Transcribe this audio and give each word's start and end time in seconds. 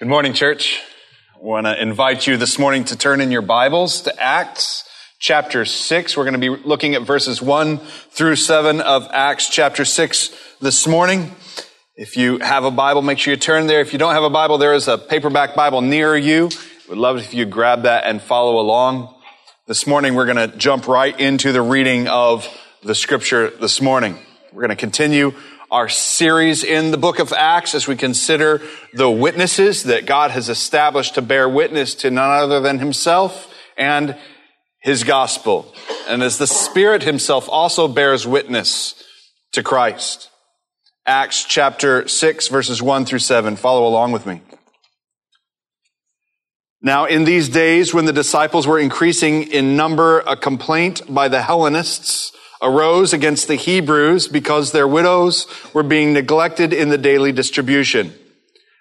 Good 0.00 0.06
morning, 0.06 0.32
church. 0.32 0.80
I 1.34 1.38
want 1.44 1.66
to 1.66 1.82
invite 1.82 2.24
you 2.24 2.36
this 2.36 2.56
morning 2.56 2.84
to 2.84 2.96
turn 2.96 3.20
in 3.20 3.32
your 3.32 3.42
Bibles 3.42 4.02
to 4.02 4.16
Acts 4.16 4.88
chapter 5.18 5.64
6. 5.64 6.16
We're 6.16 6.22
going 6.22 6.40
to 6.40 6.56
be 6.56 6.62
looking 6.62 6.94
at 6.94 7.02
verses 7.02 7.42
1 7.42 7.78
through 7.78 8.36
7 8.36 8.80
of 8.80 9.08
Acts 9.10 9.50
chapter 9.50 9.84
6 9.84 10.30
this 10.60 10.86
morning. 10.86 11.34
If 11.96 12.16
you 12.16 12.38
have 12.38 12.62
a 12.62 12.70
Bible, 12.70 13.02
make 13.02 13.18
sure 13.18 13.34
you 13.34 13.40
turn 13.40 13.66
there. 13.66 13.80
If 13.80 13.92
you 13.92 13.98
don't 13.98 14.14
have 14.14 14.22
a 14.22 14.30
Bible, 14.30 14.56
there 14.58 14.72
is 14.72 14.86
a 14.86 14.98
paperback 14.98 15.56
Bible 15.56 15.80
near 15.80 16.16
you. 16.16 16.48
We'd 16.88 16.96
love 16.96 17.16
if 17.16 17.34
you 17.34 17.44
grab 17.44 17.82
that 17.82 18.04
and 18.04 18.22
follow 18.22 18.60
along. 18.60 19.12
This 19.66 19.84
morning, 19.84 20.14
we're 20.14 20.32
going 20.32 20.48
to 20.48 20.56
jump 20.56 20.86
right 20.86 21.18
into 21.18 21.50
the 21.50 21.60
reading 21.60 22.06
of 22.06 22.46
the 22.84 22.94
scripture 22.94 23.50
this 23.50 23.82
morning. 23.82 24.16
We're 24.52 24.62
going 24.62 24.70
to 24.70 24.76
continue 24.76 25.34
our 25.70 25.88
series 25.88 26.64
in 26.64 26.90
the 26.90 26.96
book 26.96 27.18
of 27.18 27.32
Acts 27.32 27.74
as 27.74 27.86
we 27.86 27.96
consider 27.96 28.62
the 28.94 29.10
witnesses 29.10 29.84
that 29.84 30.06
God 30.06 30.30
has 30.30 30.48
established 30.48 31.14
to 31.16 31.22
bear 31.22 31.48
witness 31.48 31.94
to 31.96 32.10
none 32.10 32.30
other 32.30 32.60
than 32.60 32.78
himself 32.78 33.52
and 33.76 34.16
his 34.80 35.04
gospel. 35.04 35.74
And 36.08 36.22
as 36.22 36.38
the 36.38 36.46
Spirit 36.46 37.02
himself 37.02 37.48
also 37.48 37.86
bears 37.86 38.26
witness 38.26 39.02
to 39.52 39.62
Christ. 39.62 40.30
Acts 41.04 41.44
chapter 41.44 42.08
6 42.08 42.48
verses 42.48 42.82
1 42.82 43.04
through 43.04 43.18
7. 43.18 43.56
Follow 43.56 43.86
along 43.86 44.12
with 44.12 44.26
me. 44.26 44.40
Now, 46.80 47.06
in 47.06 47.24
these 47.24 47.48
days 47.48 47.92
when 47.92 48.04
the 48.04 48.12
disciples 48.12 48.66
were 48.66 48.78
increasing 48.78 49.50
in 49.50 49.76
number, 49.76 50.20
a 50.20 50.36
complaint 50.36 51.02
by 51.12 51.28
the 51.28 51.42
Hellenists 51.42 52.32
arose 52.60 53.12
against 53.12 53.48
the 53.48 53.54
Hebrews 53.54 54.28
because 54.28 54.72
their 54.72 54.88
widows 54.88 55.46
were 55.72 55.82
being 55.82 56.12
neglected 56.12 56.72
in 56.72 56.88
the 56.88 56.98
daily 56.98 57.32
distribution. 57.32 58.12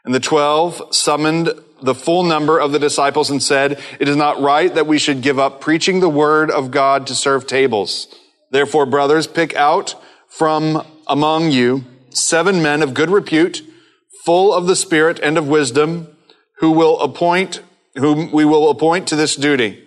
And 0.04 0.16
the 0.16 0.20
twelve 0.20 0.82
summoned 0.96 1.50
the 1.82 1.94
full 1.94 2.24
number 2.24 2.60
of 2.60 2.72
the 2.72 2.80
disciples 2.80 3.30
and 3.30 3.44
said, 3.44 3.80
it 4.00 4.08
is 4.08 4.16
not 4.16 4.42
right 4.42 4.74
that 4.74 4.88
we 4.88 4.98
should 4.98 5.22
give 5.22 5.38
up 5.38 5.62
preaching 5.62 6.00
the 6.00 6.10
word 6.10 6.50
of 6.50 6.72
God 6.72 7.06
to 7.08 7.16
serve 7.16 7.46
tables. 7.46 8.08
Therefore, 8.50 8.86
brothers, 8.86 9.28
pick 9.28 9.56
out 9.56 9.94
from 10.28 10.84
among 11.06 11.52
you 11.52 11.86
seven 12.10 12.64
men 12.64 12.82
of 12.82 12.96
good 12.96 13.12
repute, 13.12 13.62
full 14.26 14.54
of 14.54 14.66
the 14.66 14.76
spirit 14.76 15.20
and 15.22 15.38
of 15.38 15.48
wisdom, 15.48 16.08
who 16.60 16.72
will 16.72 17.00
appoint, 17.00 17.62
whom 17.96 18.32
we 18.32 18.44
will 18.44 18.70
appoint 18.72 19.08
to 19.08 19.16
this 19.16 19.36
duty. 19.36 19.87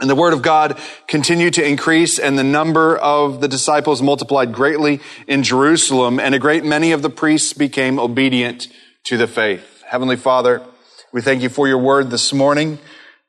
And 0.00 0.08
the 0.08 0.14
word 0.14 0.32
of 0.32 0.42
God 0.42 0.78
continued 1.08 1.54
to 1.54 1.66
increase 1.66 2.20
and 2.20 2.38
the 2.38 2.44
number 2.44 2.96
of 2.96 3.40
the 3.40 3.48
disciples 3.48 4.00
multiplied 4.00 4.52
greatly 4.52 5.00
in 5.26 5.42
Jerusalem 5.42 6.20
and 6.20 6.36
a 6.36 6.38
great 6.38 6.64
many 6.64 6.92
of 6.92 7.02
the 7.02 7.10
priests 7.10 7.52
became 7.52 7.98
obedient 7.98 8.68
to 9.04 9.16
the 9.16 9.26
faith. 9.26 9.82
Heavenly 9.86 10.16
Father, 10.16 10.62
we 11.12 11.20
thank 11.20 11.42
you 11.42 11.48
for 11.48 11.66
your 11.66 11.78
word 11.78 12.10
this 12.10 12.32
morning. 12.32 12.78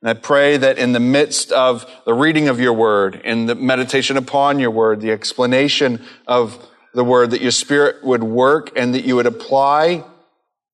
And 0.01 0.09
I 0.09 0.13
pray 0.13 0.57
that 0.57 0.77
in 0.77 0.91
the 0.91 0.99
midst 0.99 1.51
of 1.51 1.89
the 2.05 2.13
reading 2.13 2.47
of 2.47 2.59
your 2.59 2.73
word, 2.73 3.21
in 3.23 3.47
the 3.47 3.55
meditation 3.55 4.15
upon 4.15 4.59
your 4.59 4.71
word, 4.71 5.01
the 5.01 5.11
explanation 5.11 6.05
of 6.27 6.67
the 6.93 7.03
word, 7.03 7.31
that 7.31 7.41
your 7.41 7.51
spirit 7.51 8.03
would 8.03 8.23
work 8.23 8.71
and 8.75 8.93
that 8.93 9.05
you 9.05 9.15
would 9.15 9.25
apply 9.25 10.03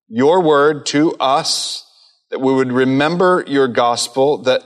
your 0.08 0.42
word 0.42 0.86
to 0.88 1.16
us, 1.16 1.90
that 2.32 2.40
we 2.40 2.54
would 2.54 2.72
remember 2.72 3.44
your 3.48 3.68
gospel, 3.68 4.40
that 4.44 4.62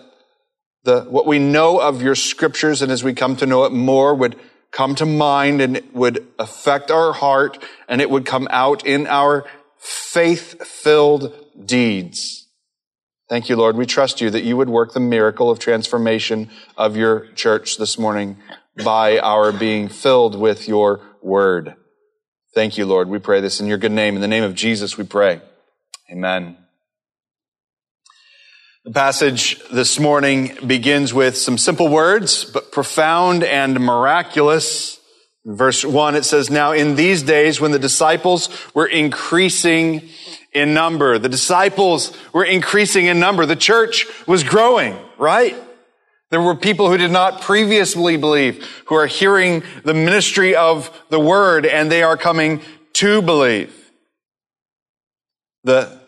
the, 0.90 1.02
what 1.02 1.28
we 1.28 1.38
know 1.38 1.80
of 1.80 2.02
your 2.02 2.16
scriptures 2.16 2.82
and 2.82 2.92
as 2.92 3.04
we 3.04 3.14
come 3.14 3.36
to 3.36 3.46
know 3.46 3.66
it 3.66 3.72
more 3.72 4.16
would 4.16 4.36
come 4.72 4.96
to 4.96 5.06
mind 5.06 5.62
and 5.62 5.78
it 5.78 5.94
would 5.94 6.26
affect 6.40 6.90
our 6.90 7.14
heart 7.14 7.64
and 7.88 8.02
it 8.02 8.10
would 8.10 8.26
come 8.26 8.48
out 8.50 8.86
in 8.88 9.06
our 9.06 9.46
faith 9.78 10.66
filled 10.66 11.34
deeds. 11.64 12.48
Thank 13.30 13.50
you, 13.50 13.56
Lord. 13.56 13.76
We 13.76 13.86
trust 13.86 14.20
you 14.20 14.32
that 14.32 14.44
you 14.44 14.58
would 14.58 14.70
work 14.70 14.94
the 14.94 15.00
miracle 15.00 15.52
of 15.52 15.60
transformation 15.60 16.50
of 16.76 16.98
your 16.98 17.28
church 17.34 17.78
this 17.78 18.00
morning 18.00 18.38
by 18.84 19.20
our 19.20 19.52
being 19.52 19.90
filled 19.90 20.40
with 20.40 20.68
your 20.68 21.02
word. 21.22 21.76
Thank 22.56 22.80
you, 22.80 22.88
Lord. 22.88 23.10
We 23.10 23.20
pray 23.20 23.42
this 23.42 23.60
in 23.60 23.68
your 23.68 23.78
good 23.78 23.92
name. 23.92 24.16
In 24.16 24.22
the 24.22 24.28
name 24.28 24.44
of 24.44 24.56
Jesus, 24.56 24.98
we 24.98 25.04
pray. 25.04 25.42
Amen. 26.12 26.59
The 28.90 28.94
passage 28.94 29.62
this 29.70 30.00
morning 30.00 30.58
begins 30.66 31.14
with 31.14 31.38
some 31.38 31.60
simple 31.60 31.90
words, 31.90 32.44
but 32.44 32.72
profound 32.72 33.44
and 33.44 33.80
miraculous. 33.80 35.00
In 35.46 35.56
verse 35.56 35.86
one, 35.86 36.16
it 36.16 36.26
says, 36.26 36.50
Now 36.50 36.72
in 36.72 36.96
these 36.96 37.22
days 37.22 37.62
when 37.62 37.70
the 37.70 37.78
disciples 37.78 38.50
were 38.74 38.88
increasing 38.88 40.10
in 40.54 40.74
number, 40.74 41.20
the 41.20 41.30
disciples 41.30 42.18
were 42.34 42.44
increasing 42.44 43.06
in 43.06 43.20
number. 43.20 43.46
The 43.46 43.56
church 43.56 44.08
was 44.26 44.44
growing, 44.44 44.98
right? 45.20 45.56
There 46.32 46.42
were 46.42 46.56
people 46.56 46.90
who 46.90 46.98
did 46.98 47.12
not 47.12 47.42
previously 47.42 48.18
believe, 48.18 48.68
who 48.86 48.96
are 48.96 49.06
hearing 49.06 49.62
the 49.84 49.94
ministry 49.94 50.56
of 50.56 50.90
the 51.12 51.20
word, 51.20 51.68
and 51.68 51.92
they 51.92 52.02
are 52.02 52.18
coming 52.18 52.60
to 52.94 53.22
believe. 53.22 53.92
The 55.64 55.99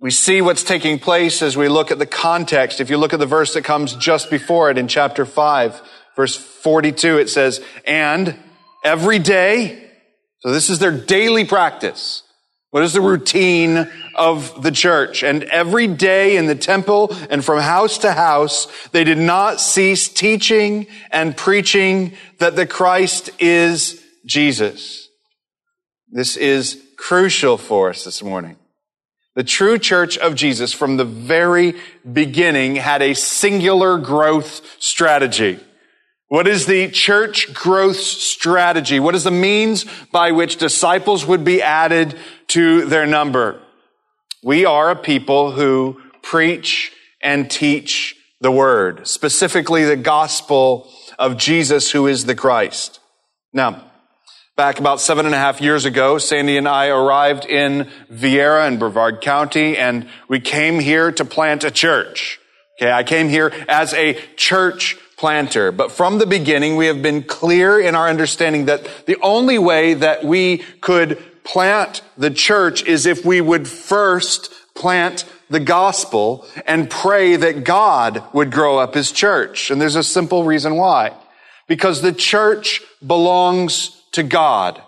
we 0.00 0.10
see 0.10 0.40
what's 0.40 0.64
taking 0.64 0.98
place 0.98 1.42
as 1.42 1.56
we 1.56 1.68
look 1.68 1.90
at 1.90 1.98
the 1.98 2.06
context. 2.06 2.80
If 2.80 2.88
you 2.88 2.96
look 2.96 3.12
at 3.12 3.18
the 3.18 3.26
verse 3.26 3.52
that 3.54 3.64
comes 3.64 3.94
just 3.94 4.30
before 4.30 4.70
it 4.70 4.78
in 4.78 4.88
chapter 4.88 5.26
5, 5.26 5.82
verse 6.16 6.36
42, 6.36 7.18
it 7.18 7.28
says, 7.28 7.62
and 7.86 8.34
every 8.82 9.18
day, 9.18 9.90
so 10.38 10.50
this 10.50 10.70
is 10.70 10.78
their 10.78 10.96
daily 10.96 11.44
practice. 11.44 12.22
What 12.70 12.82
is 12.82 12.94
the 12.94 13.00
routine 13.02 13.90
of 14.14 14.62
the 14.62 14.70
church? 14.70 15.22
And 15.22 15.42
every 15.44 15.86
day 15.86 16.36
in 16.36 16.46
the 16.46 16.54
temple 16.54 17.14
and 17.28 17.44
from 17.44 17.60
house 17.60 17.98
to 17.98 18.12
house, 18.12 18.68
they 18.92 19.04
did 19.04 19.18
not 19.18 19.60
cease 19.60 20.08
teaching 20.08 20.86
and 21.10 21.36
preaching 21.36 22.12
that 22.38 22.56
the 22.56 22.66
Christ 22.66 23.30
is 23.38 24.02
Jesus. 24.24 25.08
This 26.08 26.36
is 26.36 26.80
crucial 26.96 27.58
for 27.58 27.90
us 27.90 28.04
this 28.04 28.22
morning. 28.22 28.56
The 29.36 29.44
true 29.44 29.78
church 29.78 30.18
of 30.18 30.34
Jesus 30.34 30.72
from 30.72 30.96
the 30.96 31.04
very 31.04 31.76
beginning 32.10 32.76
had 32.76 33.00
a 33.00 33.14
singular 33.14 33.98
growth 33.98 34.76
strategy. 34.80 35.60
What 36.28 36.46
is 36.46 36.66
the 36.66 36.88
church 36.90 37.52
growth 37.54 37.96
strategy? 37.96 39.00
What 39.00 39.14
is 39.14 39.24
the 39.24 39.30
means 39.30 39.84
by 40.12 40.32
which 40.32 40.56
disciples 40.56 41.26
would 41.26 41.44
be 41.44 41.62
added 41.62 42.16
to 42.48 42.86
their 42.86 43.06
number? 43.06 43.60
We 44.42 44.64
are 44.64 44.90
a 44.90 44.96
people 44.96 45.52
who 45.52 46.00
preach 46.22 46.92
and 47.22 47.50
teach 47.50 48.16
the 48.40 48.50
word, 48.50 49.06
specifically 49.06 49.84
the 49.84 49.96
gospel 49.96 50.90
of 51.18 51.36
Jesus 51.36 51.90
who 51.90 52.06
is 52.06 52.24
the 52.24 52.34
Christ. 52.34 53.00
Now, 53.52 53.89
Back 54.60 54.78
about 54.78 55.00
seven 55.00 55.24
and 55.24 55.34
a 55.34 55.38
half 55.38 55.62
years 55.62 55.86
ago, 55.86 56.18
Sandy 56.18 56.58
and 56.58 56.68
I 56.68 56.88
arrived 56.88 57.46
in 57.46 57.88
Viera 58.12 58.68
in 58.68 58.78
Brevard 58.78 59.22
County 59.22 59.78
and 59.78 60.06
we 60.28 60.38
came 60.38 60.80
here 60.80 61.10
to 61.12 61.24
plant 61.24 61.64
a 61.64 61.70
church. 61.70 62.38
Okay, 62.76 62.92
I 62.92 63.02
came 63.02 63.30
here 63.30 63.50
as 63.70 63.94
a 63.94 64.20
church 64.36 64.98
planter. 65.16 65.72
But 65.72 65.92
from 65.92 66.18
the 66.18 66.26
beginning, 66.26 66.76
we 66.76 66.88
have 66.88 67.00
been 67.00 67.22
clear 67.22 67.80
in 67.80 67.94
our 67.94 68.06
understanding 68.06 68.66
that 68.66 68.86
the 69.06 69.16
only 69.22 69.56
way 69.58 69.94
that 69.94 70.24
we 70.24 70.58
could 70.82 71.16
plant 71.42 72.02
the 72.18 72.30
church 72.30 72.84
is 72.84 73.06
if 73.06 73.24
we 73.24 73.40
would 73.40 73.66
first 73.66 74.52
plant 74.74 75.24
the 75.48 75.60
gospel 75.60 76.46
and 76.66 76.90
pray 76.90 77.34
that 77.34 77.64
God 77.64 78.22
would 78.34 78.52
grow 78.52 78.78
up 78.78 78.92
his 78.92 79.10
church. 79.10 79.70
And 79.70 79.80
there's 79.80 79.96
a 79.96 80.04
simple 80.04 80.44
reason 80.44 80.76
why. 80.76 81.14
Because 81.66 82.02
the 82.02 82.12
church 82.12 82.82
belongs 83.06 83.96
to 84.12 84.22
God. 84.22 84.82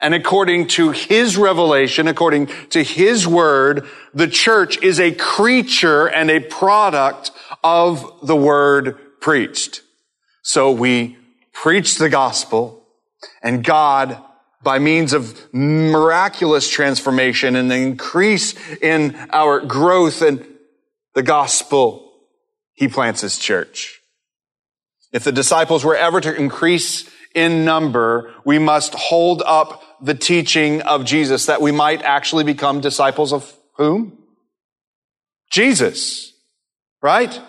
And 0.00 0.14
according 0.14 0.68
to 0.68 0.90
his 0.90 1.36
revelation, 1.36 2.06
according 2.06 2.48
to 2.70 2.82
his 2.82 3.26
word, 3.26 3.86
the 4.14 4.28
church 4.28 4.80
is 4.82 5.00
a 5.00 5.12
creature 5.12 6.06
and 6.06 6.30
a 6.30 6.40
product 6.40 7.32
of 7.64 8.04
the 8.22 8.36
word 8.36 9.20
preached. 9.20 9.82
So 10.42 10.70
we 10.70 11.16
preach 11.52 11.96
the 11.96 12.08
gospel 12.08 12.78
and 13.42 13.64
God, 13.64 14.22
by 14.62 14.78
means 14.78 15.12
of 15.12 15.52
miraculous 15.52 16.68
transformation 16.68 17.56
and 17.56 17.72
increase 17.72 18.54
in 18.80 19.16
our 19.30 19.60
growth 19.60 20.22
in 20.22 20.44
the 21.14 21.22
gospel, 21.22 22.12
he 22.74 22.88
plants 22.88 23.20
his 23.20 23.38
church. 23.38 24.00
If 25.12 25.24
the 25.24 25.32
disciples 25.32 25.84
were 25.84 25.96
ever 25.96 26.20
to 26.20 26.34
increase 26.34 27.08
in 27.34 27.64
number, 27.64 28.32
we 28.44 28.58
must 28.58 28.94
hold 28.94 29.42
up 29.44 29.82
the 30.00 30.14
teaching 30.14 30.82
of 30.82 31.04
Jesus 31.04 31.46
that 31.46 31.60
we 31.60 31.72
might 31.72 32.02
actually 32.02 32.44
become 32.44 32.80
disciples 32.80 33.32
of 33.32 33.52
whom? 33.76 34.18
Jesus. 35.50 36.32
Right? 37.02 37.40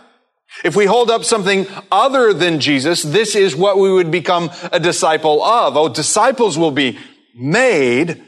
If 0.63 0.75
we 0.75 0.85
hold 0.85 1.09
up 1.09 1.23
something 1.23 1.67
other 1.91 2.33
than 2.33 2.59
Jesus, 2.59 3.03
this 3.03 3.35
is 3.35 3.55
what 3.55 3.77
we 3.77 3.91
would 3.91 4.11
become 4.11 4.49
a 4.71 4.79
disciple 4.79 5.43
of. 5.43 5.77
Oh, 5.77 5.89
disciples 5.89 6.57
will 6.57 6.71
be 6.71 6.97
made, 7.35 8.21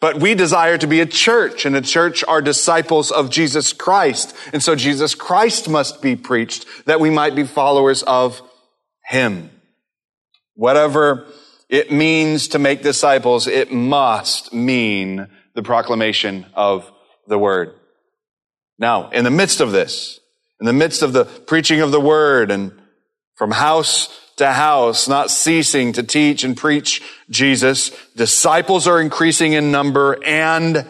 but 0.00 0.20
we 0.20 0.34
desire 0.34 0.76
to 0.76 0.86
be 0.86 1.00
a 1.00 1.06
church, 1.06 1.64
and 1.64 1.74
a 1.74 1.80
church 1.80 2.22
are 2.24 2.42
disciples 2.42 3.10
of 3.10 3.30
Jesus 3.30 3.72
Christ. 3.72 4.36
And 4.52 4.62
so 4.62 4.74
Jesus 4.74 5.14
Christ 5.14 5.68
must 5.68 6.02
be 6.02 6.16
preached 6.16 6.66
that 6.86 7.00
we 7.00 7.10
might 7.10 7.34
be 7.34 7.44
followers 7.44 8.02
of 8.02 8.42
Him. 9.04 9.50
Whatever 10.56 11.26
it 11.68 11.92
means 11.92 12.48
to 12.48 12.58
make 12.58 12.82
disciples, 12.82 13.46
it 13.46 13.70
must 13.70 14.52
mean 14.52 15.28
the 15.54 15.62
proclamation 15.62 16.46
of 16.54 16.90
the 17.26 17.38
Word. 17.38 17.74
Now, 18.78 19.10
in 19.10 19.24
the 19.24 19.30
midst 19.30 19.60
of 19.60 19.72
this, 19.72 20.20
in 20.60 20.66
the 20.66 20.72
midst 20.72 21.02
of 21.02 21.12
the 21.12 21.24
preaching 21.24 21.80
of 21.80 21.92
the 21.92 22.00
Word 22.00 22.50
and 22.50 22.72
from 23.34 23.50
house 23.50 24.08
to 24.36 24.52
house, 24.52 25.08
not 25.08 25.30
ceasing 25.30 25.92
to 25.92 26.02
teach 26.02 26.44
and 26.44 26.56
preach 26.56 27.02
Jesus, 27.30 27.90
disciples 28.14 28.86
are 28.86 29.00
increasing 29.00 29.52
in 29.52 29.70
number 29.70 30.22
and 30.24 30.86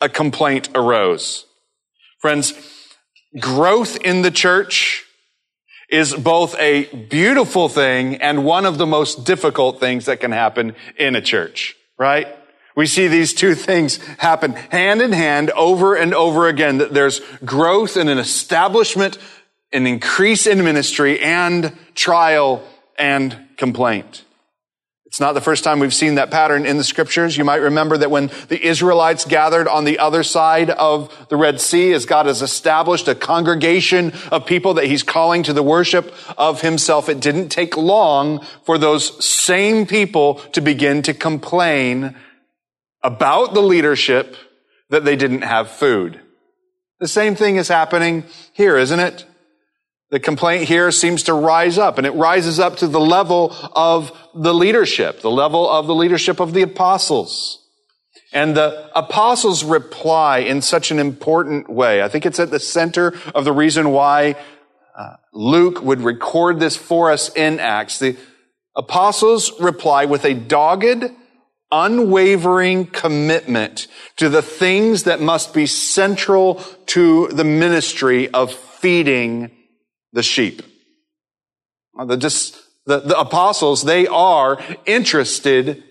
a 0.00 0.08
complaint 0.08 0.68
arose. 0.74 1.44
Friends, 2.20 2.54
growth 3.40 3.96
in 3.98 4.22
the 4.22 4.30
church 4.30 5.04
is 5.88 6.14
both 6.14 6.54
a 6.58 6.84
beautiful 7.08 7.68
thing 7.68 8.16
and 8.16 8.44
one 8.44 8.66
of 8.66 8.78
the 8.78 8.86
most 8.86 9.24
difficult 9.24 9.80
things 9.80 10.04
that 10.04 10.20
can 10.20 10.32
happen 10.32 10.74
in 10.98 11.16
a 11.16 11.20
church, 11.20 11.76
right? 11.96 12.28
We 12.76 12.86
see 12.86 13.08
these 13.08 13.34
two 13.34 13.54
things 13.54 13.96
happen 14.18 14.52
hand 14.52 15.02
in 15.02 15.12
hand 15.12 15.50
over 15.50 15.96
and 15.96 16.14
over 16.14 16.46
again, 16.46 16.78
that 16.78 16.94
there's 16.94 17.20
growth 17.44 17.96
and 17.96 18.08
an 18.08 18.18
establishment, 18.18 19.18
an 19.72 19.86
increase 19.86 20.46
in 20.46 20.62
ministry 20.62 21.18
and 21.20 21.76
trial 21.94 22.62
and 22.98 23.36
complaint. 23.56 24.24
It's 25.08 25.20
not 25.20 25.32
the 25.32 25.40
first 25.40 25.64
time 25.64 25.80
we've 25.80 25.94
seen 25.94 26.16
that 26.16 26.30
pattern 26.30 26.66
in 26.66 26.76
the 26.76 26.84
scriptures. 26.84 27.34
You 27.34 27.44
might 27.44 27.62
remember 27.62 27.96
that 27.96 28.10
when 28.10 28.30
the 28.48 28.62
Israelites 28.62 29.24
gathered 29.24 29.66
on 29.66 29.84
the 29.84 29.98
other 29.98 30.22
side 30.22 30.68
of 30.68 31.28
the 31.30 31.36
Red 31.36 31.62
Sea, 31.62 31.94
as 31.94 32.04
God 32.04 32.26
has 32.26 32.42
established 32.42 33.08
a 33.08 33.14
congregation 33.14 34.12
of 34.30 34.44
people 34.44 34.74
that 34.74 34.84
he's 34.84 35.02
calling 35.02 35.42
to 35.44 35.54
the 35.54 35.62
worship 35.62 36.14
of 36.36 36.60
himself, 36.60 37.08
it 37.08 37.20
didn't 37.20 37.48
take 37.48 37.74
long 37.74 38.44
for 38.64 38.76
those 38.76 39.24
same 39.24 39.86
people 39.86 40.34
to 40.52 40.60
begin 40.60 41.00
to 41.02 41.14
complain 41.14 42.14
about 43.02 43.54
the 43.54 43.62
leadership 43.62 44.36
that 44.90 45.06
they 45.06 45.16
didn't 45.16 45.42
have 45.42 45.70
food. 45.70 46.20
The 47.00 47.08
same 47.08 47.34
thing 47.34 47.56
is 47.56 47.68
happening 47.68 48.24
here, 48.52 48.76
isn't 48.76 49.00
it? 49.00 49.24
The 50.10 50.20
complaint 50.20 50.64
here 50.64 50.90
seems 50.90 51.24
to 51.24 51.34
rise 51.34 51.76
up 51.76 51.98
and 51.98 52.06
it 52.06 52.12
rises 52.12 52.58
up 52.58 52.78
to 52.78 52.86
the 52.86 53.00
level 53.00 53.54
of 53.74 54.10
the 54.34 54.54
leadership, 54.54 55.20
the 55.20 55.30
level 55.30 55.68
of 55.68 55.86
the 55.86 55.94
leadership 55.94 56.40
of 56.40 56.54
the 56.54 56.62
apostles. 56.62 57.62
And 58.32 58.56
the 58.56 58.90
apostles 58.94 59.64
reply 59.64 60.38
in 60.38 60.62
such 60.62 60.90
an 60.90 60.98
important 60.98 61.68
way. 61.68 62.02
I 62.02 62.08
think 62.08 62.24
it's 62.24 62.40
at 62.40 62.50
the 62.50 62.60
center 62.60 63.14
of 63.34 63.44
the 63.44 63.52
reason 63.52 63.90
why 63.90 64.36
uh, 64.96 65.16
Luke 65.34 65.82
would 65.82 66.00
record 66.00 66.58
this 66.58 66.76
for 66.76 67.10
us 67.10 67.34
in 67.34 67.60
Acts. 67.60 67.98
The 67.98 68.16
apostles 68.74 69.60
reply 69.60 70.06
with 70.06 70.24
a 70.24 70.34
dogged, 70.34 71.04
unwavering 71.70 72.86
commitment 72.86 73.88
to 74.16 74.30
the 74.30 74.42
things 74.42 75.02
that 75.02 75.20
must 75.20 75.52
be 75.52 75.66
central 75.66 76.62
to 76.86 77.28
the 77.28 77.44
ministry 77.44 78.28
of 78.30 78.54
feeding 78.54 79.50
the 80.12 80.22
sheep. 80.22 80.62
The, 81.96 82.16
just, 82.16 82.56
the, 82.86 83.00
the 83.00 83.18
apostles, 83.18 83.82
they 83.82 84.06
are 84.06 84.58
interested 84.86 85.82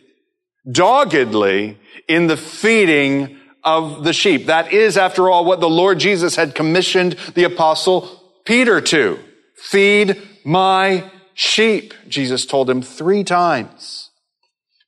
doggedly 0.69 1.77
in 2.07 2.27
the 2.27 2.37
feeding 2.37 3.37
of 3.63 4.03
the 4.03 4.13
sheep. 4.13 4.45
That 4.45 4.71
is, 4.71 4.97
after 4.97 5.29
all, 5.29 5.45
what 5.45 5.59
the 5.59 5.69
Lord 5.69 5.99
Jesus 5.99 6.35
had 6.35 6.55
commissioned 6.55 7.13
the 7.35 7.43
apostle 7.43 8.23
Peter 8.45 8.79
to. 8.79 9.19
Feed 9.57 10.21
my 10.45 11.09
sheep, 11.33 11.93
Jesus 12.07 12.45
told 12.45 12.69
him 12.69 12.81
three 12.81 13.23
times. 13.23 14.09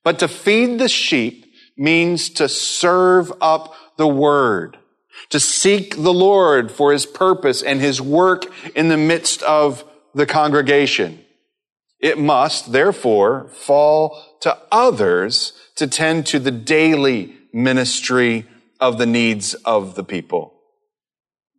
But 0.04 0.20
to 0.20 0.28
feed 0.28 0.80
the 0.80 0.88
sheep 0.88 1.46
means 1.78 2.30
to 2.32 2.48
serve 2.48 3.34
up 3.42 3.76
the 3.98 4.08
word 4.08 4.78
to 5.30 5.40
seek 5.40 5.96
the 5.96 6.14
Lord 6.14 6.72
for 6.72 6.92
his 6.92 7.06
purpose 7.06 7.62
and 7.62 7.80
his 7.80 8.02
work 8.02 8.46
in 8.76 8.88
the 8.88 8.98
midst 8.98 9.42
of 9.44 9.84
the 10.14 10.26
congregation. 10.26 11.24
It 12.00 12.18
must, 12.18 12.72
therefore, 12.72 13.50
fall 13.50 14.38
to 14.42 14.58
others 14.72 15.54
to 15.76 15.88
tend 15.88 16.26
to 16.28 16.40
the 16.40 16.52
daily 16.52 17.36
ministry 17.54 18.46
of 18.80 18.98
the 18.98 19.06
needs 19.06 19.54
of 19.54 19.96
the 19.96 20.04
people. 20.04 20.54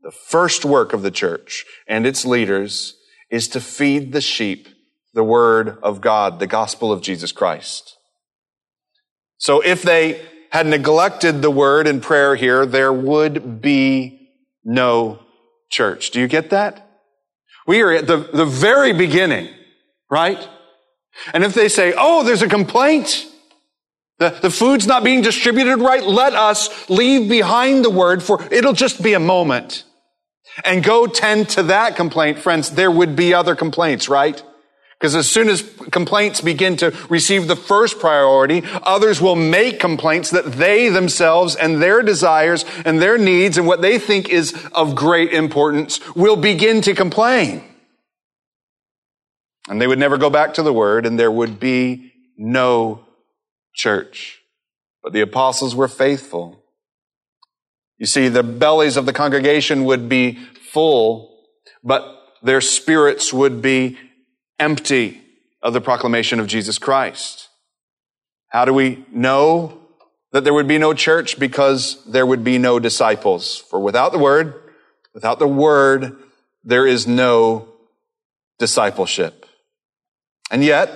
The 0.02 0.10
first 0.10 0.64
work 0.64 0.92
of 0.92 1.02
the 1.02 1.10
church 1.10 1.66
and 1.86 2.06
its 2.06 2.24
leaders 2.24 2.96
is 3.30 3.48
to 3.48 3.60
feed 3.60 4.12
the 4.12 4.20
sheep 4.20 4.68
the 5.12 5.24
word 5.24 5.78
of 5.82 6.00
God, 6.00 6.38
the 6.38 6.46
gospel 6.46 6.92
of 6.92 7.02
Jesus 7.02 7.32
Christ. 7.32 7.96
So 9.38 9.60
if 9.60 9.82
they 9.82 10.22
had 10.50 10.66
neglected 10.66 11.42
the 11.42 11.50
word 11.50 11.86
and 11.86 12.02
prayer 12.02 12.34
here, 12.34 12.66
there 12.66 12.92
would 12.92 13.62
be 13.62 14.30
no 14.64 15.20
church. 15.70 16.10
Do 16.10 16.20
you 16.20 16.28
get 16.28 16.50
that? 16.50 16.86
We 17.66 17.82
are 17.82 17.92
at 17.92 18.06
the, 18.06 18.16
the 18.16 18.44
very 18.44 18.92
beginning, 18.92 19.48
right? 20.10 20.46
And 21.32 21.44
if 21.44 21.54
they 21.54 21.68
say, 21.68 21.94
oh, 21.96 22.24
there's 22.24 22.42
a 22.42 22.48
complaint, 22.48 23.26
the, 24.18 24.30
the 24.30 24.50
food's 24.50 24.86
not 24.86 25.04
being 25.04 25.22
distributed 25.22 25.78
right, 25.78 26.02
let 26.02 26.34
us 26.34 26.90
leave 26.90 27.28
behind 27.28 27.84
the 27.84 27.90
word 27.90 28.22
for 28.22 28.42
it'll 28.52 28.72
just 28.72 29.02
be 29.02 29.14
a 29.14 29.20
moment 29.20 29.84
and 30.64 30.82
go 30.82 31.06
tend 31.06 31.48
to 31.50 31.64
that 31.64 31.96
complaint. 31.96 32.38
Friends, 32.38 32.70
there 32.70 32.90
would 32.90 33.14
be 33.14 33.34
other 33.34 33.54
complaints, 33.54 34.08
right? 34.08 34.42
Because 35.00 35.16
as 35.16 35.30
soon 35.30 35.48
as 35.48 35.62
complaints 35.90 36.42
begin 36.42 36.76
to 36.76 36.94
receive 37.08 37.48
the 37.48 37.56
first 37.56 37.98
priority, 37.98 38.62
others 38.82 39.18
will 39.18 39.34
make 39.34 39.80
complaints 39.80 40.30
that 40.30 40.52
they 40.52 40.90
themselves 40.90 41.56
and 41.56 41.80
their 41.80 42.02
desires 42.02 42.66
and 42.84 43.00
their 43.00 43.16
needs 43.16 43.56
and 43.56 43.66
what 43.66 43.80
they 43.80 43.98
think 43.98 44.28
is 44.28 44.52
of 44.72 44.94
great 44.94 45.32
importance 45.32 46.00
will 46.14 46.36
begin 46.36 46.82
to 46.82 46.94
complain. 46.94 47.64
And 49.70 49.80
they 49.80 49.86
would 49.86 49.98
never 49.98 50.18
go 50.18 50.28
back 50.28 50.54
to 50.54 50.62
the 50.62 50.72
word 50.72 51.06
and 51.06 51.18
there 51.18 51.30
would 51.30 51.58
be 51.58 52.12
no 52.36 53.06
church. 53.72 54.42
But 55.02 55.14
the 55.14 55.22
apostles 55.22 55.74
were 55.74 55.88
faithful. 55.88 56.62
You 57.96 58.04
see, 58.04 58.28
the 58.28 58.42
bellies 58.42 58.98
of 58.98 59.06
the 59.06 59.14
congregation 59.14 59.84
would 59.84 60.10
be 60.10 60.38
full, 60.72 61.38
but 61.82 62.04
their 62.42 62.60
spirits 62.60 63.32
would 63.32 63.62
be 63.62 63.96
empty 64.60 65.20
of 65.62 65.72
the 65.72 65.80
proclamation 65.80 66.38
of 66.38 66.46
Jesus 66.46 66.78
Christ. 66.78 67.48
How 68.48 68.64
do 68.64 68.72
we 68.72 69.04
know 69.10 69.80
that 70.32 70.44
there 70.44 70.54
would 70.54 70.68
be 70.68 70.78
no 70.78 70.94
church? 70.94 71.38
Because 71.38 72.04
there 72.04 72.26
would 72.26 72.44
be 72.44 72.58
no 72.58 72.78
disciples. 72.78 73.56
For 73.58 73.80
without 73.80 74.12
the 74.12 74.18
word, 74.18 74.54
without 75.14 75.38
the 75.38 75.48
word, 75.48 76.16
there 76.62 76.86
is 76.86 77.06
no 77.06 77.68
discipleship. 78.58 79.46
And 80.50 80.64
yet, 80.64 80.90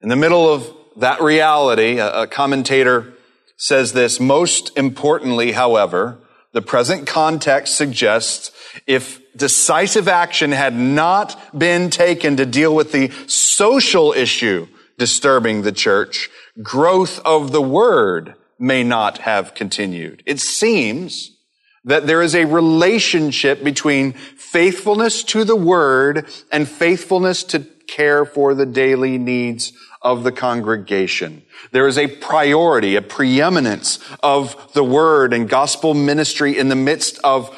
in 0.00 0.08
the 0.08 0.16
middle 0.16 0.52
of 0.52 0.72
that 0.96 1.20
reality, 1.22 1.98
a, 1.98 2.26
commentator 2.26 3.14
says 3.56 3.92
this, 3.92 4.20
most 4.20 4.76
importantly, 4.76 5.52
however, 5.52 6.18
the 6.52 6.62
present 6.62 7.06
context 7.06 7.76
suggests 7.76 8.52
if 8.86 9.20
decisive 9.38 10.08
action 10.08 10.52
had 10.52 10.74
not 10.74 11.56
been 11.56 11.90
taken 11.90 12.36
to 12.36 12.46
deal 12.46 12.74
with 12.74 12.92
the 12.92 13.10
social 13.26 14.12
issue 14.12 14.66
disturbing 14.98 15.62
the 15.62 15.72
church, 15.72 16.28
growth 16.62 17.20
of 17.24 17.52
the 17.52 17.62
word 17.62 18.34
may 18.58 18.82
not 18.82 19.18
have 19.18 19.54
continued. 19.54 20.22
It 20.26 20.40
seems 20.40 21.36
that 21.84 22.06
there 22.06 22.20
is 22.20 22.34
a 22.34 22.44
relationship 22.44 23.62
between 23.62 24.12
faithfulness 24.12 25.22
to 25.22 25.44
the 25.44 25.56
word 25.56 26.26
and 26.50 26.68
faithfulness 26.68 27.44
to 27.44 27.60
care 27.86 28.24
for 28.24 28.54
the 28.54 28.66
daily 28.66 29.16
needs 29.16 29.72
of 30.02 30.22
the 30.22 30.32
congregation. 30.32 31.42
There 31.72 31.88
is 31.88 31.98
a 31.98 32.06
priority, 32.06 32.96
a 32.96 33.02
preeminence 33.02 33.98
of 34.22 34.72
the 34.74 34.84
word 34.84 35.32
and 35.32 35.48
gospel 35.48 35.94
ministry 35.94 36.58
in 36.58 36.68
the 36.68 36.76
midst 36.76 37.18
of 37.24 37.56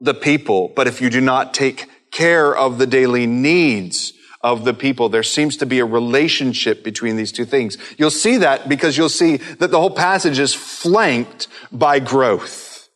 the 0.00 0.14
people, 0.14 0.72
but 0.74 0.86
if 0.86 1.00
you 1.00 1.10
do 1.10 1.20
not 1.20 1.54
take 1.54 1.88
care 2.10 2.56
of 2.56 2.78
the 2.78 2.86
daily 2.86 3.26
needs 3.26 4.12
of 4.40 4.64
the 4.64 4.74
people, 4.74 5.08
there 5.08 5.22
seems 5.22 5.56
to 5.56 5.66
be 5.66 5.80
a 5.80 5.84
relationship 5.84 6.84
between 6.84 7.16
these 7.16 7.32
two 7.32 7.44
things. 7.44 7.76
You'll 7.96 8.10
see 8.10 8.38
that 8.38 8.68
because 8.68 8.96
you'll 8.96 9.08
see 9.08 9.36
that 9.36 9.70
the 9.70 9.78
whole 9.78 9.90
passage 9.90 10.38
is 10.38 10.54
flanked 10.54 11.48
by 11.72 11.98
growth. 11.98 12.88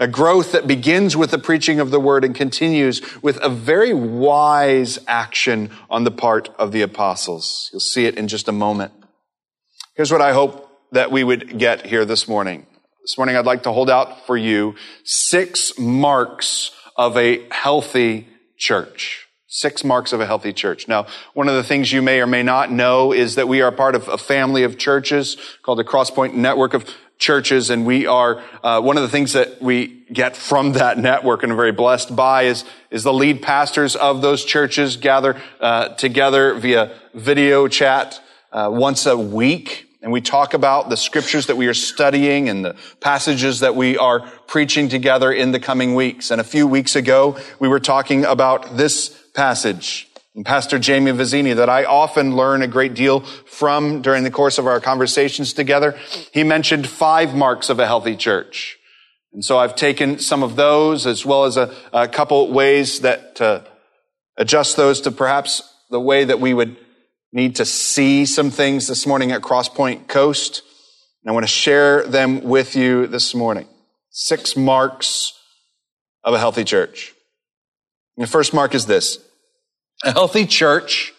A 0.00 0.06
growth 0.06 0.52
that 0.52 0.68
begins 0.68 1.16
with 1.16 1.32
the 1.32 1.38
preaching 1.40 1.80
of 1.80 1.90
the 1.90 1.98
word 1.98 2.24
and 2.24 2.32
continues 2.32 3.02
with 3.20 3.36
a 3.42 3.48
very 3.48 3.92
wise 3.92 5.00
action 5.08 5.70
on 5.90 6.04
the 6.04 6.12
part 6.12 6.50
of 6.56 6.70
the 6.70 6.82
apostles. 6.82 7.68
You'll 7.72 7.80
see 7.80 8.06
it 8.06 8.16
in 8.16 8.28
just 8.28 8.46
a 8.46 8.52
moment. 8.52 8.92
Here's 9.96 10.12
what 10.12 10.22
I 10.22 10.32
hope 10.32 10.70
that 10.92 11.10
we 11.10 11.24
would 11.24 11.58
get 11.58 11.84
here 11.84 12.04
this 12.04 12.28
morning. 12.28 12.66
This 13.08 13.16
morning, 13.16 13.36
I'd 13.36 13.46
like 13.46 13.62
to 13.62 13.72
hold 13.72 13.88
out 13.88 14.26
for 14.26 14.36
you 14.36 14.74
six 15.02 15.78
marks 15.78 16.72
of 16.94 17.16
a 17.16 17.48
healthy 17.50 18.28
church. 18.58 19.26
Six 19.46 19.82
marks 19.82 20.12
of 20.12 20.20
a 20.20 20.26
healthy 20.26 20.52
church. 20.52 20.88
Now, 20.88 21.06
one 21.32 21.48
of 21.48 21.54
the 21.54 21.62
things 21.62 21.90
you 21.90 22.02
may 22.02 22.20
or 22.20 22.26
may 22.26 22.42
not 22.42 22.70
know 22.70 23.14
is 23.14 23.36
that 23.36 23.48
we 23.48 23.62
are 23.62 23.72
part 23.72 23.94
of 23.94 24.08
a 24.08 24.18
family 24.18 24.62
of 24.62 24.76
churches 24.76 25.38
called 25.62 25.78
the 25.78 25.84
Crosspoint 25.84 26.34
Network 26.34 26.74
of 26.74 26.84
Churches, 27.16 27.70
and 27.70 27.86
we 27.86 28.06
are 28.06 28.42
uh, 28.62 28.82
one 28.82 28.98
of 28.98 29.02
the 29.02 29.08
things 29.08 29.32
that 29.32 29.62
we 29.62 30.04
get 30.12 30.36
from 30.36 30.72
that 30.72 30.98
network 30.98 31.42
and 31.42 31.50
are 31.50 31.56
very 31.56 31.72
blessed 31.72 32.14
by 32.14 32.42
is 32.42 32.66
is 32.90 33.04
the 33.04 33.12
lead 33.14 33.40
pastors 33.40 33.96
of 33.96 34.20
those 34.20 34.44
churches 34.44 34.98
gather 34.98 35.40
uh, 35.62 35.94
together 35.94 36.52
via 36.56 36.94
video 37.14 37.68
chat 37.68 38.20
uh, 38.52 38.68
once 38.70 39.06
a 39.06 39.16
week 39.16 39.87
and 40.00 40.12
we 40.12 40.20
talk 40.20 40.54
about 40.54 40.90
the 40.90 40.96
scriptures 40.96 41.46
that 41.46 41.56
we 41.56 41.66
are 41.66 41.74
studying 41.74 42.48
and 42.48 42.64
the 42.64 42.76
passages 43.00 43.60
that 43.60 43.74
we 43.74 43.98
are 43.98 44.20
preaching 44.46 44.88
together 44.88 45.32
in 45.32 45.50
the 45.50 45.58
coming 45.58 45.96
weeks. 45.96 46.30
And 46.30 46.40
a 46.40 46.44
few 46.44 46.68
weeks 46.68 46.94
ago, 46.94 47.36
we 47.58 47.66
were 47.66 47.80
talking 47.80 48.24
about 48.24 48.76
this 48.76 49.08
passage. 49.34 50.08
And 50.36 50.46
Pastor 50.46 50.78
Jamie 50.78 51.10
Vizzini, 51.10 51.56
that 51.56 51.68
I 51.68 51.84
often 51.84 52.36
learn 52.36 52.62
a 52.62 52.68
great 52.68 52.94
deal 52.94 53.20
from 53.20 54.00
during 54.00 54.22
the 54.22 54.30
course 54.30 54.58
of 54.58 54.68
our 54.68 54.80
conversations 54.80 55.52
together, 55.52 55.98
he 56.32 56.44
mentioned 56.44 56.86
five 56.86 57.34
marks 57.34 57.68
of 57.68 57.80
a 57.80 57.86
healthy 57.86 58.14
church. 58.14 58.78
And 59.32 59.44
so 59.44 59.58
I've 59.58 59.74
taken 59.74 60.20
some 60.20 60.44
of 60.44 60.54
those 60.54 61.08
as 61.08 61.26
well 61.26 61.44
as 61.44 61.56
a, 61.56 61.74
a 61.92 62.06
couple 62.06 62.52
ways 62.52 63.00
that 63.00 63.34
to 63.36 63.64
adjust 64.36 64.76
those 64.76 65.00
to 65.02 65.10
perhaps 65.10 65.60
the 65.90 66.00
way 66.00 66.24
that 66.24 66.38
we 66.38 66.54
would 66.54 66.76
need 67.32 67.56
to 67.56 67.64
see 67.64 68.24
some 68.26 68.50
things 68.50 68.86
this 68.86 69.06
morning 69.06 69.32
at 69.32 69.42
Crosspoint 69.42 70.08
Coast. 70.08 70.62
And 71.22 71.30
I 71.30 71.34
want 71.34 71.44
to 71.44 71.52
share 71.52 72.06
them 72.06 72.42
with 72.42 72.74
you 72.74 73.06
this 73.06 73.34
morning. 73.34 73.66
Six 74.10 74.56
marks 74.56 75.32
of 76.24 76.34
a 76.34 76.38
healthy 76.38 76.64
church. 76.64 77.12
And 78.16 78.26
the 78.26 78.30
first 78.30 78.54
mark 78.54 78.74
is 78.74 78.86
this. 78.86 79.18
A 80.04 80.12
healthy 80.12 80.46
church 80.46 81.12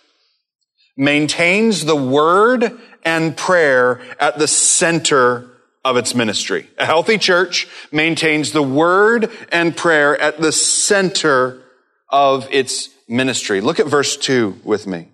maintains 0.97 1.85
the 1.85 1.95
word 1.95 2.77
and 3.03 3.37
prayer 3.37 4.01
at 4.19 4.39
the 4.39 4.47
center 4.47 5.49
of 5.85 5.95
its 5.95 6.13
ministry. 6.13 6.67
A 6.77 6.85
healthy 6.85 7.17
church 7.17 7.67
maintains 7.91 8.51
the 8.51 8.63
word 8.63 9.31
and 9.51 9.75
prayer 9.75 10.19
at 10.19 10.39
the 10.39 10.51
center 10.51 11.61
of 12.09 12.47
its 12.51 12.89
ministry. 13.07 13.61
Look 13.61 13.79
at 13.79 13.87
verse 13.87 14.17
two 14.17 14.59
with 14.63 14.87
me. 14.87 15.07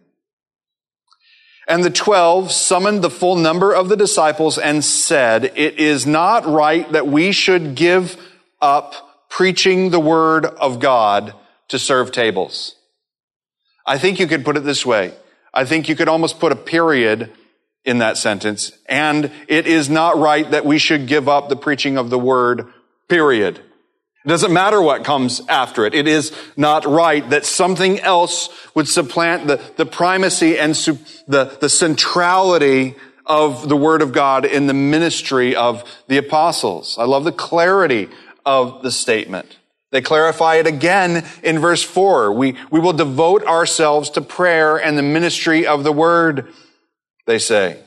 And 1.67 1.83
the 1.83 1.89
twelve 1.89 2.51
summoned 2.51 3.03
the 3.03 3.09
full 3.09 3.35
number 3.35 3.73
of 3.73 3.89
the 3.89 3.97
disciples 3.97 4.57
and 4.57 4.83
said, 4.83 5.45
it 5.55 5.79
is 5.79 6.05
not 6.05 6.45
right 6.45 6.91
that 6.91 7.07
we 7.07 7.31
should 7.31 7.75
give 7.75 8.17
up 8.61 9.27
preaching 9.29 9.89
the 9.89 9.99
word 9.99 10.45
of 10.45 10.79
God 10.79 11.33
to 11.69 11.79
serve 11.79 12.11
tables. 12.11 12.75
I 13.85 13.97
think 13.97 14.19
you 14.19 14.27
could 14.27 14.45
put 14.45 14.57
it 14.57 14.63
this 14.63 14.85
way. 14.85 15.13
I 15.53 15.65
think 15.65 15.89
you 15.89 15.95
could 15.95 16.07
almost 16.07 16.39
put 16.39 16.51
a 16.51 16.55
period 16.55 17.31
in 17.83 17.99
that 17.99 18.17
sentence. 18.17 18.71
And 18.87 19.31
it 19.47 19.67
is 19.67 19.89
not 19.89 20.17
right 20.17 20.49
that 20.51 20.65
we 20.65 20.77
should 20.77 21.07
give 21.07 21.27
up 21.27 21.49
the 21.49 21.55
preaching 21.55 21.97
of 21.97 22.09
the 22.09 22.19
word, 22.19 22.67
period. 23.07 23.59
It 24.25 24.29
doesn't 24.29 24.51
matter 24.53 24.81
what 24.81 25.03
comes 25.03 25.39
after 25.47 25.85
it. 25.85 25.93
It 25.93 26.07
is 26.07 26.35
not 26.57 26.83
right 26.85 27.29
that 27.29 27.45
something 27.45 27.99
else 27.99 28.49
would 28.73 28.87
supplant 28.87 29.45
the, 29.45 29.61
the 29.77 29.85
primacy 29.85 30.57
and 30.57 30.75
su- 30.75 30.97
the, 31.27 31.55
the 31.61 31.69
centrality 31.69 32.95
of 33.27 33.69
the 33.69 33.77
Word 33.77 34.01
of 34.01 34.13
God 34.13 34.43
in 34.43 34.65
the 34.65 34.73
ministry 34.73 35.55
of 35.55 35.83
the 36.07 36.17
apostles. 36.17 36.97
I 36.97 37.03
love 37.03 37.23
the 37.23 37.31
clarity 37.31 38.09
of 38.45 38.81
the 38.81 38.91
statement. 38.91 39.59
They 39.91 40.01
clarify 40.01 40.55
it 40.55 40.65
again 40.65 41.23
in 41.43 41.59
verse 41.59 41.83
four. 41.83 42.33
We, 42.33 42.57
we 42.71 42.79
will 42.79 42.93
devote 42.93 43.43
ourselves 43.45 44.09
to 44.11 44.21
prayer 44.21 44.77
and 44.77 44.97
the 44.97 45.03
ministry 45.03 45.67
of 45.67 45.83
the 45.83 45.91
Word, 45.91 46.51
they 47.27 47.37
say. 47.37 47.79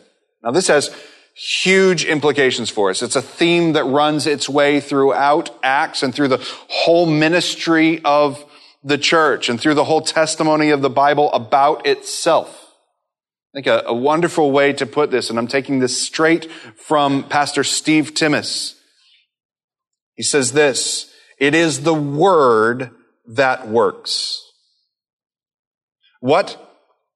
Now 0.44 0.52
this 0.52 0.68
has 0.68 0.94
huge 1.38 2.04
implications 2.04 2.68
for 2.68 2.90
us. 2.90 3.00
It's 3.00 3.14
a 3.14 3.22
theme 3.22 3.74
that 3.74 3.84
runs 3.84 4.26
its 4.26 4.48
way 4.48 4.80
throughout 4.80 5.50
Acts 5.62 6.02
and 6.02 6.12
through 6.12 6.28
the 6.28 6.44
whole 6.68 7.06
ministry 7.06 8.00
of 8.04 8.44
the 8.82 8.98
church 8.98 9.48
and 9.48 9.60
through 9.60 9.74
the 9.74 9.84
whole 9.84 10.00
testimony 10.00 10.70
of 10.70 10.82
the 10.82 10.90
Bible 10.90 11.32
about 11.32 11.86
itself. 11.86 12.74
I 13.54 13.58
think 13.58 13.66
a, 13.68 13.84
a 13.86 13.94
wonderful 13.94 14.50
way 14.50 14.72
to 14.74 14.84
put 14.84 15.12
this, 15.12 15.30
and 15.30 15.38
I'm 15.38 15.46
taking 15.46 15.78
this 15.78 16.00
straight 16.00 16.50
from 16.76 17.22
Pastor 17.22 17.62
Steve 17.62 18.14
Timmis. 18.14 18.74
He 20.14 20.24
says 20.24 20.52
this, 20.52 21.12
it 21.38 21.54
is 21.54 21.84
the 21.84 21.94
word 21.94 22.90
that 23.28 23.68
works. 23.68 24.42
What 26.20 26.60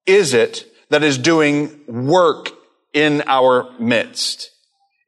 is 0.05 0.33
it 0.33 0.65
that 0.89 1.03
is 1.03 1.17
doing 1.17 1.81
work 1.87 2.51
in 2.93 3.23
our 3.27 3.69
midst. 3.79 4.51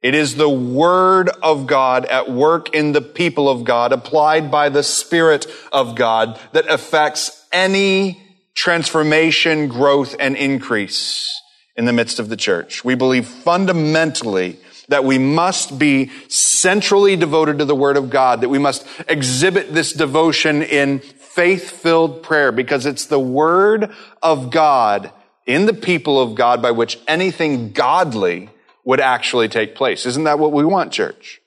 It 0.02 0.14
is 0.14 0.36
the 0.36 0.48
Word 0.48 1.30
of 1.42 1.66
God 1.66 2.04
at 2.04 2.30
work 2.30 2.74
in 2.74 2.92
the 2.92 3.00
people 3.00 3.48
of 3.48 3.64
God, 3.64 3.92
applied 3.92 4.50
by 4.50 4.68
the 4.68 4.82
Spirit 4.82 5.46
of 5.72 5.96
God, 5.96 6.38
that 6.52 6.68
affects 6.68 7.46
any 7.52 8.22
transformation, 8.54 9.68
growth, 9.68 10.14
and 10.20 10.36
increase 10.36 11.40
in 11.76 11.86
the 11.86 11.92
midst 11.92 12.18
of 12.18 12.28
the 12.28 12.36
church. 12.36 12.84
We 12.84 12.94
believe 12.94 13.26
fundamentally 13.26 14.58
that 14.88 15.04
we 15.04 15.18
must 15.18 15.78
be 15.78 16.10
centrally 16.28 17.16
devoted 17.16 17.58
to 17.58 17.64
the 17.64 17.74
Word 17.74 17.96
of 17.96 18.08
God, 18.08 18.42
that 18.42 18.48
we 18.48 18.58
must 18.58 18.86
exhibit 19.08 19.74
this 19.74 19.92
devotion 19.92 20.62
in 20.62 21.00
faith-filled 21.00 22.22
prayer, 22.22 22.52
because 22.52 22.86
it's 22.86 23.06
the 23.06 23.18
Word 23.18 23.90
of 24.22 24.50
God 24.50 25.10
in 25.46 25.66
the 25.66 25.72
people 25.72 26.20
of 26.20 26.34
God 26.34 26.60
by 26.60 26.72
which 26.72 26.98
anything 27.06 27.72
godly 27.72 28.50
would 28.84 29.00
actually 29.00 29.48
take 29.48 29.74
place. 29.74 30.06
Isn't 30.06 30.24
that 30.24 30.38
what 30.38 30.52
we 30.52 30.64
want, 30.64 30.92
church? 30.92 31.40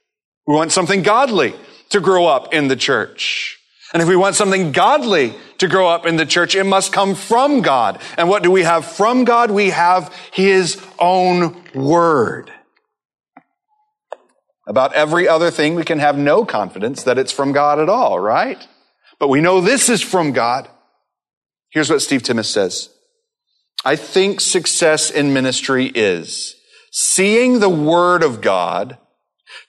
We 0.48 0.56
want 0.56 0.72
something 0.72 1.04
godly 1.04 1.54
to 1.90 2.00
grow 2.00 2.26
up 2.26 2.54
in 2.54 2.68
the 2.68 2.76
church. 2.76 3.60
And 3.94 4.02
if 4.02 4.08
we 4.08 4.16
want 4.16 4.36
something 4.36 4.72
godly 4.72 5.34
to 5.58 5.68
grow 5.68 5.88
up 5.88 6.06
in 6.06 6.16
the 6.16 6.26
church, 6.26 6.56
it 6.56 6.64
must 6.64 6.94
come 6.94 7.16
from 7.16 7.62
God. 7.62 8.00
And 8.18 8.30
what 8.30 8.44
do 8.44 8.52
we 8.52 8.64
have 8.64 8.86
from 8.86 9.24
God? 9.24 9.52
We 9.52 9.72
have 9.72 10.14
His 10.32 10.82
own 11.00 11.62
Word. 11.74 12.52
About 14.68 14.94
every 14.94 15.28
other 15.28 15.50
thing, 15.50 15.74
we 15.74 15.84
can 15.84 15.98
have 15.98 16.18
no 16.18 16.46
confidence 16.46 17.04
that 17.04 17.18
it's 17.18 17.32
from 17.32 17.52
God 17.52 17.80
at 17.80 17.90
all, 17.90 18.20
right? 18.20 18.66
But 19.18 19.30
we 19.30 19.42
know 19.42 19.62
this 19.62 19.90
is 19.90 20.02
from 20.02 20.32
God. 20.32 20.70
Here's 21.72 21.90
what 21.90 22.04
Steve 22.04 22.22
Timmis 22.22 22.46
says. 22.46 22.90
I 23.86 23.96
think 23.96 24.42
success 24.42 25.10
in 25.10 25.34
ministry 25.34 25.86
is 25.88 26.56
seeing 26.92 27.60
the 27.60 27.70
Word 27.70 28.24
of 28.24 28.42
God 28.42 28.98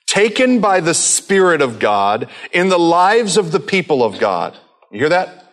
taken 0.05 0.59
by 0.59 0.81
the 0.81 0.93
Spirit 0.93 1.61
of 1.61 1.79
God 1.79 2.29
in 2.51 2.69
the 2.69 2.79
lives 2.79 3.37
of 3.37 3.51
the 3.51 3.59
people 3.59 4.03
of 4.03 4.19
God. 4.19 4.57
You 4.91 4.99
hear 4.99 5.09
that? 5.09 5.45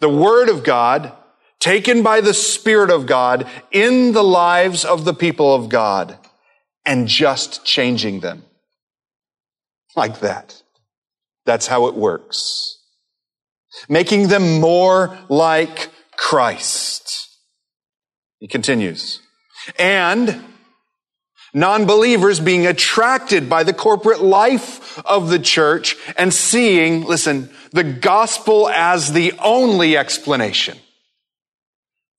The 0.00 0.08
Word 0.08 0.48
of 0.48 0.62
God 0.62 1.12
taken 1.58 2.02
by 2.02 2.20
the 2.20 2.34
Spirit 2.34 2.90
of 2.90 3.06
God 3.06 3.48
in 3.70 4.12
the 4.12 4.22
lives 4.22 4.84
of 4.84 5.04
the 5.04 5.14
people 5.14 5.54
of 5.54 5.68
God 5.68 6.16
and 6.86 7.08
just 7.08 7.64
changing 7.64 8.20
them. 8.20 8.44
Like 9.96 10.20
that. 10.20 10.62
That's 11.44 11.66
how 11.66 11.86
it 11.86 11.94
works. 11.94 12.78
Making 13.88 14.28
them 14.28 14.60
more 14.60 15.18
like 15.28 15.90
Christ. 16.16 17.29
He 18.40 18.48
continues. 18.48 19.20
And 19.78 20.42
non-believers 21.52 22.40
being 22.40 22.66
attracted 22.66 23.48
by 23.48 23.62
the 23.62 23.72
corporate 23.72 24.22
life 24.22 24.98
of 25.04 25.28
the 25.28 25.38
church 25.38 25.96
and 26.16 26.32
seeing, 26.32 27.04
listen, 27.04 27.50
the 27.72 27.84
gospel 27.84 28.68
as 28.68 29.12
the 29.12 29.32
only 29.42 29.96
explanation 29.96 30.78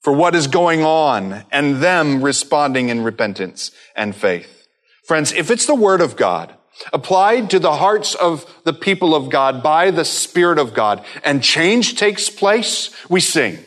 for 0.02 0.14
what 0.14 0.36
is 0.36 0.48
going 0.48 0.84
on 0.84 1.44
and 1.52 1.78
them 1.78 2.24
responding 2.24 2.90
in 2.90 3.04
repentance 3.04 3.72
and 3.96 4.16
faith. 4.16 4.68
Friends, 5.06 5.32
if 5.32 5.52
it's 5.52 5.66
the 5.66 5.76
word 5.76 6.02
of 6.02 6.16
God 6.16 6.56
applied 6.94 7.50
to 7.52 7.60
the 7.60 7.74
hearts 7.74 8.16
of 8.16 8.46
the 8.64 8.74
people 8.74 9.14
of 9.14 9.30
God 9.30 9.62
by 9.62 9.92
the 9.92 10.06
Spirit 10.06 10.58
of 10.58 10.74
God, 10.74 11.06
and 11.24 11.44
change 11.44 11.96
takes 11.96 12.30
place, 12.30 12.90
we 13.10 13.20
sing. 13.20 13.60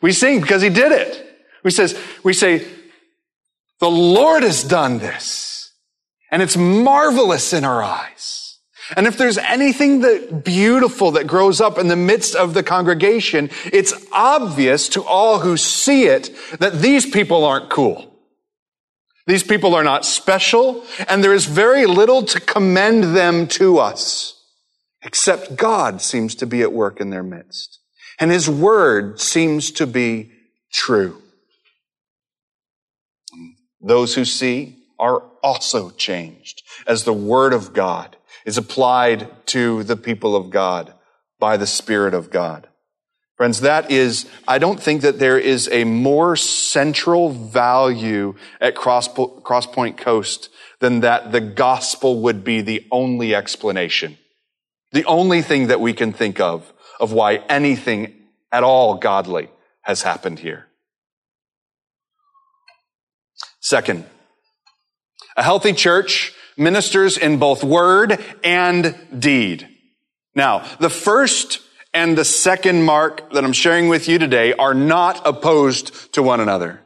We 0.00 0.12
sing 0.12 0.40
because 0.40 0.62
He 0.62 0.68
did 0.68 0.90
it. 0.90 1.31
We 1.62 1.70
says, 1.70 1.98
we 2.22 2.32
say, 2.32 2.66
the 3.80 3.90
Lord 3.90 4.42
has 4.42 4.62
done 4.62 4.98
this, 4.98 5.72
and 6.30 6.42
it's 6.42 6.56
marvelous 6.56 7.52
in 7.52 7.64
our 7.64 7.82
eyes. 7.82 8.58
And 8.96 9.06
if 9.06 9.16
there's 9.16 9.38
anything 9.38 10.00
that 10.00 10.44
beautiful 10.44 11.12
that 11.12 11.26
grows 11.26 11.60
up 11.60 11.78
in 11.78 11.88
the 11.88 11.96
midst 11.96 12.34
of 12.34 12.52
the 12.54 12.62
congregation, 12.62 13.50
it's 13.72 13.94
obvious 14.12 14.88
to 14.90 15.02
all 15.02 15.38
who 15.38 15.56
see 15.56 16.04
it 16.04 16.30
that 16.58 16.80
these 16.80 17.06
people 17.06 17.44
aren't 17.44 17.70
cool. 17.70 18.12
These 19.26 19.44
people 19.44 19.74
are 19.74 19.84
not 19.84 20.04
special, 20.04 20.84
and 21.08 21.22
there 21.22 21.32
is 21.32 21.46
very 21.46 21.86
little 21.86 22.24
to 22.24 22.40
commend 22.40 23.16
them 23.16 23.46
to 23.48 23.78
us, 23.78 24.34
except 25.02 25.56
God 25.56 26.02
seems 26.02 26.34
to 26.36 26.46
be 26.46 26.62
at 26.62 26.72
work 26.72 27.00
in 27.00 27.10
their 27.10 27.22
midst. 27.22 27.78
And 28.18 28.30
His 28.30 28.50
Word 28.50 29.20
seems 29.20 29.70
to 29.72 29.86
be 29.86 30.32
true. 30.72 31.21
Those 33.82 34.14
who 34.14 34.24
see 34.24 34.78
are 34.98 35.22
also 35.42 35.90
changed 35.90 36.62
as 36.86 37.04
the 37.04 37.12
Word 37.12 37.52
of 37.52 37.72
God 37.72 38.16
is 38.44 38.56
applied 38.56 39.28
to 39.46 39.82
the 39.82 39.96
people 39.96 40.36
of 40.36 40.50
God 40.50 40.94
by 41.38 41.56
the 41.56 41.66
Spirit 41.66 42.14
of 42.14 42.30
God. 42.30 42.68
Friends, 43.36 43.62
that 43.62 43.90
is, 43.90 44.26
I 44.46 44.58
don't 44.58 44.80
think 44.80 45.02
that 45.02 45.18
there 45.18 45.38
is 45.38 45.68
a 45.72 45.82
more 45.84 46.36
central 46.36 47.30
value 47.30 48.36
at 48.60 48.76
Cross, 48.76 49.08
Crosspoint 49.08 49.96
Coast 49.96 50.48
than 50.78 51.00
that 51.00 51.32
the 51.32 51.40
gospel 51.40 52.20
would 52.22 52.44
be 52.44 52.60
the 52.60 52.86
only 52.92 53.34
explanation. 53.34 54.18
The 54.92 55.04
only 55.06 55.42
thing 55.42 55.68
that 55.68 55.80
we 55.80 55.92
can 55.92 56.12
think 56.12 56.38
of 56.38 56.72
of 57.00 57.12
why 57.12 57.36
anything 57.48 58.14
at 58.52 58.62
all 58.62 58.94
godly 58.94 59.48
has 59.80 60.02
happened 60.02 60.38
here. 60.38 60.66
Second, 63.62 64.04
a 65.36 65.42
healthy 65.42 65.72
church 65.72 66.34
ministers 66.56 67.16
in 67.16 67.38
both 67.38 67.62
word 67.62 68.18
and 68.42 68.94
deed. 69.16 69.68
Now, 70.34 70.66
the 70.80 70.90
first 70.90 71.60
and 71.94 72.18
the 72.18 72.24
second 72.24 72.82
mark 72.82 73.32
that 73.32 73.44
I'm 73.44 73.52
sharing 73.52 73.88
with 73.88 74.08
you 74.08 74.18
today 74.18 74.52
are 74.52 74.74
not 74.74 75.24
opposed 75.24 76.12
to 76.14 76.22
one 76.24 76.40
another. 76.40 76.80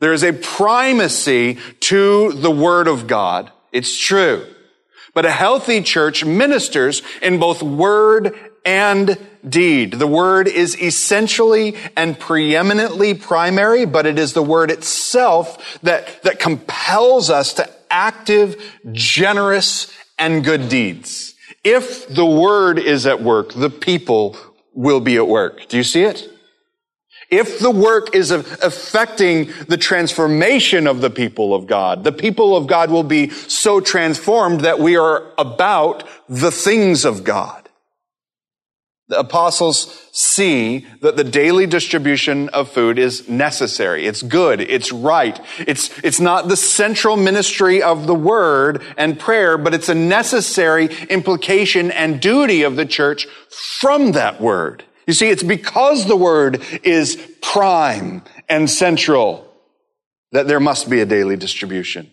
There 0.00 0.14
is 0.14 0.24
a 0.24 0.32
primacy 0.32 1.58
to 1.80 2.32
the 2.32 2.50
Word 2.50 2.88
of 2.88 3.06
God. 3.06 3.52
It's 3.70 3.96
true. 3.96 4.46
But 5.12 5.26
a 5.26 5.30
healthy 5.30 5.82
church 5.82 6.24
ministers 6.24 7.02
in 7.20 7.38
both 7.38 7.62
word 7.62 8.34
and 8.64 9.18
deed. 9.46 9.92
The 9.92 10.06
word 10.06 10.48
is 10.48 10.80
essentially 10.80 11.76
and 11.96 12.18
preeminently 12.18 13.14
primary, 13.14 13.84
but 13.84 14.06
it 14.06 14.18
is 14.18 14.32
the 14.32 14.42
word 14.42 14.70
itself 14.70 15.78
that, 15.82 16.22
that 16.22 16.38
compels 16.38 17.30
us 17.30 17.54
to 17.54 17.70
active, 17.90 18.56
generous, 18.92 19.92
and 20.18 20.44
good 20.44 20.68
deeds. 20.68 21.34
If 21.62 22.08
the 22.08 22.26
word 22.26 22.78
is 22.78 23.06
at 23.06 23.22
work, 23.22 23.52
the 23.52 23.70
people 23.70 24.36
will 24.72 25.00
be 25.00 25.16
at 25.16 25.28
work. 25.28 25.68
Do 25.68 25.76
you 25.76 25.84
see 25.84 26.02
it? 26.02 26.28
If 27.30 27.58
the 27.58 27.70
work 27.70 28.14
is 28.14 28.30
affecting 28.30 29.50
the 29.66 29.76
transformation 29.76 30.86
of 30.86 31.00
the 31.00 31.10
people 31.10 31.54
of 31.54 31.66
God, 31.66 32.04
the 32.04 32.12
people 32.12 32.56
of 32.56 32.66
God 32.66 32.90
will 32.90 33.02
be 33.02 33.30
so 33.30 33.80
transformed 33.80 34.60
that 34.60 34.78
we 34.78 34.96
are 34.96 35.32
about 35.38 36.04
the 36.28 36.50
things 36.50 37.04
of 37.04 37.24
God. 37.24 37.63
The 39.08 39.18
apostles 39.18 40.08
see 40.12 40.86
that 41.02 41.16
the 41.16 41.24
daily 41.24 41.66
distribution 41.66 42.48
of 42.50 42.70
food 42.70 42.98
is 42.98 43.28
necessary. 43.28 44.06
It's 44.06 44.22
good. 44.22 44.62
It's 44.62 44.92
right. 44.92 45.38
It's, 45.58 45.96
it's 45.98 46.20
not 46.20 46.48
the 46.48 46.56
central 46.56 47.16
ministry 47.16 47.82
of 47.82 48.06
the 48.06 48.14
word 48.14 48.82
and 48.96 49.18
prayer, 49.18 49.58
but 49.58 49.74
it's 49.74 49.90
a 49.90 49.94
necessary 49.94 50.86
implication 51.10 51.90
and 51.90 52.18
duty 52.18 52.62
of 52.62 52.76
the 52.76 52.86
church 52.86 53.26
from 53.50 54.12
that 54.12 54.40
word. 54.40 54.84
You 55.06 55.12
see, 55.12 55.28
it's 55.28 55.42
because 55.42 56.06
the 56.06 56.16
word 56.16 56.62
is 56.82 57.16
prime 57.42 58.22
and 58.48 58.70
central 58.70 59.52
that 60.32 60.48
there 60.48 60.60
must 60.60 60.88
be 60.88 61.00
a 61.00 61.06
daily 61.06 61.36
distribution. 61.36 62.10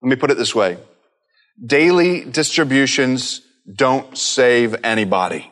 Let 0.00 0.10
me 0.10 0.16
put 0.16 0.30
it 0.30 0.38
this 0.38 0.54
way. 0.54 0.78
Daily 1.64 2.24
distributions 2.24 3.42
don't 3.76 4.16
save 4.16 4.76
anybody. 4.84 5.50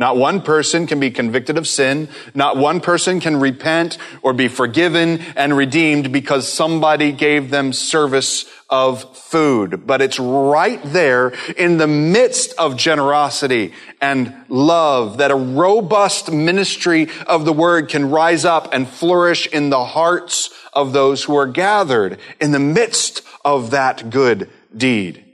Not 0.00 0.16
one 0.16 0.40
person 0.40 0.86
can 0.86 0.98
be 0.98 1.10
convicted 1.10 1.58
of 1.58 1.68
sin. 1.68 2.08
Not 2.34 2.56
one 2.56 2.80
person 2.80 3.20
can 3.20 3.38
repent 3.38 3.98
or 4.22 4.32
be 4.32 4.48
forgiven 4.48 5.20
and 5.36 5.54
redeemed 5.54 6.10
because 6.10 6.50
somebody 6.50 7.12
gave 7.12 7.50
them 7.50 7.74
service 7.74 8.46
of 8.70 9.14
food. 9.14 9.86
But 9.86 10.00
it's 10.00 10.18
right 10.18 10.80
there 10.84 11.34
in 11.54 11.76
the 11.76 11.86
midst 11.86 12.54
of 12.56 12.78
generosity 12.78 13.74
and 14.00 14.34
love 14.48 15.18
that 15.18 15.30
a 15.30 15.36
robust 15.36 16.32
ministry 16.32 17.08
of 17.26 17.44
the 17.44 17.52
word 17.52 17.90
can 17.90 18.08
rise 18.08 18.46
up 18.46 18.72
and 18.72 18.88
flourish 18.88 19.48
in 19.48 19.68
the 19.68 19.84
hearts 19.84 20.48
of 20.72 20.94
those 20.94 21.24
who 21.24 21.36
are 21.36 21.46
gathered 21.46 22.18
in 22.40 22.52
the 22.52 22.58
midst 22.58 23.20
of 23.44 23.72
that 23.72 24.08
good 24.08 24.48
deed. 24.74 25.29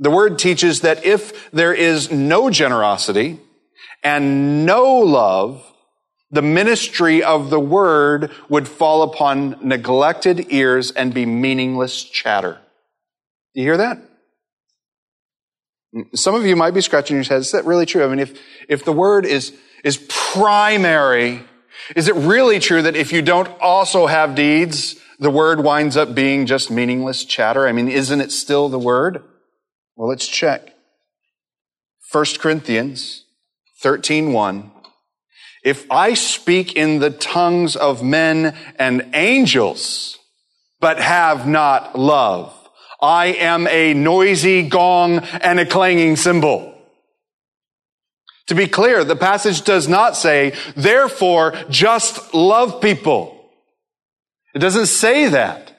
The 0.00 0.10
word 0.10 0.38
teaches 0.38 0.80
that 0.80 1.04
if 1.04 1.50
there 1.50 1.74
is 1.74 2.10
no 2.10 2.48
generosity 2.48 3.38
and 4.02 4.64
no 4.64 4.94
love, 5.00 5.62
the 6.30 6.40
ministry 6.40 7.22
of 7.22 7.50
the 7.50 7.60
word 7.60 8.30
would 8.48 8.66
fall 8.66 9.02
upon 9.02 9.56
neglected 9.60 10.46
ears 10.48 10.90
and 10.90 11.12
be 11.12 11.26
meaningless 11.26 12.02
chatter. 12.02 12.58
You 13.52 13.64
hear 13.64 13.76
that? 13.76 13.98
Some 16.14 16.34
of 16.34 16.46
you 16.46 16.56
might 16.56 16.72
be 16.72 16.80
scratching 16.80 17.16
your 17.16 17.24
heads. 17.24 17.46
Is 17.46 17.52
that 17.52 17.66
really 17.66 17.84
true? 17.84 18.02
I 18.02 18.08
mean, 18.08 18.20
if, 18.20 18.40
if 18.68 18.84
the 18.84 18.92
word 18.92 19.26
is, 19.26 19.52
is 19.84 19.98
primary, 20.08 21.42
is 21.94 22.08
it 22.08 22.14
really 22.14 22.58
true 22.58 22.80
that 22.82 22.96
if 22.96 23.12
you 23.12 23.20
don't 23.20 23.48
also 23.60 24.06
have 24.06 24.34
deeds, 24.34 24.96
the 25.18 25.30
word 25.30 25.62
winds 25.62 25.98
up 25.98 26.14
being 26.14 26.46
just 26.46 26.70
meaningless 26.70 27.24
chatter? 27.24 27.66
I 27.66 27.72
mean, 27.72 27.88
isn't 27.88 28.20
it 28.20 28.32
still 28.32 28.70
the 28.70 28.78
word? 28.78 29.24
Well, 30.00 30.08
let's 30.08 30.26
check. 30.26 30.72
1 32.10 32.24
Corinthians 32.38 33.26
13:1 33.82 34.70
If 35.62 35.84
I 35.90 36.14
speak 36.14 36.72
in 36.72 37.00
the 37.00 37.10
tongues 37.10 37.76
of 37.76 38.02
men 38.02 38.56
and 38.78 39.10
angels 39.12 40.18
but 40.80 41.02
have 41.02 41.46
not 41.46 41.98
love 41.98 42.56
I 43.02 43.26
am 43.26 43.66
a 43.66 43.92
noisy 43.92 44.62
gong 44.62 45.18
and 45.18 45.60
a 45.60 45.66
clanging 45.66 46.16
cymbal. 46.16 46.74
To 48.46 48.54
be 48.54 48.68
clear, 48.68 49.04
the 49.04 49.16
passage 49.16 49.64
does 49.64 49.86
not 49.86 50.16
say, 50.16 50.54
therefore, 50.76 51.52
just 51.68 52.32
love 52.32 52.80
people. 52.80 53.50
It 54.54 54.60
doesn't 54.60 54.86
say 54.86 55.28
that. 55.28 55.69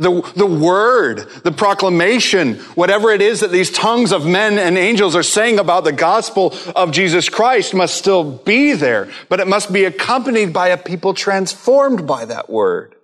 The, 0.00 0.22
the 0.34 0.46
word, 0.46 1.28
the 1.44 1.52
proclamation, 1.52 2.54
whatever 2.74 3.10
it 3.10 3.20
is 3.20 3.40
that 3.40 3.52
these 3.52 3.70
tongues 3.70 4.12
of 4.12 4.26
men 4.26 4.58
and 4.58 4.78
angels 4.78 5.14
are 5.14 5.22
saying 5.22 5.58
about 5.58 5.84
the 5.84 5.92
gospel 5.92 6.54
of 6.74 6.90
Jesus 6.90 7.28
Christ 7.28 7.74
must 7.74 7.96
still 7.96 8.24
be 8.24 8.72
there, 8.72 9.10
but 9.28 9.40
it 9.40 9.46
must 9.46 9.70
be 9.70 9.84
accompanied 9.84 10.54
by 10.54 10.68
a 10.68 10.78
people 10.78 11.12
transformed 11.12 12.06
by 12.06 12.24
that 12.24 12.48
word. 12.48 12.94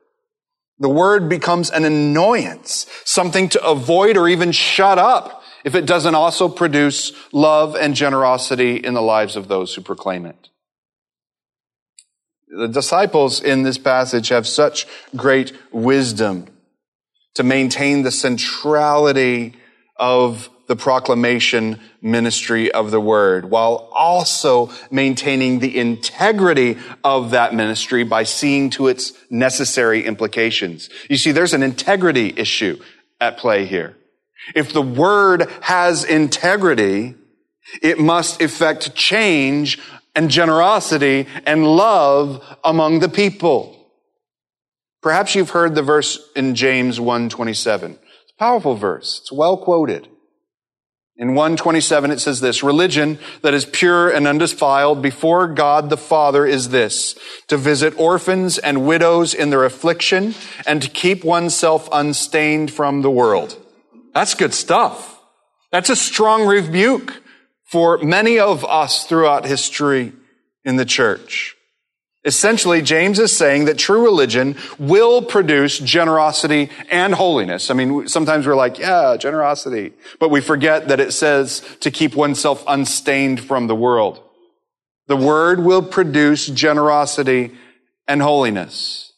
The 0.79 0.89
word 0.89 1.29
becomes 1.29 1.71
an 1.71 1.85
annoyance, 1.85 2.87
something 3.05 3.51
to 3.51 3.63
avoid 3.63 4.17
or 4.17 4.27
even 4.27 4.51
shut 4.53 4.97
up 4.97 5.43
if 5.65 5.75
it 5.75 5.85
doesn't 5.85 6.15
also 6.15 6.49
produce 6.49 7.13
love 7.31 7.77
and 7.77 7.95
generosity 7.95 8.77
in 8.77 8.95
the 8.95 9.03
lives 9.03 9.37
of 9.37 9.49
those 9.49 9.75
who 9.75 9.83
proclaim 9.83 10.25
it. 10.25 10.49
The 12.49 12.69
disciples 12.69 13.43
in 13.43 13.65
this 13.65 13.77
passage 13.77 14.31
have 14.31 14.47
such 14.47 14.87
great 15.15 15.53
wisdom 15.73 16.47
to 17.37 17.43
maintain 17.43 18.03
the 18.03 18.11
centrality 18.11 19.55
of 19.97 20.49
the 20.67 20.77
proclamation 20.77 21.79
ministry 22.03 22.73
of 22.73 22.91
the 22.91 23.01
word 23.01 23.51
while 23.51 23.89
also 23.93 24.71
maintaining 24.91 25.61
the 25.61 25.79
integrity 25.79 26.77
of 27.05 27.31
that 27.31 27.55
ministry 27.55 28.03
by 28.05 28.25
seeing 28.25 28.71
to 28.71 28.89
its 28.89 29.13
necessary 29.31 30.05
implications. 30.05 30.91
You 31.09 31.17
see, 31.17 31.33
there's 31.33 31.55
an 31.55 31.63
integrity 31.63 32.33
issue 32.37 32.81
at 33.21 33.39
play 33.39 33.65
here. 33.65 33.97
If 34.55 34.73
the 34.73 34.83
word 34.83 35.49
has 35.61 36.05
integrity, 36.05 37.15
it 37.83 37.99
must 37.99 38.41
effect 38.41 38.95
change 38.95 39.79
and 40.15 40.31
generosity 40.31 41.27
and 41.45 41.67
love 41.67 42.45
among 42.65 43.01
the 43.01 43.09
people. 43.09 43.76
Perhaps 45.03 45.35
you've 45.35 45.51
heard 45.51 45.75
the 45.75 45.83
verse 45.83 46.19
in 46.35 46.55
James 46.55 46.99
1:27. 46.99 47.99
Powerful 48.39 48.75
verse. 48.75 49.21
It's 49.23 49.33
well 49.33 49.57
quoted. 49.57 50.09
In 51.19 51.35
127 51.35 52.11
it 52.11 52.21
says 52.21 52.41
this, 52.41 52.63
religion 52.63 53.19
that 53.41 53.55
is 53.55 53.65
pure 53.65 54.11
and 54.11 54.27
undefiled 54.27 55.01
before 55.01 55.49
God 55.49 55.89
the 55.89 55.97
Father 55.97 56.45
is 56.45 56.69
this, 56.69 57.15
to 57.49 57.57
visit 57.57 57.99
orphans 57.99 58.59
and 58.59 58.87
widows 58.87 59.33
in 59.33 59.49
their 59.49 59.65
affliction 59.65 60.35
and 60.67 60.83
to 60.83 60.91
keep 60.91 61.25
oneself 61.25 61.89
unstained 61.91 62.71
from 62.71 63.01
the 63.01 63.11
world. 63.11 63.57
That's 64.13 64.35
good 64.35 64.53
stuff. 64.53 65.19
That's 65.73 65.89
a 65.89 65.97
strong 65.97 66.47
rebuke 66.47 67.23
for 67.65 67.97
many 67.99 68.39
of 68.39 68.65
us 68.67 69.07
throughout 69.07 69.47
history 69.47 70.13
in 70.67 70.77
the 70.77 70.85
church. 70.85 71.56
Essentially, 72.27 72.83
James 72.83 73.21
is 73.21 73.35
saying 73.35 73.67
that 73.67 73.79
true 73.79 74.05
religion 74.05 74.57
will 74.81 75.23
produce 75.23 75.79
generosity 75.79 76.71
and 76.91 77.15
holiness. 77.15 77.71
I 77.71 77.75
mean, 77.75 78.09
sometimes 78.09 78.49
we're 78.49 78.57
like, 78.57 78.81
yeah, 78.81 79.17
generosity, 79.17 79.93
but 80.19 80.31
we 80.31 80.41
forget 80.41 80.89
that 80.89 80.99
it 80.99 81.13
says 81.13 81.63
to 81.81 81.91
keep 81.93 82.17
oneself 82.17 82.65
unstained 82.67 83.41
from 83.41 83.69
the 83.69 83.77
world. 83.77 84.21
The 85.07 85.17
word 85.17 85.61
will 85.61 85.83
produce 85.83 86.49
generosity 86.49 87.53
and 88.09 88.21
holiness. 88.21 89.13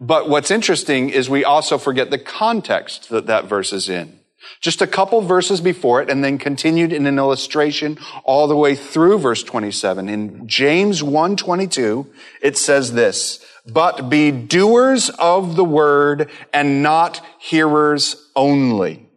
But 0.00 0.30
what's 0.30 0.50
interesting 0.50 1.10
is 1.10 1.28
we 1.28 1.44
also 1.44 1.76
forget 1.76 2.10
the 2.10 2.18
context 2.18 3.10
that 3.10 3.26
that 3.26 3.44
verse 3.44 3.72
is 3.72 3.90
in. 3.90 4.18
Just 4.60 4.82
a 4.82 4.86
couple 4.86 5.20
verses 5.20 5.60
before 5.60 6.02
it 6.02 6.10
and 6.10 6.24
then 6.24 6.38
continued 6.38 6.92
in 6.92 7.06
an 7.06 7.18
illustration 7.18 7.98
all 8.24 8.46
the 8.46 8.56
way 8.56 8.74
through 8.74 9.18
verse 9.18 9.42
27. 9.42 10.08
In 10.08 10.46
James 10.48 11.02
1:22, 11.02 12.06
it 12.40 12.56
says 12.56 12.92
this, 12.92 13.40
"But 13.66 14.08
be 14.08 14.30
doers 14.30 15.10
of 15.10 15.56
the 15.56 15.64
word 15.64 16.30
and 16.52 16.82
not 16.82 17.20
hearers 17.38 18.16
only, 18.36 19.08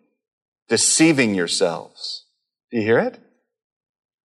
deceiving 0.69 1.35
yourselves." 1.35 2.25
Do 2.71 2.77
you 2.77 2.83
hear 2.83 2.99
it? 2.99 3.19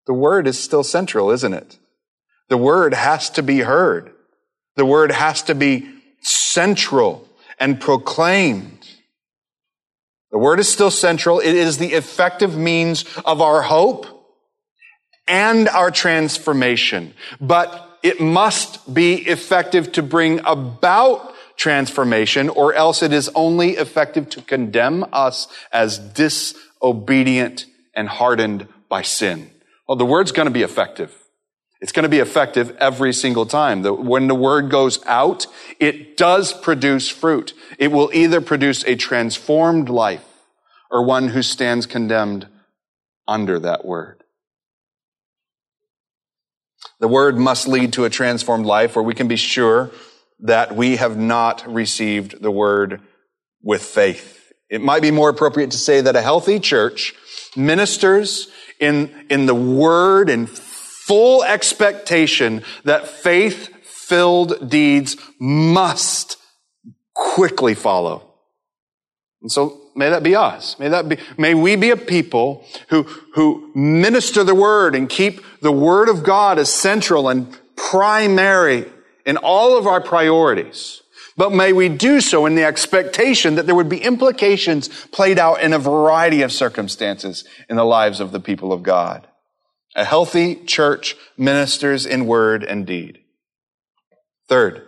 The 0.06 0.14
word 0.14 0.46
is 0.46 0.58
still 0.58 0.82
central, 0.82 1.30
isn't 1.30 1.54
it? 1.54 1.78
The 2.48 2.58
word 2.58 2.94
has 2.94 3.30
to 3.30 3.42
be 3.42 3.60
heard. 3.60 4.12
The 4.76 4.84
word 4.84 5.12
has 5.12 5.42
to 5.42 5.54
be 5.54 5.88
central 6.20 7.28
and 7.58 7.80
proclaimed. 7.80 8.81
The 10.32 10.38
word 10.38 10.58
is 10.60 10.68
still 10.68 10.90
central. 10.90 11.38
It 11.38 11.54
is 11.54 11.78
the 11.78 11.92
effective 11.92 12.56
means 12.56 13.04
of 13.24 13.40
our 13.40 13.62
hope 13.62 14.06
and 15.28 15.68
our 15.68 15.90
transformation. 15.90 17.14
But 17.40 17.98
it 18.02 18.20
must 18.20 18.92
be 18.92 19.14
effective 19.14 19.92
to 19.92 20.02
bring 20.02 20.40
about 20.44 21.34
transformation 21.56 22.48
or 22.48 22.74
else 22.74 23.02
it 23.02 23.12
is 23.12 23.30
only 23.34 23.72
effective 23.72 24.28
to 24.30 24.42
condemn 24.42 25.04
us 25.12 25.48
as 25.70 25.98
disobedient 25.98 27.66
and 27.94 28.08
hardened 28.08 28.66
by 28.88 29.02
sin. 29.02 29.50
Well, 29.86 29.96
the 29.96 30.06
word's 30.06 30.32
going 30.32 30.46
to 30.46 30.52
be 30.52 30.62
effective. 30.62 31.16
It's 31.82 31.90
going 31.90 32.04
to 32.04 32.08
be 32.08 32.20
effective 32.20 32.76
every 32.78 33.12
single 33.12 33.44
time. 33.44 33.82
When 33.82 34.28
the 34.28 34.36
word 34.36 34.70
goes 34.70 35.04
out, 35.04 35.48
it 35.80 36.16
does 36.16 36.52
produce 36.52 37.08
fruit. 37.08 37.54
It 37.76 37.88
will 37.88 38.08
either 38.14 38.40
produce 38.40 38.84
a 38.84 38.94
transformed 38.94 39.88
life 39.88 40.24
or 40.92 41.04
one 41.04 41.28
who 41.28 41.42
stands 41.42 41.86
condemned 41.86 42.46
under 43.26 43.58
that 43.58 43.84
word. 43.84 44.22
The 47.00 47.08
word 47.08 47.36
must 47.36 47.66
lead 47.66 47.92
to 47.94 48.04
a 48.04 48.10
transformed 48.10 48.64
life 48.64 48.94
where 48.94 49.02
we 49.02 49.14
can 49.14 49.26
be 49.26 49.34
sure 49.34 49.90
that 50.38 50.76
we 50.76 50.96
have 50.96 51.16
not 51.16 51.66
received 51.66 52.40
the 52.40 52.52
word 52.52 53.00
with 53.60 53.82
faith. 53.82 54.52
It 54.70 54.82
might 54.82 55.02
be 55.02 55.10
more 55.10 55.30
appropriate 55.30 55.72
to 55.72 55.78
say 55.78 56.00
that 56.00 56.14
a 56.14 56.22
healthy 56.22 56.60
church 56.60 57.12
ministers 57.56 58.46
in, 58.78 59.26
in 59.28 59.46
the 59.46 59.54
word 59.54 60.30
and 60.30 60.48
full 61.12 61.44
expectation 61.44 62.62
that 62.84 63.06
faith 63.06 63.68
filled 63.84 64.70
deeds 64.70 65.18
must 65.38 66.38
quickly 67.12 67.74
follow. 67.74 68.32
And 69.42 69.52
so 69.52 69.78
may 69.94 70.08
that 70.08 70.22
be 70.22 70.34
us. 70.34 70.78
May 70.78 70.88
that 70.88 71.10
be, 71.10 71.18
may 71.36 71.52
we 71.52 71.76
be 71.76 71.90
a 71.90 71.98
people 71.98 72.64
who, 72.88 73.02
who 73.34 73.70
minister 73.74 74.42
the 74.42 74.54
word 74.54 74.94
and 74.94 75.06
keep 75.06 75.42
the 75.60 75.70
word 75.70 76.08
of 76.08 76.24
God 76.24 76.58
as 76.58 76.72
central 76.72 77.28
and 77.28 77.54
primary 77.76 78.86
in 79.26 79.36
all 79.36 79.76
of 79.76 79.86
our 79.86 80.00
priorities. 80.00 81.02
But 81.36 81.52
may 81.52 81.74
we 81.74 81.90
do 81.90 82.22
so 82.22 82.46
in 82.46 82.54
the 82.54 82.64
expectation 82.64 83.56
that 83.56 83.66
there 83.66 83.74
would 83.74 83.90
be 83.90 84.02
implications 84.02 84.88
played 85.12 85.38
out 85.38 85.60
in 85.60 85.74
a 85.74 85.78
variety 85.78 86.40
of 86.40 86.52
circumstances 86.52 87.44
in 87.68 87.76
the 87.76 87.84
lives 87.84 88.18
of 88.18 88.32
the 88.32 88.40
people 88.40 88.72
of 88.72 88.82
God. 88.82 89.28
A 89.94 90.04
healthy 90.04 90.56
church 90.56 91.16
ministers 91.36 92.06
in 92.06 92.26
word 92.26 92.64
and 92.64 92.86
deed. 92.86 93.18
Third, 94.48 94.82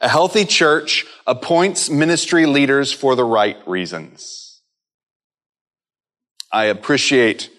a 0.00 0.08
healthy 0.08 0.44
church 0.44 1.04
appoints 1.26 1.90
ministry 1.90 2.46
leaders 2.46 2.92
for 2.92 3.14
the 3.14 3.24
right 3.24 3.56
reasons. 3.66 4.62
I 6.52 6.64
appreciate 6.64 7.50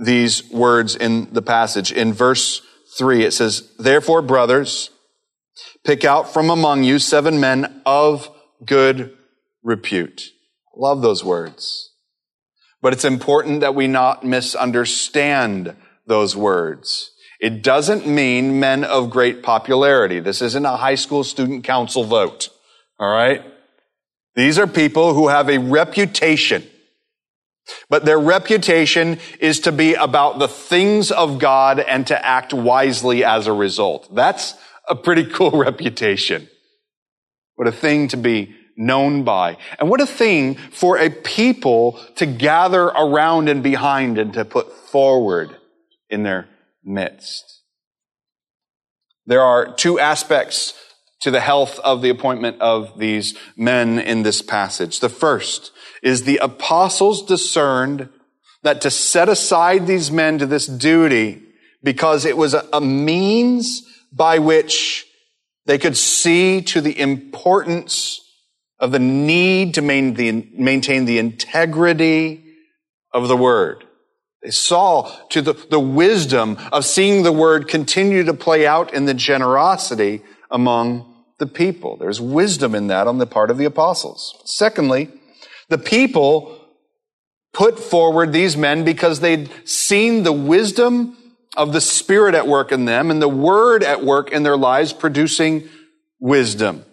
these 0.00 0.50
words 0.50 0.96
in 0.96 1.32
the 1.32 1.42
passage. 1.42 1.92
In 1.92 2.12
verse 2.12 2.62
three, 2.96 3.24
it 3.24 3.32
says, 3.32 3.70
Therefore, 3.78 4.22
brothers, 4.22 4.90
pick 5.84 6.04
out 6.04 6.32
from 6.32 6.50
among 6.50 6.82
you 6.84 6.98
seven 6.98 7.38
men 7.38 7.82
of 7.84 8.30
good 8.64 9.16
repute. 9.62 10.30
Love 10.74 11.02
those 11.02 11.22
words. 11.22 11.89
But 12.82 12.92
it's 12.92 13.04
important 13.04 13.60
that 13.60 13.74
we 13.74 13.86
not 13.86 14.24
misunderstand 14.24 15.76
those 16.06 16.34
words. 16.34 17.12
It 17.40 17.62
doesn't 17.62 18.06
mean 18.06 18.60
men 18.60 18.84
of 18.84 19.10
great 19.10 19.42
popularity. 19.42 20.20
This 20.20 20.42
isn't 20.42 20.66
a 20.66 20.76
high 20.76 20.94
school 20.94 21.24
student 21.24 21.64
council 21.64 22.04
vote. 22.04 22.50
All 22.98 23.10
right? 23.10 23.42
These 24.34 24.58
are 24.58 24.66
people 24.66 25.14
who 25.14 25.28
have 25.28 25.48
a 25.48 25.58
reputation. 25.58 26.66
But 27.88 28.04
their 28.04 28.18
reputation 28.18 29.18
is 29.38 29.60
to 29.60 29.72
be 29.72 29.94
about 29.94 30.38
the 30.38 30.48
things 30.48 31.10
of 31.10 31.38
God 31.38 31.80
and 31.80 32.06
to 32.08 32.26
act 32.26 32.52
wisely 32.52 33.24
as 33.24 33.46
a 33.46 33.52
result. 33.52 34.14
That's 34.14 34.54
a 34.88 34.94
pretty 34.94 35.24
cool 35.30 35.52
reputation. 35.52 36.48
What 37.56 37.68
a 37.68 37.72
thing 37.72 38.08
to 38.08 38.16
be 38.16 38.54
known 38.80 39.22
by. 39.22 39.58
And 39.78 39.88
what 39.88 40.00
a 40.00 40.06
thing 40.06 40.54
for 40.54 40.98
a 40.98 41.10
people 41.10 42.00
to 42.16 42.26
gather 42.26 42.84
around 42.84 43.48
and 43.48 43.62
behind 43.62 44.18
and 44.18 44.32
to 44.34 44.44
put 44.44 44.72
forward 44.72 45.54
in 46.08 46.22
their 46.22 46.48
midst. 46.82 47.60
There 49.26 49.42
are 49.42 49.74
two 49.74 50.00
aspects 50.00 50.74
to 51.20 51.30
the 51.30 51.40
health 51.40 51.78
of 51.80 52.00
the 52.00 52.08
appointment 52.08 52.60
of 52.60 52.98
these 52.98 53.36
men 53.54 53.98
in 53.98 54.22
this 54.22 54.40
passage. 54.40 55.00
The 55.00 55.10
first 55.10 55.70
is 56.02 56.22
the 56.22 56.38
apostles 56.38 57.24
discerned 57.26 58.08
that 58.62 58.80
to 58.80 58.90
set 58.90 59.28
aside 59.28 59.86
these 59.86 60.10
men 60.10 60.38
to 60.38 60.46
this 60.46 60.66
duty 60.66 61.42
because 61.82 62.24
it 62.24 62.36
was 62.36 62.54
a, 62.54 62.80
means 62.80 63.82
by 64.12 64.38
which 64.38 65.06
they 65.66 65.78
could 65.78 65.96
see 65.96 66.62
to 66.62 66.80
the 66.80 66.98
importance 66.98 68.20
of 68.80 68.92
the 68.92 68.98
need 68.98 69.74
to 69.74 69.82
maintain 69.82 71.04
the 71.04 71.18
integrity 71.18 72.44
of 73.12 73.28
the 73.28 73.36
word. 73.36 73.84
They 74.42 74.50
saw 74.50 75.14
to 75.28 75.42
the, 75.42 75.52
the 75.52 75.80
wisdom 75.80 76.56
of 76.72 76.86
seeing 76.86 77.22
the 77.22 77.32
word 77.32 77.68
continue 77.68 78.24
to 78.24 78.32
play 78.32 78.66
out 78.66 78.94
in 78.94 79.04
the 79.04 79.12
generosity 79.12 80.22
among 80.50 81.06
the 81.38 81.46
people. 81.46 81.98
There's 81.98 82.20
wisdom 82.20 82.74
in 82.74 82.86
that 82.86 83.06
on 83.06 83.18
the 83.18 83.26
part 83.26 83.50
of 83.50 83.58
the 83.58 83.66
apostles. 83.66 84.40
Secondly, 84.46 85.10
the 85.68 85.78
people 85.78 86.58
put 87.52 87.78
forward 87.78 88.32
these 88.32 88.56
men 88.56 88.84
because 88.84 89.20
they'd 89.20 89.50
seen 89.68 90.22
the 90.22 90.32
wisdom 90.32 91.16
of 91.56 91.72
the 91.72 91.80
Spirit 91.80 92.34
at 92.34 92.46
work 92.46 92.72
in 92.72 92.86
them 92.86 93.10
and 93.10 93.20
the 93.20 93.28
Word 93.28 93.82
at 93.82 94.04
work 94.04 94.30
in 94.30 94.42
their 94.42 94.56
lives 94.56 94.92
producing 94.92 95.68
wisdom. 96.18 96.84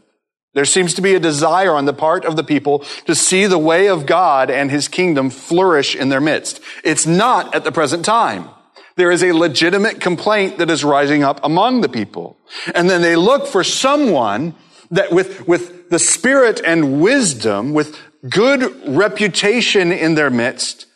There 0.58 0.66
seems 0.66 0.96
to 0.96 1.04
be 1.04 1.14
a 1.14 1.20
desire 1.20 1.74
on 1.74 1.86
the 1.86 1.94
part 1.94 2.26
of 2.26 2.36
the 2.36 2.44
people 2.44 2.80
to 3.06 3.14
see 3.14 3.46
the 3.46 3.60
way 3.60 3.90
of 3.90 4.08
God 4.08 4.50
and 4.50 4.72
his 4.72 4.88
kingdom 4.88 5.30
flourish 5.30 5.96
in 5.96 6.10
their 6.10 6.20
midst. 6.20 6.62
It's 6.84 7.06
not 7.06 7.54
at 7.54 7.64
the 7.64 7.72
present 7.72 8.04
time. 8.04 8.50
There 8.96 9.12
is 9.12 9.22
a 9.24 9.34
legitimate 9.34 10.02
complaint 10.02 10.58
that 10.58 10.72
is 10.72 10.84
rising 10.84 11.24
up 11.24 11.40
among 11.44 11.82
the 11.82 11.90
people. 11.90 12.40
And 12.74 12.90
then 12.90 13.04
they 13.04 13.16
look 13.16 13.46
for 13.46 13.64
someone 13.64 14.56
that 14.90 15.12
with, 15.12 15.48
with 15.48 15.92
the 15.92 16.00
spirit 16.00 16.60
and 16.66 17.02
wisdom, 17.04 17.76
with 17.76 17.96
good 18.28 18.82
reputation 18.88 19.92
in 19.92 20.16
their 20.16 20.32
midst, 20.32 20.88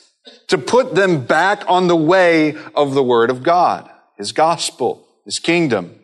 to 0.47 0.57
put 0.57 0.95
them 0.95 1.23
back 1.27 1.69
on 1.69 1.85
the 1.85 1.95
way 1.95 2.55
of 2.73 2.95
the 2.95 3.03
word 3.03 3.29
of 3.29 3.43
God, 3.43 3.87
his 4.17 4.31
gospel, 4.31 5.07
his 5.23 5.37
kingdom. 5.37 5.99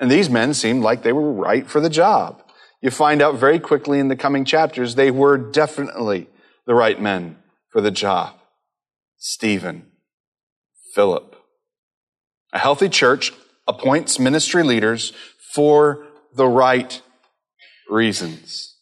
And 0.00 0.10
these 0.10 0.28
men 0.28 0.54
seemed 0.54 0.82
like 0.82 1.04
they 1.04 1.12
were 1.12 1.32
right 1.32 1.68
for 1.68 1.80
the 1.80 1.88
job. 1.88 2.42
You 2.80 2.90
find 2.90 3.20
out 3.20 3.36
very 3.36 3.58
quickly 3.58 3.98
in 3.98 4.08
the 4.08 4.16
coming 4.16 4.44
chapters 4.44 4.94
they 4.94 5.10
were 5.10 5.36
definitely 5.36 6.28
the 6.66 6.74
right 6.74 7.00
men 7.00 7.36
for 7.70 7.80
the 7.80 7.90
job. 7.90 8.34
Stephen, 9.18 9.86
Philip. 10.94 11.36
A 12.52 12.58
healthy 12.58 12.88
church 12.88 13.32
appoints 13.68 14.18
ministry 14.18 14.62
leaders 14.62 15.12
for 15.54 16.06
the 16.34 16.46
right 16.46 17.00
reasons. 17.88 18.76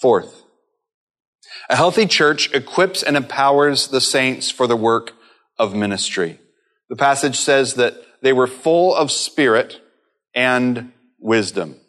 Fourth, 0.00 0.42
a 1.68 1.76
healthy 1.76 2.06
church 2.06 2.52
equips 2.52 3.02
and 3.02 3.16
empowers 3.16 3.88
the 3.88 4.00
saints 4.00 4.50
for 4.50 4.66
the 4.66 4.76
work 4.76 5.12
of 5.58 5.74
ministry. 5.74 6.40
The 6.88 6.96
passage 6.96 7.36
says 7.36 7.74
that 7.74 7.94
they 8.22 8.32
were 8.32 8.46
full 8.46 8.94
of 8.94 9.10
spirit 9.10 9.80
and 10.34 10.92
wisdom. 11.18 11.79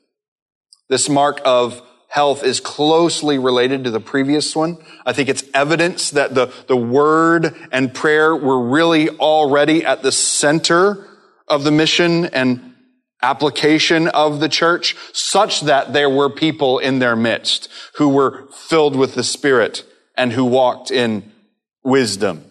This 0.92 1.08
mark 1.08 1.40
of 1.46 1.82
health 2.10 2.44
is 2.44 2.60
closely 2.60 3.40
related 3.40 3.86
to 3.86 3.92
the 3.92 4.02
previous 4.02 4.54
one. 4.54 4.78
I 5.06 5.14
think 5.14 5.30
it's 5.30 5.46
evidence 5.54 6.10
that 6.10 6.36
the, 6.36 6.54
the 6.68 6.76
word 6.76 7.56
and 7.72 7.94
prayer 7.94 8.36
were 8.36 8.62
really 8.62 9.08
already 9.08 9.86
at 9.86 10.04
the 10.04 10.12
center 10.12 11.08
of 11.48 11.64
the 11.64 11.72
mission 11.72 12.26
and 12.26 12.76
application 13.22 14.10
of 14.10 14.42
the 14.42 14.50
church, 14.50 14.98
such 15.14 15.62
that 15.62 15.94
there 15.94 16.10
were 16.10 16.30
people 16.30 16.80
in 16.80 17.00
their 17.00 17.16
midst 17.16 17.70
who 17.96 18.10
were 18.10 18.48
filled 18.52 18.98
with 18.98 19.16
the 19.16 19.24
Spirit 19.24 19.86
and 20.18 20.34
who 20.34 20.44
walked 20.44 20.92
in 20.92 21.32
wisdom. 21.86 22.44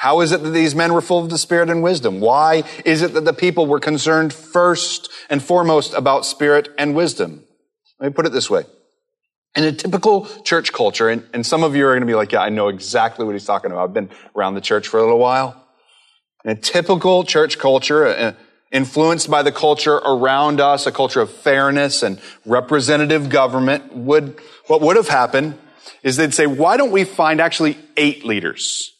How 0.00 0.20
is 0.20 0.32
it 0.32 0.42
that 0.42 0.48
these 0.48 0.74
men 0.74 0.94
were 0.94 1.02
full 1.02 1.22
of 1.22 1.28
the 1.28 1.36
Spirit 1.36 1.68
and 1.68 1.82
wisdom? 1.82 2.20
Why 2.20 2.62
is 2.86 3.02
it 3.02 3.12
that 3.12 3.26
the 3.26 3.34
people 3.34 3.66
were 3.66 3.78
concerned 3.78 4.32
first 4.32 5.10
and 5.28 5.42
foremost 5.42 5.92
about 5.92 6.24
Spirit 6.24 6.70
and 6.78 6.94
wisdom? 6.94 7.44
Let 7.98 8.08
me 8.08 8.14
put 8.14 8.24
it 8.24 8.32
this 8.32 8.48
way. 8.48 8.64
In 9.54 9.64
a 9.64 9.72
typical 9.72 10.24
church 10.42 10.72
culture, 10.72 11.10
and, 11.10 11.22
and 11.34 11.44
some 11.44 11.62
of 11.62 11.76
you 11.76 11.86
are 11.86 11.90
going 11.90 12.00
to 12.00 12.06
be 12.06 12.14
like, 12.14 12.32
yeah, 12.32 12.40
I 12.40 12.48
know 12.48 12.68
exactly 12.68 13.26
what 13.26 13.32
he's 13.32 13.44
talking 13.44 13.72
about. 13.72 13.84
I've 13.84 13.92
been 13.92 14.08
around 14.34 14.54
the 14.54 14.62
church 14.62 14.88
for 14.88 14.96
a 14.96 15.02
little 15.02 15.18
while. 15.18 15.62
In 16.46 16.52
a 16.52 16.56
typical 16.56 17.22
church 17.24 17.58
culture, 17.58 18.06
uh, 18.06 18.32
influenced 18.72 19.28
by 19.28 19.42
the 19.42 19.52
culture 19.52 19.96
around 19.96 20.62
us, 20.62 20.86
a 20.86 20.92
culture 20.92 21.20
of 21.20 21.30
fairness 21.30 22.02
and 22.02 22.18
representative 22.46 23.28
government, 23.28 23.94
would, 23.94 24.40
what 24.66 24.80
would 24.80 24.96
have 24.96 25.08
happened 25.08 25.58
is 26.02 26.16
they'd 26.16 26.32
say, 26.32 26.46
why 26.46 26.78
don't 26.78 26.90
we 26.90 27.04
find 27.04 27.38
actually 27.38 27.76
eight 27.98 28.24
leaders? 28.24 28.96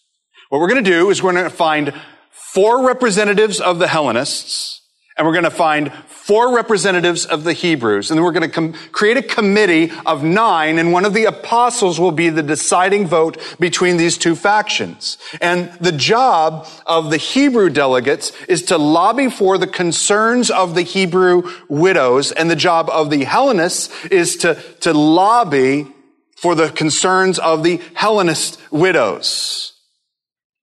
What 0.50 0.60
we're 0.60 0.66
going 0.66 0.82
to 0.82 0.90
do 0.90 1.10
is 1.10 1.22
we're 1.22 1.32
going 1.32 1.44
to 1.44 1.48
find 1.48 1.94
four 2.30 2.84
representatives 2.84 3.60
of 3.60 3.78
the 3.78 3.86
Hellenists, 3.86 4.80
and 5.16 5.24
we're 5.24 5.32
going 5.32 5.44
to 5.44 5.50
find 5.50 5.92
four 6.08 6.56
representatives 6.56 7.24
of 7.24 7.44
the 7.44 7.52
Hebrews, 7.52 8.10
and 8.10 8.18
then 8.18 8.24
we're 8.24 8.32
going 8.32 8.50
to 8.50 8.54
com- 8.54 8.72
create 8.90 9.16
a 9.16 9.22
committee 9.22 9.92
of 10.04 10.24
nine, 10.24 10.80
and 10.80 10.92
one 10.92 11.04
of 11.04 11.14
the 11.14 11.26
apostles 11.26 12.00
will 12.00 12.10
be 12.10 12.30
the 12.30 12.42
deciding 12.42 13.06
vote 13.06 13.38
between 13.60 13.96
these 13.96 14.18
two 14.18 14.34
factions. 14.34 15.18
And 15.40 15.72
the 15.74 15.92
job 15.92 16.66
of 16.84 17.10
the 17.10 17.16
Hebrew 17.16 17.70
delegates 17.70 18.32
is 18.48 18.62
to 18.64 18.76
lobby 18.76 19.30
for 19.30 19.56
the 19.56 19.68
concerns 19.68 20.50
of 20.50 20.74
the 20.74 20.82
Hebrew 20.82 21.48
widows, 21.68 22.32
and 22.32 22.50
the 22.50 22.56
job 22.56 22.90
of 22.90 23.10
the 23.10 23.22
Hellenists 23.22 24.06
is 24.06 24.34
to, 24.38 24.60
to 24.80 24.92
lobby 24.92 25.86
for 26.34 26.56
the 26.56 26.70
concerns 26.70 27.38
of 27.38 27.62
the 27.62 27.80
Hellenist 27.94 28.60
widows. 28.72 29.69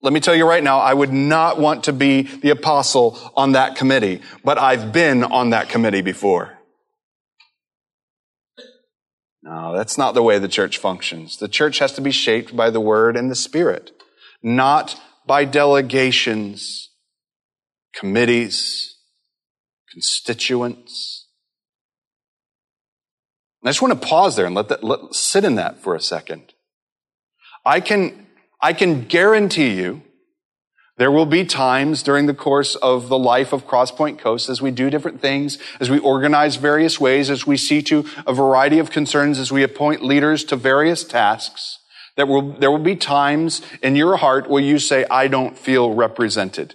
Let 0.01 0.13
me 0.13 0.19
tell 0.19 0.35
you 0.35 0.47
right 0.47 0.63
now, 0.63 0.79
I 0.79 0.93
would 0.93 1.11
not 1.11 1.59
want 1.59 1.85
to 1.85 1.93
be 1.93 2.21
the 2.21 2.51
apostle 2.51 3.17
on 3.35 3.53
that 3.53 3.75
committee, 3.75 4.21
but 4.43 4.59
I've 4.59 4.93
been 4.93 5.23
on 5.23 5.49
that 5.49 5.69
committee 5.69 6.01
before. 6.01 6.57
No, 9.41 9.75
that's 9.75 9.97
not 9.97 10.13
the 10.13 10.21
way 10.21 10.37
the 10.39 10.47
church 10.47 10.77
functions. 10.77 11.37
The 11.37 11.47
church 11.47 11.79
has 11.79 11.93
to 11.93 12.01
be 12.01 12.11
shaped 12.11 12.55
by 12.55 12.69
the 12.69 12.81
word 12.81 13.15
and 13.15 13.31
the 13.31 13.35
spirit, 13.35 13.91
not 14.43 14.99
by 15.25 15.45
delegations, 15.45 16.89
committees, 17.95 18.97
constituents. 19.91 21.27
And 23.61 23.69
I 23.69 23.71
just 23.71 23.81
want 23.81 23.99
to 23.99 24.07
pause 24.07 24.35
there 24.35 24.45
and 24.45 24.53
let 24.53 24.67
that 24.69 24.83
let, 24.83 25.15
sit 25.15 25.43
in 25.43 25.55
that 25.55 25.81
for 25.81 25.95
a 25.95 26.01
second. 26.01 26.53
I 27.65 27.79
can 27.79 28.26
I 28.61 28.73
can 28.73 29.03
guarantee 29.03 29.75
you 29.75 30.01
there 30.97 31.11
will 31.11 31.27
be 31.27 31.45
times 31.45 32.01
during 32.01 32.25
the 32.25 32.33
course 32.33 32.75
of 32.75 33.07
the 33.07 33.19
life 33.19 33.53
of 33.53 33.67
Crosspoint 33.67 34.17
Coast 34.17 34.49
as 34.49 34.63
we 34.63 34.71
do 34.71 34.89
different 34.89 35.21
things, 35.21 35.59
as 35.79 35.91
we 35.91 35.99
organize 35.99 36.55
various 36.55 36.99
ways, 36.99 37.29
as 37.29 37.45
we 37.45 37.55
see 37.55 37.83
to 37.83 38.03
a 38.25 38.33
variety 38.33 38.79
of 38.79 38.89
concerns, 38.89 39.37
as 39.37 39.51
we 39.51 39.61
appoint 39.61 40.03
leaders 40.03 40.43
to 40.45 40.55
various 40.55 41.03
tasks, 41.03 41.79
that 42.15 42.27
will, 42.27 42.53
there 42.53 42.71
will 42.71 42.79
be 42.79 42.95
times 42.95 43.61
in 43.83 43.95
your 43.95 44.17
heart 44.17 44.49
where 44.49 44.63
you 44.63 44.79
say, 44.79 45.05
I 45.05 45.27
don't 45.27 45.55
feel 45.55 45.93
represented. 45.93 46.73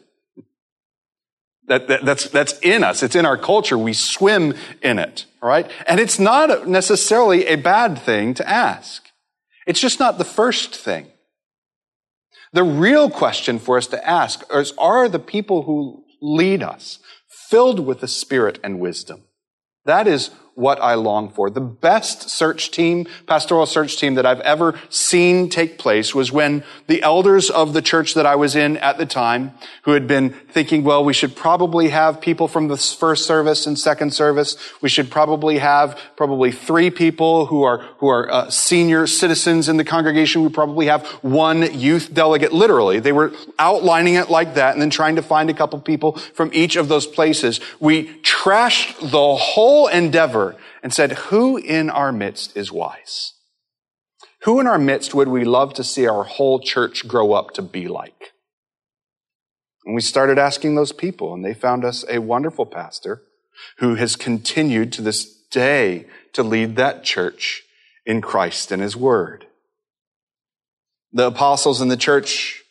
That, 1.66 1.88
that, 1.88 2.04
that's, 2.04 2.28
that's 2.28 2.58
in 2.60 2.84
us. 2.84 3.02
It's 3.02 3.16
in 3.16 3.26
our 3.26 3.38
culture. 3.38 3.76
We 3.76 3.92
swim 3.92 4.54
in 4.82 5.00
it. 5.00 5.26
All 5.42 5.48
right. 5.48 5.68
And 5.86 5.98
it's 5.98 6.20
not 6.20 6.68
necessarily 6.68 7.46
a 7.46 7.56
bad 7.56 7.98
thing 7.98 8.34
to 8.34 8.48
ask. 8.48 9.04
It's 9.66 9.80
just 9.80 9.98
not 9.98 10.18
the 10.18 10.24
first 10.24 10.76
thing. 10.76 11.11
The 12.52 12.64
real 12.64 13.08
question 13.08 13.58
for 13.58 13.78
us 13.78 13.86
to 13.88 14.08
ask 14.08 14.44
is, 14.52 14.72
are 14.76 15.08
the 15.08 15.18
people 15.18 15.62
who 15.62 16.04
lead 16.20 16.62
us 16.62 16.98
filled 17.28 17.80
with 17.80 18.00
the 18.00 18.08
Spirit 18.08 18.58
and 18.62 18.78
wisdom? 18.78 19.24
That 19.84 20.06
is 20.06 20.30
what 20.54 20.80
I 20.82 20.94
long 20.94 21.30
for. 21.30 21.48
The 21.48 21.60
best 21.60 22.28
search 22.28 22.70
team, 22.70 23.06
pastoral 23.26 23.64
search 23.64 23.96
team 23.96 24.16
that 24.16 24.26
I've 24.26 24.40
ever 24.40 24.78
seen 24.90 25.48
take 25.48 25.78
place 25.78 26.14
was 26.14 26.30
when 26.30 26.62
the 26.88 27.02
elders 27.02 27.48
of 27.48 27.72
the 27.72 27.80
church 27.80 28.14
that 28.14 28.26
I 28.26 28.36
was 28.36 28.54
in 28.54 28.76
at 28.78 28.98
the 28.98 29.06
time, 29.06 29.52
who 29.82 29.92
had 29.92 30.06
been 30.06 30.30
thinking, 30.30 30.84
well, 30.84 31.04
we 31.04 31.14
should 31.14 31.34
probably 31.34 31.88
have 31.88 32.20
people 32.20 32.48
from 32.48 32.68
the 32.68 32.76
first 32.76 33.26
service 33.26 33.66
and 33.66 33.78
second 33.78 34.12
service. 34.12 34.56
We 34.82 34.88
should 34.88 35.10
probably 35.10 35.58
have 35.58 35.98
probably 36.16 36.52
three 36.52 36.90
people 36.90 37.46
who 37.46 37.62
are, 37.62 37.78
who 37.98 38.08
are 38.08 38.30
uh, 38.30 38.50
senior 38.50 39.06
citizens 39.06 39.68
in 39.68 39.78
the 39.78 39.84
congregation. 39.84 40.42
We 40.42 40.50
probably 40.50 40.86
have 40.86 41.06
one 41.22 41.78
youth 41.78 42.12
delegate. 42.12 42.52
Literally, 42.52 43.00
they 43.00 43.12
were 43.12 43.32
outlining 43.58 44.14
it 44.14 44.28
like 44.28 44.54
that 44.54 44.74
and 44.74 44.82
then 44.82 44.90
trying 44.90 45.16
to 45.16 45.22
find 45.22 45.48
a 45.48 45.54
couple 45.54 45.80
people 45.80 46.12
from 46.12 46.50
each 46.52 46.76
of 46.76 46.88
those 46.88 47.06
places. 47.06 47.60
We 47.80 48.08
trashed 48.20 49.10
the 49.10 49.34
whole 49.36 49.86
endeavor 49.86 50.51
and 50.82 50.92
said, 50.92 51.12
Who 51.12 51.56
in 51.56 51.88
our 51.88 52.12
midst 52.12 52.56
is 52.56 52.72
wise? 52.72 53.34
Who 54.42 54.58
in 54.58 54.66
our 54.66 54.78
midst 54.78 55.14
would 55.14 55.28
we 55.28 55.44
love 55.44 55.72
to 55.74 55.84
see 55.84 56.06
our 56.06 56.24
whole 56.24 56.58
church 56.58 57.06
grow 57.06 57.32
up 57.32 57.52
to 57.52 57.62
be 57.62 57.86
like? 57.86 58.32
And 59.84 59.94
we 59.94 60.00
started 60.00 60.38
asking 60.38 60.74
those 60.74 60.92
people, 60.92 61.32
and 61.32 61.44
they 61.44 61.54
found 61.54 61.84
us 61.84 62.04
a 62.08 62.18
wonderful 62.18 62.66
pastor 62.66 63.22
who 63.78 63.94
has 63.94 64.16
continued 64.16 64.92
to 64.94 65.02
this 65.02 65.24
day 65.50 66.06
to 66.32 66.42
lead 66.42 66.76
that 66.76 67.04
church 67.04 67.62
in 68.04 68.20
Christ 68.20 68.72
and 68.72 68.82
His 68.82 68.96
Word. 68.96 69.46
The 71.12 71.28
apostles 71.28 71.80
in 71.80 71.88
the 71.88 71.96
church 71.96 72.62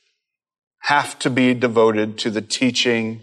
have 0.86 1.18
to 1.20 1.30
be 1.30 1.54
devoted 1.54 2.18
to 2.20 2.32
the 2.32 2.42
teaching 2.42 3.22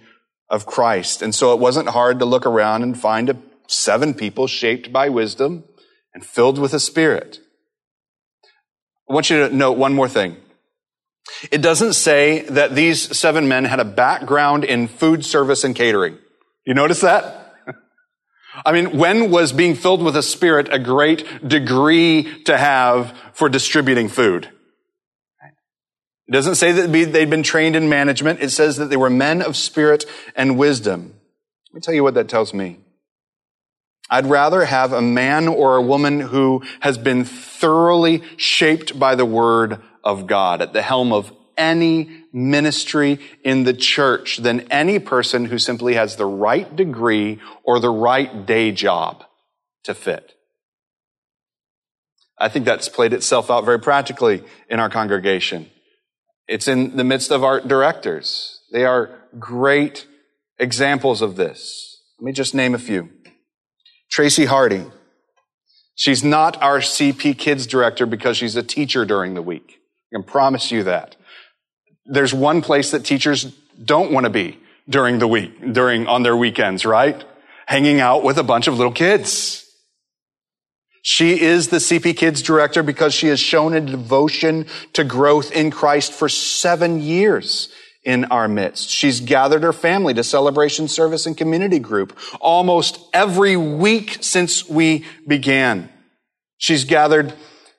of 0.49 0.65
Christ. 0.65 1.23
And 1.23 1.35
so 1.35 1.53
it 1.53 1.59
wasn't 1.59 1.89
hard 1.89 2.21
to 2.21 2.25
look 2.25 2.47
around 2.47 2.83
and 2.83 2.99
find 2.99 3.29
a 3.29 3.37
seven 3.69 4.15
people 4.15 4.47
shaped 4.47 4.93
by 4.93 5.09
wisdom 5.09 5.65
and 6.13 6.25
filled 6.25 6.59
with 6.59 6.75
a 6.75 6.81
spirit. 6.81 7.39
I 9.09 9.15
want 9.15 9.31
you 9.31 9.49
to 9.49 9.55
note 9.55 9.79
one 9.79 9.95
more 9.95 10.09
thing. 10.09 10.37
It 11.51 11.63
doesn't 11.63 11.93
say 11.93 12.41
that 12.49 12.75
these 12.75 13.17
seven 13.17 13.49
men 13.49 13.65
had 13.65 13.81
a 13.81 13.85
background 13.85 14.65
in 14.65 14.89
food 14.89 15.25
service 15.25 15.63
and 15.63 15.75
catering. 15.75 16.19
You 16.65 16.75
notice 16.75 17.01
that? 17.01 17.55
I 18.67 18.73
mean, 18.73 18.99
when 18.99 19.31
was 19.31 19.53
being 19.53 19.75
filled 19.75 20.03
with 20.03 20.17
a 20.17 20.23
spirit 20.23 20.69
a 20.73 20.79
great 20.79 21.47
degree 21.47 22.43
to 22.45 22.57
have 22.57 23.17
for 23.35 23.49
distributing 23.49 24.09
food? 24.09 24.49
It 26.29 26.33
doesn't 26.33 26.57
say 26.57 26.73
that 26.73 26.93
they'd 26.93 27.31
been 27.31 27.43
trained 27.43 27.75
in 27.75 27.89
management. 27.89 28.41
It 28.41 28.51
says 28.51 28.77
that 28.77 28.91
they 28.91 28.99
were 28.99 29.09
men 29.09 29.41
of 29.41 29.57
spirit 29.57 30.05
and 30.37 30.59
wisdom. 30.59 31.15
Let 31.71 31.75
me 31.75 31.81
tell 31.81 31.95
you 31.95 32.03
what 32.03 32.15
that 32.15 32.29
tells 32.29 32.53
me. 32.53 32.81
I'd 34.11 34.27
rather 34.27 34.65
have 34.65 34.93
a 34.93 35.03
man 35.03 35.49
or 35.49 35.77
a 35.77 35.83
woman 35.83 36.21
who 36.21 36.63
has 36.81 36.97
been 36.97 37.25
thoroughly 37.25 38.23
shaped 38.37 38.99
by 38.99 39.15
the 39.15 39.27
word 39.27 39.83
of 40.03 40.27
God 40.27 40.63
at 40.63 40.73
the 40.73 40.83
helm 40.83 41.13
of 41.13 41.33
any 41.57 42.25
ministry 42.33 43.19
in 43.45 43.65
the 43.65 43.75
church 43.75 44.39
than 44.39 44.61
any 44.73 44.99
person 44.99 45.47
who 45.47 45.59
simply 45.59 45.95
has 45.95 46.17
the 46.17 46.27
right 46.27 46.75
degree 46.75 47.41
or 47.65 47.81
the 47.81 47.91
right 47.91 48.47
day 48.47 48.73
job 48.73 49.25
to 49.85 49.93
fit. 49.95 50.35
I 52.39 52.49
think 52.49 52.65
that's 52.65 52.89
played 52.89 53.13
itself 53.13 53.51
out 53.51 53.65
very 53.65 53.81
practically 53.81 54.45
in 54.71 54.79
our 54.79 54.89
congregation. 54.89 55.69
It's 56.47 56.69
in 56.69 56.97
the 56.97 57.05
midst 57.05 57.31
of 57.31 57.43
art 57.45 57.67
directors. 57.67 58.61
They 58.73 58.85
are 58.85 59.25
great 59.39 60.07
examples 60.59 61.21
of 61.21 61.37
this. 61.37 62.01
Let 62.19 62.27
me 62.27 62.33
just 62.33 62.55
name 62.55 62.75
a 62.75 62.79
few. 62.79 63.11
Tracy 64.11 64.47
Harding. 64.47 64.91
She's 65.95 66.23
not 66.23 66.61
our 66.63 66.79
CP 66.79 67.37
Kids 67.37 67.67
director 67.67 68.07
because 68.07 68.37
she's 68.37 68.57
a 68.57 68.63
teacher 68.63 69.05
during 69.05 69.35
the 69.35 69.43
week. 69.43 69.81
I 70.13 70.17
can 70.17 70.23
promise 70.23 70.71
you 70.71 70.85
that. 70.85 71.17
There's 72.07 72.33
one 72.33 72.63
place 72.63 72.93
that 72.93 73.05
teachers 73.05 73.45
don't 73.83 74.13
want 74.13 74.25
to 74.25 74.31
be 74.31 74.59
during 74.89 75.19
the 75.19 75.29
week, 75.29 75.73
during, 75.73 76.07
on 76.07 76.23
their 76.23 76.37
weekends, 76.37 76.87
right? 76.87 77.23
Hanging 77.67 78.01
out 78.01 78.23
with 78.23 78.39
a 78.39 78.43
bunch 78.43 78.67
of 78.67 78.77
little 78.77 78.93
kids. 78.93 79.65
She 81.03 81.41
is 81.41 81.69
the 81.69 81.77
CP 81.77 82.17
Kids 82.17 82.43
director 82.43 82.83
because 82.83 83.15
she 83.15 83.29
has 83.29 83.41
shown 83.41 83.75
a 83.75 83.81
devotion 83.81 84.67
to 84.95 85.05
growth 85.05 85.53
in 85.53 85.71
Christ 85.71 86.13
for 86.13 86.29
seven 86.29 87.01
years 87.01 87.69
in 88.09 88.25
our 88.25 88.49
midst. 88.49 88.89
She's 88.89 89.21
gathered 89.21 89.63
her 89.63 89.73
family 89.75 90.15
to 90.15 90.25
celebration 90.25 90.89
service 90.89 91.27
and 91.27 91.37
community 91.37 91.79
group 91.79 92.19
almost 92.41 92.99
every 93.13 93.55
week 93.55 94.17
since 94.23 94.67
we 94.67 95.05
began. 95.27 95.91
She's 96.57 96.87
gathered 96.87 97.35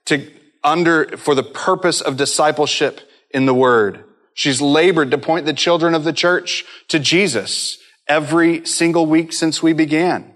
to 0.05 0.29
under, 0.63 1.17
for 1.17 1.33
the 1.33 1.41
purpose 1.41 1.99
of 1.99 2.15
discipleship 2.15 3.01
in 3.31 3.47
the 3.47 3.55
word. 3.55 4.03
She's 4.35 4.61
labored 4.61 5.09
to 5.11 5.17
point 5.17 5.47
the 5.47 5.53
children 5.53 5.95
of 5.95 6.03
the 6.03 6.13
church 6.13 6.63
to 6.89 6.99
Jesus 6.99 7.79
every 8.07 8.63
single 8.67 9.07
week 9.07 9.33
since 9.33 9.63
we 9.63 9.73
began. 9.73 10.35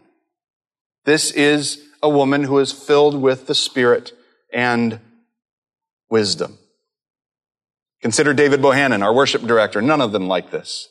This 1.05 1.29
is 1.29 1.83
a 2.01 2.09
woman 2.09 2.45
who 2.45 2.57
is 2.57 2.71
filled 2.71 3.21
with 3.21 3.45
the 3.45 3.53
Spirit 3.53 4.11
and 4.51 4.99
wisdom. 6.09 6.57
Consider 8.03 8.33
David 8.33 8.59
Bohannon, 8.59 9.01
our 9.01 9.13
worship 9.13 9.43
director. 9.43 9.81
None 9.81 10.01
of 10.01 10.11
them 10.11 10.27
like 10.27 10.51
this. 10.51 10.89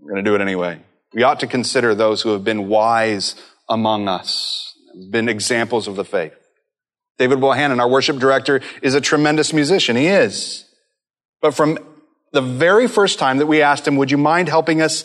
We're 0.00 0.12
going 0.12 0.24
to 0.24 0.30
do 0.30 0.34
it 0.34 0.40
anyway. 0.40 0.80
We 1.12 1.22
ought 1.22 1.40
to 1.40 1.46
consider 1.46 1.94
those 1.94 2.22
who 2.22 2.30
have 2.30 2.42
been 2.42 2.68
wise 2.68 3.34
among 3.68 4.08
us, 4.08 4.74
been 5.10 5.28
examples 5.28 5.86
of 5.86 5.96
the 5.96 6.06
faith. 6.06 6.32
David 7.18 7.38
Bohannon, 7.38 7.80
our 7.80 7.88
worship 7.88 8.16
director, 8.16 8.62
is 8.80 8.94
a 8.94 9.00
tremendous 9.00 9.52
musician. 9.52 9.94
He 9.94 10.06
is. 10.06 10.64
But 11.42 11.52
from 11.52 11.78
the 12.32 12.40
very 12.40 12.88
first 12.88 13.18
time 13.18 13.36
that 13.38 13.46
we 13.46 13.60
asked 13.60 13.86
him, 13.86 13.96
would 13.96 14.10
you 14.10 14.16
mind 14.16 14.48
helping 14.48 14.80
us 14.80 15.04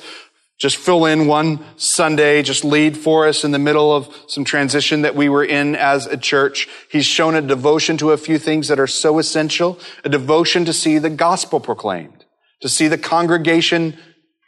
just 0.64 0.78
fill 0.78 1.04
in 1.04 1.28
one 1.28 1.60
Sunday, 1.76 2.42
just 2.42 2.64
lead 2.64 2.96
for 2.96 3.28
us 3.28 3.44
in 3.44 3.52
the 3.52 3.60
middle 3.60 3.94
of 3.94 4.08
some 4.28 4.46
transition 4.46 5.02
that 5.02 5.14
we 5.14 5.28
were 5.28 5.44
in 5.44 5.76
as 5.76 6.06
a 6.06 6.16
church. 6.16 6.70
He's 6.90 7.06
shown 7.06 7.36
a 7.36 7.42
devotion 7.42 7.98
to 7.98 8.12
a 8.12 8.18
few 8.18 8.40
things 8.40 8.70
that 8.70 8.80
are 8.80 8.88
so 8.88 9.20
essential, 9.20 9.78
a 10.06 10.10
devotion 10.10 10.64
to 10.64 10.72
see 10.72 11.00
the 11.00 11.10
gospel 11.10 11.60
proclaimed, 11.60 12.24
to 12.62 12.70
see 12.70 12.88
the 12.88 12.98
congregation 12.98 13.98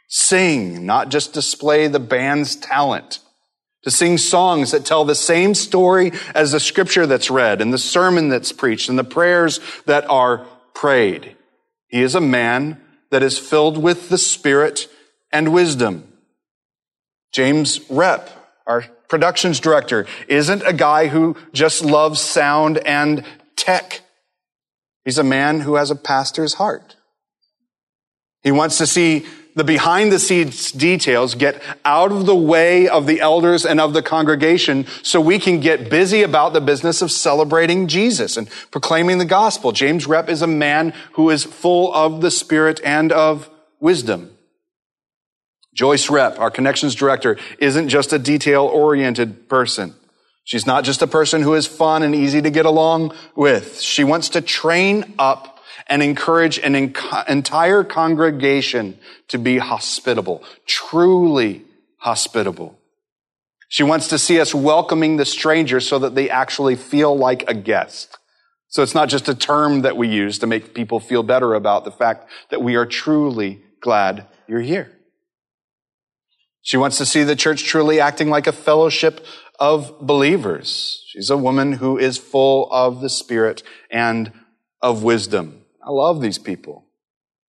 sing, 0.08 0.86
not 0.86 1.10
just 1.10 1.34
display 1.34 1.86
the 1.86 2.00
band's 2.00 2.56
talent, 2.56 3.18
to 3.82 3.90
sing 3.90 4.16
songs 4.16 4.70
that 4.70 4.86
tell 4.86 5.04
the 5.04 5.14
same 5.14 5.54
story 5.54 6.12
as 6.34 6.52
the 6.52 6.60
scripture 6.60 7.06
that's 7.06 7.30
read 7.30 7.60
and 7.60 7.74
the 7.74 7.78
sermon 7.78 8.30
that's 8.30 8.52
preached 8.52 8.88
and 8.88 8.98
the 8.98 9.04
prayers 9.04 9.60
that 9.84 10.08
are 10.08 10.46
prayed. 10.72 11.36
He 11.88 12.00
is 12.00 12.14
a 12.14 12.22
man 12.22 12.80
that 13.10 13.22
is 13.22 13.38
filled 13.38 13.76
with 13.76 14.08
the 14.08 14.16
Spirit 14.16 14.88
and 15.32 15.52
wisdom. 15.52 16.12
James 17.32 17.80
Rep, 17.90 18.30
our 18.66 18.86
productions 19.08 19.60
director, 19.60 20.06
isn't 20.28 20.62
a 20.66 20.72
guy 20.72 21.08
who 21.08 21.36
just 21.52 21.84
loves 21.84 22.20
sound 22.20 22.78
and 22.78 23.24
tech. 23.56 24.00
He's 25.04 25.18
a 25.18 25.24
man 25.24 25.60
who 25.60 25.74
has 25.74 25.90
a 25.90 25.96
pastor's 25.96 26.54
heart. 26.54 26.96
He 28.42 28.52
wants 28.52 28.78
to 28.78 28.86
see 28.86 29.26
the 29.56 29.64
behind 29.64 30.12
the 30.12 30.18
scenes 30.18 30.70
details 30.70 31.34
get 31.34 31.60
out 31.84 32.12
of 32.12 32.26
the 32.26 32.36
way 32.36 32.88
of 32.88 33.06
the 33.06 33.20
elders 33.20 33.64
and 33.64 33.80
of 33.80 33.94
the 33.94 34.02
congregation 34.02 34.86
so 35.02 35.18
we 35.18 35.38
can 35.38 35.60
get 35.60 35.88
busy 35.88 36.22
about 36.22 36.52
the 36.52 36.60
business 36.60 37.00
of 37.00 37.10
celebrating 37.10 37.88
Jesus 37.88 38.36
and 38.36 38.48
proclaiming 38.70 39.16
the 39.16 39.24
gospel. 39.24 39.72
James 39.72 40.06
Rep 40.06 40.28
is 40.28 40.42
a 40.42 40.46
man 40.46 40.92
who 41.12 41.30
is 41.30 41.42
full 41.42 41.92
of 41.94 42.20
the 42.20 42.30
Spirit 42.30 42.80
and 42.84 43.10
of 43.10 43.48
wisdom. 43.80 44.35
Joyce 45.76 46.08
Rep, 46.08 46.38
our 46.38 46.50
connections 46.50 46.94
director, 46.94 47.36
isn't 47.58 47.90
just 47.90 48.14
a 48.14 48.18
detail 48.18 48.64
oriented 48.64 49.46
person. 49.46 49.94
She's 50.42 50.66
not 50.66 50.84
just 50.84 51.02
a 51.02 51.06
person 51.06 51.42
who 51.42 51.52
is 51.52 51.66
fun 51.66 52.02
and 52.02 52.14
easy 52.14 52.40
to 52.40 52.50
get 52.50 52.64
along 52.64 53.14
with. 53.34 53.80
She 53.82 54.02
wants 54.02 54.30
to 54.30 54.40
train 54.40 55.14
up 55.18 55.58
and 55.86 56.02
encourage 56.02 56.58
an 56.58 56.74
entire 57.28 57.84
congregation 57.84 58.98
to 59.28 59.38
be 59.38 59.58
hospitable, 59.58 60.42
truly 60.64 61.62
hospitable. 61.98 62.78
She 63.68 63.82
wants 63.82 64.08
to 64.08 64.18
see 64.18 64.40
us 64.40 64.54
welcoming 64.54 65.16
the 65.16 65.26
stranger 65.26 65.80
so 65.80 65.98
that 65.98 66.14
they 66.14 66.30
actually 66.30 66.76
feel 66.76 67.14
like 67.14 67.48
a 67.50 67.54
guest. 67.54 68.16
So 68.68 68.82
it's 68.82 68.94
not 68.94 69.10
just 69.10 69.28
a 69.28 69.34
term 69.34 69.82
that 69.82 69.96
we 69.96 70.08
use 70.08 70.38
to 70.38 70.46
make 70.46 70.72
people 70.72 71.00
feel 71.00 71.22
better 71.22 71.52
about 71.52 71.84
the 71.84 71.92
fact 71.92 72.30
that 72.50 72.62
we 72.62 72.76
are 72.76 72.86
truly 72.86 73.60
glad 73.80 74.26
you're 74.48 74.62
here. 74.62 74.95
She 76.66 76.76
wants 76.76 76.98
to 76.98 77.06
see 77.06 77.22
the 77.22 77.36
church 77.36 77.62
truly 77.62 78.00
acting 78.00 78.28
like 78.28 78.48
a 78.48 78.52
fellowship 78.52 79.24
of 79.60 80.00
believers. 80.00 81.04
She's 81.06 81.30
a 81.30 81.36
woman 81.36 81.74
who 81.74 81.96
is 81.96 82.18
full 82.18 82.68
of 82.72 83.00
the 83.00 83.08
Spirit 83.08 83.62
and 83.88 84.32
of 84.82 85.04
wisdom. 85.04 85.62
I 85.80 85.92
love 85.92 86.20
these 86.20 86.38
people. 86.38 86.88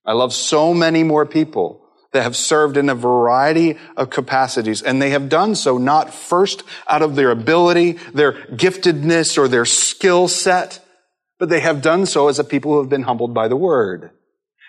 I 0.05 0.13
love 0.13 0.33
so 0.33 0.71
many 0.71 1.01
more 1.01 1.25
people 1.25 1.83
that 2.13 2.21
have 2.21 2.35
served 2.35 2.77
in 2.77 2.89
a 2.89 2.93
variety 2.93 3.79
of 3.97 4.11
capacities, 4.11 4.83
and 4.83 5.01
they 5.01 5.09
have 5.09 5.29
done 5.29 5.55
so 5.55 5.79
not 5.79 6.13
first 6.13 6.61
out 6.87 7.01
of 7.01 7.15
their 7.15 7.31
ability, 7.31 7.93
their 8.13 8.33
giftedness, 8.33 9.35
or 9.35 9.47
their 9.47 9.65
skill 9.65 10.27
set, 10.27 10.79
but 11.39 11.49
they 11.49 11.61
have 11.61 11.81
done 11.81 12.05
so 12.05 12.27
as 12.27 12.37
a 12.37 12.43
people 12.43 12.73
who 12.73 12.81
have 12.81 12.89
been 12.89 13.01
humbled 13.01 13.33
by 13.33 13.47
the 13.47 13.55
word. 13.55 14.11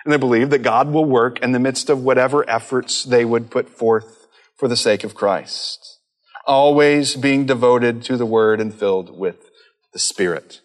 And 0.07 0.13
they 0.13 0.17
believe 0.17 0.49
that 0.49 0.63
God 0.63 0.91
will 0.91 1.05
work 1.05 1.39
in 1.41 1.53
the 1.53 1.61
midst 1.61 1.91
of 1.91 2.03
whatever 2.03 2.49
efforts 2.49 3.05
they 3.05 3.27
would 3.27 3.51
put 3.51 3.69
forth 3.69 4.18
for 4.59 4.69
the 4.69 4.77
sake 4.77 5.05
of 5.05 5.15
Christ, 5.15 6.01
always 6.47 7.17
being 7.17 7.47
devoted 7.47 8.03
to 8.03 8.17
the 8.17 8.27
Word 8.27 8.61
and 8.61 8.75
filled 8.75 9.17
with 9.17 9.51
the 9.93 9.99
Spirit. 9.99 10.61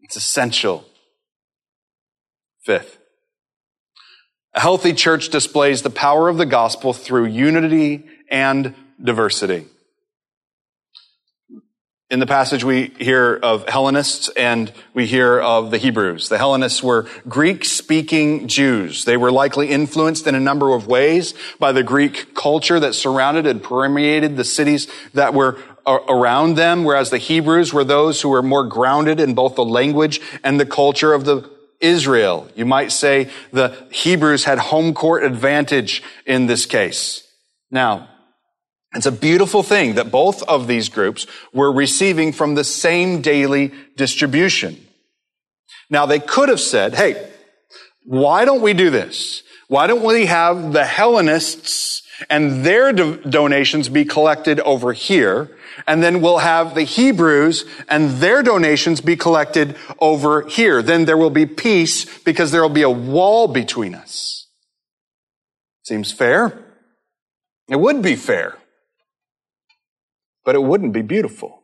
It's 0.00 0.16
essential. 0.16 0.86
Fifth, 2.64 2.98
a 4.54 4.60
healthy 4.60 4.92
church 4.92 5.28
displays 5.28 5.82
the 5.82 5.90
power 5.90 6.28
of 6.28 6.36
the 6.36 6.46
gospel 6.46 6.92
through 6.92 7.26
unity 7.26 8.04
and 8.30 8.74
diversity. 9.02 9.66
In 12.10 12.20
the 12.20 12.26
passage, 12.26 12.64
we 12.64 12.86
hear 12.98 13.38
of 13.42 13.68
Hellenists 13.68 14.30
and 14.30 14.72
we 14.94 15.06
hear 15.06 15.38
of 15.38 15.70
the 15.70 15.76
Hebrews. 15.76 16.30
The 16.30 16.38
Hellenists 16.38 16.82
were 16.82 17.06
Greek 17.28 17.66
speaking 17.66 18.48
Jews. 18.48 19.04
They 19.04 19.18
were 19.18 19.30
likely 19.30 19.68
influenced 19.68 20.26
in 20.26 20.34
a 20.34 20.40
number 20.40 20.72
of 20.72 20.86
ways 20.86 21.34
by 21.58 21.72
the 21.72 21.82
Greek 21.82 22.34
culture 22.34 22.80
that 22.80 22.94
surrounded 22.94 23.46
and 23.46 23.62
permeated 23.62 24.38
the 24.38 24.44
cities 24.44 24.88
that 25.12 25.34
were 25.34 25.58
around 25.86 26.54
them, 26.54 26.84
whereas 26.84 27.10
the 27.10 27.18
Hebrews 27.18 27.74
were 27.74 27.84
those 27.84 28.22
who 28.22 28.30
were 28.30 28.42
more 28.42 28.64
grounded 28.64 29.20
in 29.20 29.34
both 29.34 29.54
the 29.54 29.64
language 29.64 30.18
and 30.42 30.58
the 30.58 30.66
culture 30.66 31.12
of 31.12 31.26
the 31.26 31.50
Israel. 31.78 32.48
You 32.56 32.64
might 32.64 32.90
say 32.90 33.28
the 33.52 33.86
Hebrews 33.90 34.44
had 34.44 34.58
home 34.58 34.94
court 34.94 35.24
advantage 35.24 36.02
in 36.24 36.46
this 36.46 36.64
case. 36.64 37.30
Now, 37.70 38.08
it's 38.98 39.06
a 39.06 39.12
beautiful 39.12 39.62
thing 39.62 39.94
that 39.94 40.10
both 40.10 40.42
of 40.42 40.66
these 40.66 40.88
groups 40.88 41.28
were 41.52 41.70
receiving 41.70 42.32
from 42.32 42.56
the 42.56 42.64
same 42.64 43.22
daily 43.22 43.72
distribution. 43.96 44.84
Now 45.88 46.04
they 46.04 46.18
could 46.18 46.48
have 46.48 46.58
said, 46.58 46.94
hey, 46.94 47.30
why 48.04 48.44
don't 48.44 48.60
we 48.60 48.74
do 48.74 48.90
this? 48.90 49.44
Why 49.68 49.86
don't 49.86 50.02
we 50.02 50.26
have 50.26 50.72
the 50.72 50.84
Hellenists 50.84 52.02
and 52.28 52.64
their 52.64 52.92
do- 52.92 53.18
donations 53.18 53.88
be 53.88 54.04
collected 54.04 54.58
over 54.60 54.92
here? 54.92 55.56
And 55.86 56.02
then 56.02 56.20
we'll 56.20 56.38
have 56.38 56.74
the 56.74 56.82
Hebrews 56.82 57.66
and 57.88 58.10
their 58.18 58.42
donations 58.42 59.00
be 59.00 59.14
collected 59.14 59.76
over 60.00 60.42
here. 60.42 60.82
Then 60.82 61.04
there 61.04 61.16
will 61.16 61.30
be 61.30 61.46
peace 61.46 62.18
because 62.24 62.50
there 62.50 62.62
will 62.62 62.68
be 62.68 62.82
a 62.82 62.90
wall 62.90 63.46
between 63.46 63.94
us. 63.94 64.48
Seems 65.84 66.10
fair? 66.10 66.64
It 67.68 67.78
would 67.78 68.02
be 68.02 68.16
fair 68.16 68.58
but 70.48 70.54
it 70.54 70.62
wouldn't 70.62 70.94
be 70.94 71.02
beautiful. 71.02 71.62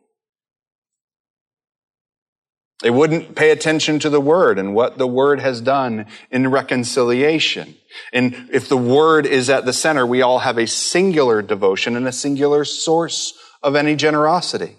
They 2.83 2.91
wouldn't 2.91 3.35
pay 3.35 3.49
attention 3.49 3.97
to 3.97 4.11
the 4.11 4.21
word 4.21 4.59
and 4.59 4.75
what 4.75 4.99
the 4.99 5.07
word 5.07 5.39
has 5.39 5.59
done 5.59 6.05
in 6.29 6.51
reconciliation. 6.51 7.77
And 8.13 8.47
if 8.53 8.69
the 8.69 8.77
word 8.77 9.25
is 9.25 9.49
at 9.49 9.65
the 9.65 9.73
center, 9.73 10.05
we 10.05 10.21
all 10.21 10.37
have 10.37 10.59
a 10.59 10.67
singular 10.67 11.41
devotion 11.41 11.95
and 11.95 12.07
a 12.07 12.11
singular 12.11 12.63
source 12.63 13.33
of 13.63 13.75
any 13.75 13.95
generosity. 13.95 14.75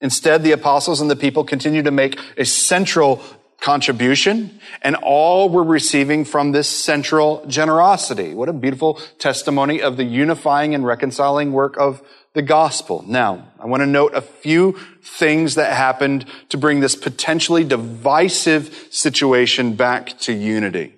Instead, 0.00 0.44
the 0.44 0.52
apostles 0.52 1.00
and 1.00 1.10
the 1.10 1.16
people 1.16 1.42
continue 1.42 1.82
to 1.82 1.90
make 1.90 2.20
a 2.38 2.44
central 2.44 3.20
contribution 3.60 4.60
and 4.82 4.94
all 4.94 5.48
were 5.48 5.64
receiving 5.64 6.24
from 6.24 6.52
this 6.52 6.68
central 6.68 7.44
generosity. 7.46 8.32
What 8.32 8.48
a 8.48 8.52
beautiful 8.52 9.00
testimony 9.18 9.82
of 9.82 9.96
the 9.96 10.04
unifying 10.04 10.72
and 10.72 10.86
reconciling 10.86 11.50
work 11.50 11.76
of 11.78 12.00
the 12.34 12.42
gospel. 12.42 13.04
Now, 13.06 13.48
I 13.60 13.66
want 13.66 13.82
to 13.82 13.86
note 13.86 14.14
a 14.14 14.22
few 14.22 14.78
things 15.02 15.54
that 15.56 15.76
happened 15.76 16.24
to 16.48 16.56
bring 16.56 16.80
this 16.80 16.96
potentially 16.96 17.64
divisive 17.64 18.88
situation 18.90 19.74
back 19.74 20.18
to 20.20 20.32
unity. 20.32 20.94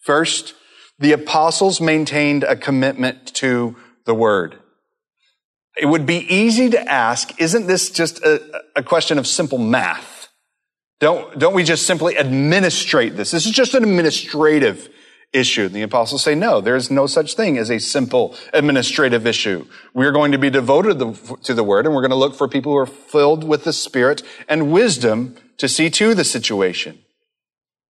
First, 0.00 0.54
the 0.98 1.12
apostles 1.12 1.80
maintained 1.80 2.42
a 2.42 2.56
commitment 2.56 3.34
to 3.34 3.76
the 4.04 4.14
word. 4.14 4.58
It 5.80 5.86
would 5.86 6.06
be 6.06 6.26
easy 6.34 6.70
to 6.70 6.90
ask, 6.90 7.40
isn't 7.40 7.68
this 7.68 7.90
just 7.90 8.20
a, 8.24 8.64
a 8.74 8.82
question 8.82 9.18
of 9.18 9.26
simple 9.26 9.58
math? 9.58 10.28
Don't, 10.98 11.38
don't 11.38 11.54
we 11.54 11.62
just 11.62 11.86
simply 11.86 12.18
administrate 12.18 13.16
this? 13.16 13.30
This 13.30 13.46
is 13.46 13.52
just 13.52 13.74
an 13.74 13.84
administrative 13.84 14.88
issue. 15.32 15.66
And 15.66 15.74
the 15.74 15.82
apostles 15.82 16.22
say, 16.22 16.34
no, 16.34 16.60
there's 16.60 16.90
no 16.90 17.06
such 17.06 17.34
thing 17.34 17.58
as 17.58 17.70
a 17.70 17.78
simple 17.78 18.34
administrative 18.52 19.26
issue. 19.26 19.66
We're 19.94 20.12
going 20.12 20.32
to 20.32 20.38
be 20.38 20.50
devoted 20.50 20.98
to 21.44 21.54
the 21.54 21.64
word 21.64 21.86
and 21.86 21.94
we're 21.94 22.02
going 22.02 22.10
to 22.10 22.16
look 22.16 22.34
for 22.34 22.48
people 22.48 22.72
who 22.72 22.78
are 22.78 22.86
filled 22.86 23.44
with 23.44 23.64
the 23.64 23.72
spirit 23.72 24.22
and 24.48 24.72
wisdom 24.72 25.36
to 25.58 25.68
see 25.68 25.90
to 25.90 26.14
the 26.14 26.24
situation. 26.24 26.98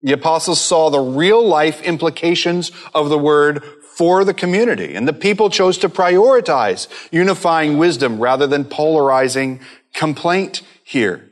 The 0.03 0.13
apostles 0.13 0.61
saw 0.61 0.91
the 0.91 1.01
real 1.01 1.45
life 1.45 1.83
implications 1.83 2.71
of 2.95 3.09
the 3.09 3.19
word 3.19 3.65
for 3.97 4.25
the 4.25 4.35
community, 4.35 4.95
and 4.95 5.09
the 5.09 5.13
people 5.13 5.51
chose 5.51 5.77
to 5.79 5.89
prioritize 5.89 6.87
unifying 7.11 7.79
wisdom 7.79 8.21
rather 8.21 8.47
than 8.47 8.65
polarizing 8.65 9.61
complaint 9.93 10.63
here. 10.85 11.29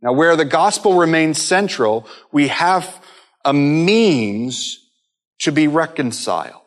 Now, 0.00 0.14
where 0.14 0.34
the 0.34 0.46
gospel 0.46 0.94
remains 0.94 1.40
central, 1.40 2.06
we 2.32 2.48
have 2.48 3.04
a 3.44 3.52
means 3.52 4.81
to 5.42 5.52
be 5.52 5.68
reconciled. 5.68 6.60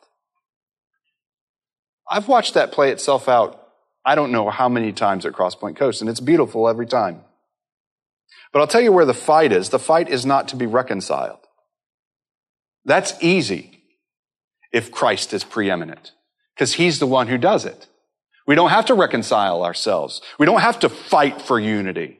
I've 2.10 2.28
watched 2.28 2.54
that 2.54 2.72
play 2.72 2.92
itself 2.92 3.28
out, 3.28 3.62
I 4.06 4.16
don't 4.16 4.32
know 4.32 4.50
how 4.50 4.70
many 4.70 4.92
times 4.92 5.26
at 5.26 5.34
Crosspoint 5.34 5.76
Coast, 5.76 6.02
and 6.02 6.10
it's 6.10 6.20
beautiful 6.20 6.70
every 6.70 6.86
time. 6.86 7.22
But 8.54 8.60
I'll 8.60 8.68
tell 8.68 8.82
you 8.82 8.92
where 8.92 9.06
the 9.06 9.14
fight 9.14 9.52
is. 9.52 9.70
The 9.70 9.80
fight 9.80 10.10
is 10.10 10.26
not 10.26 10.50
to 10.50 10.56
be 10.56 10.68
reconciled. 10.68 11.40
That's 12.86 13.14
easy 13.22 13.82
if 14.72 14.92
Christ 14.92 15.34
is 15.34 15.44
preeminent, 15.44 16.12
because 16.54 16.74
he's 16.74 17.00
the 17.00 17.08
one 17.08 17.28
who 17.28 17.38
does 17.38 17.66
it. 17.66 17.88
We 18.46 18.54
don't 18.54 18.70
have 18.70 18.86
to 18.86 18.94
reconcile 18.94 19.64
ourselves. 19.64 20.22
We 20.38 20.46
don't 20.46 20.62
have 20.62 20.80
to 20.82 20.90
fight 20.90 21.42
for 21.42 21.60
unity 21.60 22.20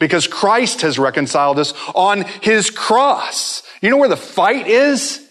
because 0.00 0.26
Christ 0.26 0.82
has 0.82 0.98
reconciled 0.98 1.60
us 1.60 1.72
on 1.94 2.22
his 2.42 2.70
cross. 2.70 3.62
You 3.80 3.90
know 3.90 3.98
where 3.98 4.08
the 4.08 4.16
fight 4.16 4.66
is? 4.66 5.23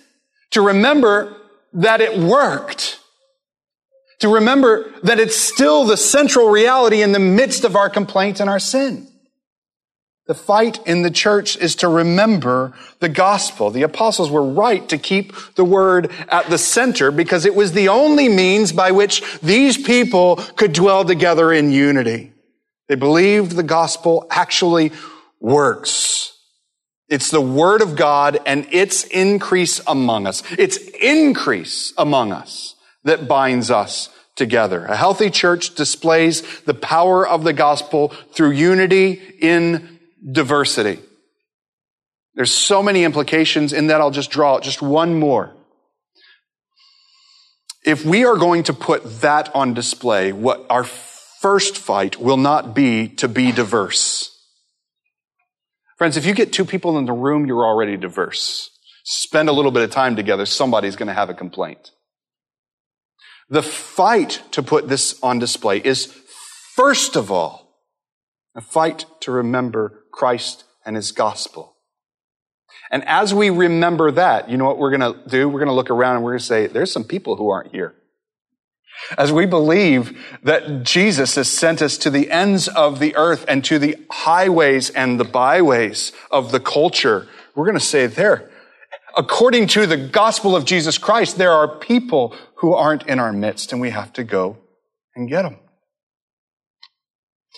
To 0.54 0.62
remember 0.62 1.36
that 1.74 2.02
it 2.02 2.18
worked. 2.18 3.00
To 4.20 4.30
remember 4.30 4.92
that 5.04 5.20
it's 5.20 5.36
still 5.36 5.84
the 5.84 5.98
central 5.98 6.50
reality 6.50 7.02
in 7.02 7.12
the 7.12 7.20
midst 7.20 7.64
of 7.64 7.76
our 7.76 7.90
complaint 7.90 8.40
and 8.40 8.50
our 8.50 8.60
sin. 8.60 9.08
The 10.28 10.34
fight 10.34 10.80
in 10.88 11.02
the 11.02 11.12
church 11.12 11.58
is 11.58 11.76
to 11.78 11.90
remember 11.90 12.74
the 13.00 13.10
gospel. 13.10 13.72
The 13.72 13.82
apostles 13.82 14.32
were 14.32 14.48
right 14.48 14.88
to 14.88 14.98
keep 14.98 15.34
the 15.56 15.66
word 15.66 16.12
at 16.30 16.50
the 16.50 16.58
center 16.58 17.12
because 17.12 17.46
it 17.46 17.56
was 17.56 17.74
the 17.74 17.90
only 17.90 18.30
means 18.30 18.72
by 18.72 18.92
which 18.92 19.22
these 19.42 19.78
people 19.78 20.38
could 20.56 20.72
dwell 20.72 21.04
together 21.04 21.52
in 21.52 21.72
unity. 21.72 22.32
They 22.88 22.96
believed 22.96 23.54
the 23.54 23.64
gospel 23.64 24.28
actually 24.30 24.94
works. 25.42 26.33
It's 27.14 27.30
the 27.30 27.40
word 27.40 27.84
of 27.84 27.96
God 27.96 28.40
and 28.44 28.66
its 28.72 29.04
increase 29.04 29.80
among 29.86 30.26
us. 30.26 30.42
Its 30.58 30.78
increase 30.78 31.94
among 31.96 32.32
us 32.32 32.74
that 33.04 33.28
binds 33.28 33.70
us 33.70 34.10
together. 34.36 34.86
A 34.86 34.96
healthy 34.96 35.30
church 35.30 35.76
displays 35.76 36.42
the 36.62 36.74
power 36.74 37.28
of 37.28 37.44
the 37.44 37.54
gospel 37.54 38.08
through 38.32 38.54
unity 38.54 39.22
in 39.40 40.00
diversity. 40.32 41.00
There's 42.34 42.52
so 42.52 42.82
many 42.82 43.04
implications 43.04 43.74
in 43.74 43.86
that. 43.88 44.02
I'll 44.02 44.10
just 44.10 44.32
draw 44.32 44.60
just 44.60 44.82
one 44.82 45.20
more. 45.20 45.54
If 47.86 48.04
we 48.04 48.26
are 48.26 48.38
going 48.38 48.64
to 48.64 48.74
put 48.74 49.22
that 49.22 49.56
on 49.56 49.76
display, 49.76 50.32
what 50.32 50.66
our 50.68 50.84
first 50.84 51.78
fight 51.78 52.20
will 52.20 52.38
not 52.38 52.74
be 52.74 53.08
to 53.10 53.28
be 53.28 53.52
diverse. 53.52 54.33
Friends, 56.04 56.18
if 56.18 56.26
you 56.26 56.34
get 56.34 56.52
two 56.52 56.66
people 56.66 56.98
in 56.98 57.06
the 57.06 57.14
room, 57.14 57.46
you're 57.46 57.64
already 57.64 57.96
diverse. 57.96 58.72
Spend 59.06 59.48
a 59.48 59.54
little 59.54 59.72
bit 59.72 59.84
of 59.84 59.90
time 59.90 60.18
together, 60.18 60.46
somebody's 60.46 60.98
going 60.98 61.08
to 61.08 61.14
have 61.14 61.30
a 61.30 61.34
complaint. 61.34 61.92
The 63.48 63.64
fight 63.64 64.42
to 64.52 64.62
put 64.62 64.90
this 64.90 65.18
on 65.24 65.40
display 65.40 65.78
is 65.78 66.08
first 66.76 67.16
of 67.16 67.32
all 67.32 67.80
a 68.54 68.60
fight 68.60 69.06
to 69.22 69.32
remember 69.32 70.04
Christ 70.12 70.66
and 70.86 70.98
his 70.98 71.14
gospel. 71.14 71.78
And 72.92 73.08
as 73.08 73.34
we 73.34 73.50
remember 73.50 74.12
that, 74.12 74.50
you 74.50 74.58
know 74.58 74.66
what 74.66 74.80
we're 74.80 74.98
going 74.98 75.14
to 75.14 75.30
do? 75.30 75.48
We're 75.48 75.60
going 75.60 75.68
to 75.68 75.74
look 75.74 75.90
around 75.90 76.18
and 76.18 76.26
we're 76.26 76.32
going 76.32 76.40
to 76.40 76.46
say, 76.46 76.68
there's 76.68 76.92
some 76.92 77.06
people 77.06 77.38
who 77.38 77.50
aren't 77.50 77.72
here. 77.72 77.96
As 79.18 79.32
we 79.32 79.46
believe 79.46 80.18
that 80.44 80.84
Jesus 80.84 81.36
has 81.36 81.50
sent 81.50 81.82
us 81.82 81.98
to 82.00 82.10
the 82.10 82.32
ends 82.32 82.68
of 82.68 83.00
the 83.00 83.16
earth 83.16 83.46
and 83.48 83.64
to 83.66 83.80
the 83.80 83.98
highways 84.10 84.90
and 84.90 85.20
the 85.20 85.26
byways 85.26 86.12
of 86.32 86.52
the 86.52 86.60
culture, 86.60 87.28
we're 87.56 87.66
going 87.66 87.78
to 87.78 87.84
say 87.84 88.08
there, 88.08 88.50
according 89.18 89.68
to 89.68 89.86
the 89.86 89.98
gospel 89.98 90.56
of 90.56 90.66
Jesus 90.66 90.98
Christ, 90.98 91.38
there 91.38 91.52
are 91.52 91.68
people 91.68 92.36
who 92.58 92.74
aren't 92.74 93.08
in 93.08 93.20
our 93.20 93.34
midst 93.34 93.72
and 93.72 93.82
we 93.82 93.90
have 93.90 94.14
to 94.14 94.24
go 94.24 94.58
and 95.16 95.30
get 95.30 95.44
them. 95.44 95.58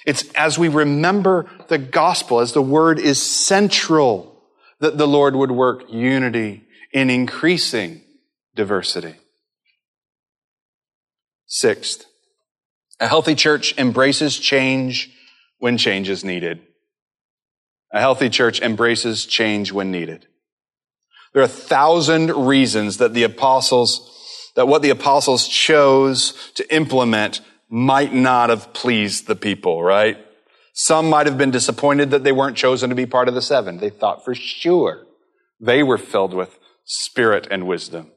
It's 0.06 0.32
as 0.34 0.58
we 0.60 0.68
remember 0.68 1.50
the 1.68 1.78
gospel, 1.78 2.40
as 2.40 2.54
the 2.54 2.62
word 2.62 3.00
is 3.00 3.22
central, 3.22 4.44
that 4.80 4.98
the 4.98 5.08
Lord 5.08 5.36
would 5.36 5.52
work 5.52 5.84
unity 5.92 6.64
in 6.92 7.10
increasing 7.10 8.02
diversity. 8.56 9.16
Sixth, 11.48 12.06
a 13.00 13.08
healthy 13.08 13.36
church 13.36 13.78
embraces 13.78 14.38
change 14.40 15.10
when 15.60 15.78
change 15.78 16.10
is 16.10 16.24
needed. 16.24 16.62
A 17.94 18.00
healthy 18.00 18.30
church 18.30 18.62
embraces 18.62 19.26
change 19.26 19.72
when 19.72 19.92
needed. 19.92 20.28
There 21.34 21.42
are 21.42 21.46
a 21.46 21.50
thousand 21.50 22.30
reasons 22.32 22.98
that 22.98 23.14
the 23.14 23.24
apostles, 23.24 24.52
that 24.56 24.68
what 24.68 24.82
the 24.82 24.90
apostles 24.90 25.48
chose 25.48 26.52
to 26.56 26.76
implement 26.76 27.42
might 27.70 28.14
not 28.14 28.50
have 28.50 28.74
pleased 28.74 29.28
the 29.28 29.36
people, 29.36 29.84
right? 29.84 30.18
Some 30.74 31.10
might 31.10 31.28
have 31.28 31.38
been 31.38 31.52
disappointed 31.52 32.12
that 32.12 32.24
they 32.24 32.32
weren't 32.32 32.58
chosen 32.58 32.90
to 32.90 32.96
be 32.96 33.06
part 33.06 33.28
of 33.28 33.34
the 33.34 33.42
seven. 33.42 33.78
They 33.78 33.90
thought 33.90 34.26
for 34.26 34.36
sure 34.36 35.06
they 35.60 35.84
were 35.84 35.98
filled 35.98 36.34
with 36.34 36.58
spirit 36.84 37.48
and 37.50 37.68
wisdom. 37.68 38.12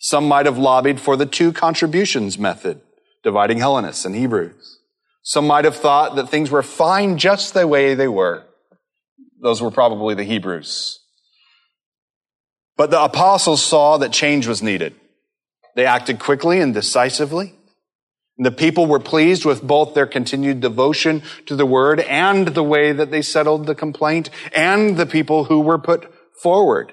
Some 0.00 0.28
might 0.28 0.46
have 0.46 0.58
lobbied 0.58 1.00
for 1.00 1.16
the 1.16 1.26
two 1.26 1.52
contributions 1.52 2.38
method, 2.38 2.80
dividing 3.22 3.58
Hellenists 3.58 4.04
and 4.04 4.14
Hebrews. 4.14 4.78
Some 5.22 5.46
might 5.46 5.64
have 5.64 5.76
thought 5.76 6.16
that 6.16 6.28
things 6.28 6.50
were 6.50 6.62
fine 6.62 7.18
just 7.18 7.54
the 7.54 7.66
way 7.66 7.94
they 7.94 8.08
were. 8.08 8.44
Those 9.40 9.60
were 9.60 9.70
probably 9.70 10.14
the 10.14 10.24
Hebrews. 10.24 11.00
But 12.76 12.90
the 12.90 13.02
apostles 13.02 13.64
saw 13.64 13.98
that 13.98 14.12
change 14.12 14.46
was 14.46 14.62
needed. 14.62 14.94
They 15.74 15.86
acted 15.86 16.18
quickly 16.18 16.60
and 16.60 16.72
decisively. 16.72 17.54
The 18.38 18.50
people 18.50 18.86
were 18.86 19.00
pleased 19.00 19.44
with 19.44 19.62
both 19.62 19.94
their 19.94 20.06
continued 20.06 20.60
devotion 20.60 21.22
to 21.46 21.56
the 21.56 21.66
word 21.66 22.00
and 22.00 22.48
the 22.48 22.62
way 22.62 22.92
that 22.92 23.10
they 23.10 23.22
settled 23.22 23.66
the 23.66 23.74
complaint 23.74 24.28
and 24.54 24.96
the 24.96 25.06
people 25.06 25.44
who 25.44 25.60
were 25.60 25.78
put 25.78 26.12
forward. 26.40 26.92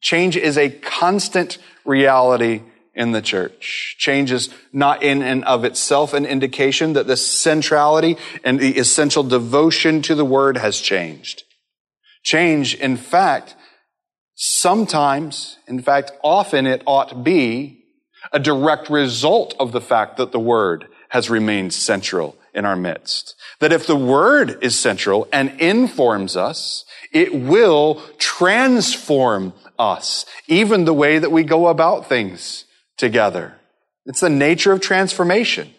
Change 0.00 0.36
is 0.36 0.56
a 0.58 0.70
constant 0.70 1.58
reality 1.84 2.62
in 2.94 3.12
the 3.12 3.22
church. 3.22 3.96
Change 3.98 4.32
is 4.32 4.48
not 4.72 5.02
in 5.02 5.22
and 5.22 5.44
of 5.44 5.64
itself 5.64 6.14
an 6.14 6.24
indication 6.24 6.94
that 6.94 7.06
the 7.06 7.16
centrality 7.16 8.16
and 8.42 8.58
the 8.58 8.78
essential 8.78 9.22
devotion 9.22 10.02
to 10.02 10.14
the 10.14 10.24
word 10.24 10.56
has 10.56 10.80
changed. 10.80 11.42
Change, 12.22 12.74
in 12.74 12.96
fact, 12.96 13.54
sometimes, 14.34 15.58
in 15.68 15.80
fact, 15.80 16.12
often 16.24 16.66
it 16.66 16.82
ought 16.86 17.22
be 17.22 17.84
a 18.32 18.38
direct 18.38 18.90
result 18.90 19.54
of 19.58 19.72
the 19.72 19.80
fact 19.80 20.16
that 20.16 20.32
the 20.32 20.40
Word 20.40 20.88
has 21.10 21.30
remained 21.30 21.72
central 21.72 22.36
in 22.52 22.64
our 22.64 22.76
midst. 22.76 23.34
That 23.60 23.72
if 23.72 23.86
the 23.86 23.96
Word 23.96 24.58
is 24.62 24.78
central 24.78 25.28
and 25.32 25.60
informs 25.60 26.36
us, 26.36 26.84
it 27.12 27.34
will 27.34 28.02
transform 28.18 29.52
us, 29.78 30.26
even 30.46 30.84
the 30.84 30.94
way 30.94 31.18
that 31.18 31.32
we 31.32 31.44
go 31.44 31.68
about 31.68 32.08
things 32.08 32.64
together. 32.96 33.54
It's 34.04 34.20
the 34.20 34.30
nature 34.30 34.72
of 34.72 34.80
transformation. 34.80 35.72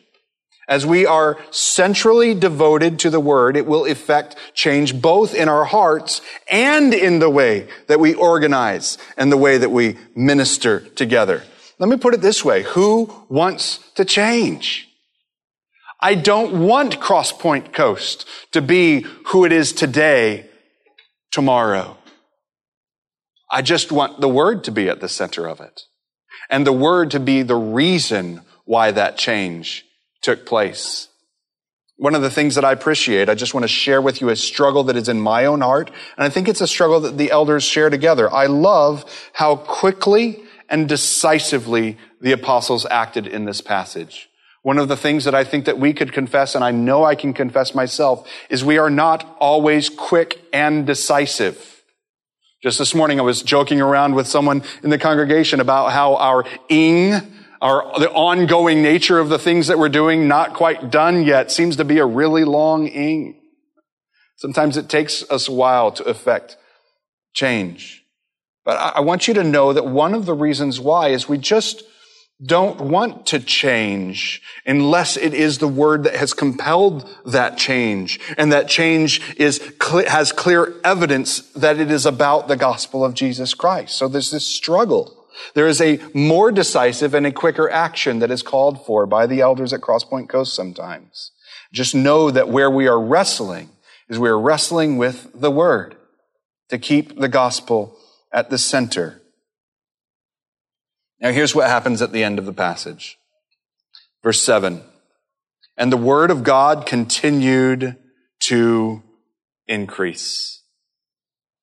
As 0.68 0.86
we 0.86 1.06
are 1.06 1.38
centrally 1.50 2.34
devoted 2.34 3.00
to 3.00 3.10
the 3.10 3.22
Word, 3.22 3.56
it 3.56 3.66
will 3.66 3.86
effect 3.86 4.36
change 4.54 5.02
both 5.02 5.34
in 5.34 5.48
our 5.48 5.64
hearts 5.64 6.22
and 6.52 6.93
in 6.93 7.20
the 7.20 7.30
way 7.30 7.70
that 7.88 8.02
we 8.02 8.14
organize 8.14 8.98
and 9.16 9.32
the 9.32 9.38
way 9.38 9.58
that 9.58 9.72
we 9.72 9.98
minister 10.14 10.82
together. 10.82 11.43
Let 11.80 11.89
me 11.89 11.95
put 11.95 12.14
it 12.14 12.22
this 12.22 12.43
way. 12.43 12.64
Who 12.64 13.14
wants 13.30 13.80
to 13.95 14.04
change? 14.04 14.89
I 16.00 16.16
don't 16.16 16.68
want 16.68 17.00
Crosspoint 17.00 17.72
Coast 17.74 18.28
to 18.52 18.62
be 18.62 19.06
who 19.28 19.45
it 19.45 19.52
is 19.52 19.72
today, 19.72 20.50
tomorrow. 21.32 21.97
I 23.50 23.62
just 23.62 23.91
want 23.91 24.20
the 24.20 24.30
Word 24.30 24.64
to 24.66 24.72
be 24.72 24.89
at 24.89 25.00
the 25.00 25.10
center 25.10 25.48
of 25.48 25.60
it. 25.60 25.84
And 26.50 26.66
the 26.66 26.74
Word 26.74 27.12
to 27.12 27.20
be 27.20 27.43
the 27.43 27.56
reason 27.56 28.41
why 28.66 28.91
that 28.91 29.18
change 29.18 29.86
took 30.22 30.45
place. 30.45 31.08
One 31.95 32.14
of 32.14 32.22
the 32.22 32.30
things 32.30 32.56
that 32.56 32.66
I 32.66 32.74
appreciate, 32.74 33.28
I 33.28 33.34
just 33.34 33.54
want 33.54 33.64
to 33.64 33.70
share 33.70 34.02
with 34.02 34.22
you 34.22 34.30
a 34.30 34.36
struggle 34.36 34.84
that 34.84 34.95
is 34.95 35.10
in 35.10 35.20
my 35.20 35.45
own 35.45 35.62
heart. 35.62 35.89
And 36.16 36.26
I 36.26 36.30
think 36.30 36.48
it's 36.48 36.62
a 36.62 36.68
struggle 36.68 37.00
that 37.02 37.18
the 37.18 37.32
elders 37.32 37.64
share 37.64 37.89
together. 37.89 38.32
I 38.32 38.45
love 38.45 39.04
how 39.34 39.56
quickly 39.56 40.43
and 40.70 40.88
decisively 40.88 41.98
the 42.22 42.34
apostles 42.34 42.86
acted 42.86 43.26
in 43.26 43.45
this 43.45 43.62
passage. 43.62 44.30
One 44.62 44.78
of 44.78 44.89
the 44.89 44.98
things 44.98 45.24
that 45.24 45.34
I 45.34 45.43
think 45.43 45.66
that 45.66 45.80
we 45.80 45.93
could 45.93 46.12
confess, 46.12 46.54
and 46.54 46.64
I 46.64 46.72
know 46.72 47.04
I 47.04 47.16
can 47.16 47.34
confess 47.34 47.74
myself, 47.74 48.28
is 48.50 48.66
we 48.66 48.78
are 48.78 48.89
not 48.89 49.38
always 49.39 49.89
quick 49.89 50.41
and 50.52 50.86
decisive. 50.86 51.76
Just 52.64 52.80
this 52.80 52.95
morning, 52.95 53.20
I 53.20 53.24
was 53.24 53.43
joking 53.43 53.82
around 53.82 54.16
with 54.16 54.26
someone 54.26 54.64
in 54.82 54.89
the 54.89 54.97
congregation 54.97 55.60
about 55.60 55.91
how 55.91 56.16
our 56.16 56.43
ing, 56.70 57.14
our, 57.62 57.99
the 57.99 58.10
ongoing 58.10 58.82
nature 58.82 59.20
of 59.20 59.30
the 59.30 59.38
things 59.38 59.68
that 59.68 59.78
we're 59.78 59.89
doing, 59.89 60.28
not 60.28 60.55
quite 60.55 60.89
done 60.89 61.24
yet, 61.24 61.51
seems 61.51 61.76
to 61.76 61.86
be 61.86 61.99
a 61.99 62.05
really 62.05 62.45
long 62.45 62.88
ing. 62.88 63.39
Sometimes 64.38 64.76
it 64.76 64.89
takes 64.89 65.24
us 65.30 65.47
a 65.47 65.51
while 65.51 65.91
to 65.91 66.03
effect 66.05 66.58
change. 67.32 68.03
But 68.66 68.95
I 68.95 69.01
want 69.01 69.28
you 69.28 69.36
to 69.36 69.43
know 69.43 69.72
that 69.72 69.86
one 69.86 70.16
of 70.16 70.26
the 70.26 70.34
reasons 70.34 70.80
why 70.80 71.10
is 71.10 71.30
we 71.30 71.38
just 71.38 71.84
don't 72.44 72.80
want 72.80 73.26
to 73.28 73.40
change 73.40 74.44
unless 74.66 75.18
it 75.18 75.34
is 75.34 75.58
the 75.58 75.68
word 75.68 76.04
that 76.04 76.16
has 76.16 76.34
compelled 76.34 77.10
that 77.26 77.58
change. 77.58 78.20
And 78.38 78.52
that 78.52 78.68
change 78.68 79.22
is, 79.38 79.74
has 79.82 80.32
clear 80.32 80.76
evidence 80.84 81.40
that 81.54 81.80
it 81.80 81.90
is 81.90 82.06
about 82.06 82.48
the 82.48 82.56
gospel 82.56 83.04
of 83.04 83.16
Jesus 83.16 83.56
Christ. 83.56 83.98
So 83.98 84.08
there's 84.08 84.30
this 84.30 84.46
struggle. 84.46 85.26
There 85.56 85.68
is 85.68 85.82
a 85.82 86.00
more 86.14 86.52
decisive 86.52 87.16
and 87.16 87.26
a 87.26 87.32
quicker 87.32 87.70
action 87.70 88.20
that 88.20 88.32
is 88.32 88.44
called 88.44 88.86
for 88.86 89.08
by 89.08 89.26
the 89.26 89.42
elders 89.42 89.74
at 89.74 89.82
Crosspoint 89.82 90.30
Coast 90.30 90.54
sometimes. 90.54 91.32
Just 91.74 91.96
know 91.96 92.30
that 92.30 92.50
where 92.50 92.70
we 92.70 92.88
are 92.88 93.02
wrestling 93.02 93.70
is 94.10 94.20
we 94.20 94.30
are 94.30 94.40
wrestling 94.40 94.98
with 94.98 95.30
the 95.34 95.52
word 95.52 95.96
to 96.70 96.78
keep 96.78 97.20
the 97.20 97.28
gospel 97.28 97.98
at 98.32 98.50
the 98.50 98.58
center 98.58 99.22
now 101.20 101.32
here's 101.32 101.55
what 101.55 101.68
happens 101.68 102.01
at 102.01 102.11
the 102.11 102.24
end 102.24 102.39
of 102.39 102.45
the 102.45 102.53
passage. 102.53 103.18
Verse 104.24 104.41
7. 104.41 104.82
And 105.78 105.91
the 105.91 105.97
word 105.97 106.32
of 106.32 106.43
God 106.43 106.86
continued 106.86 107.95
to 108.41 109.03
increase. 109.68 110.57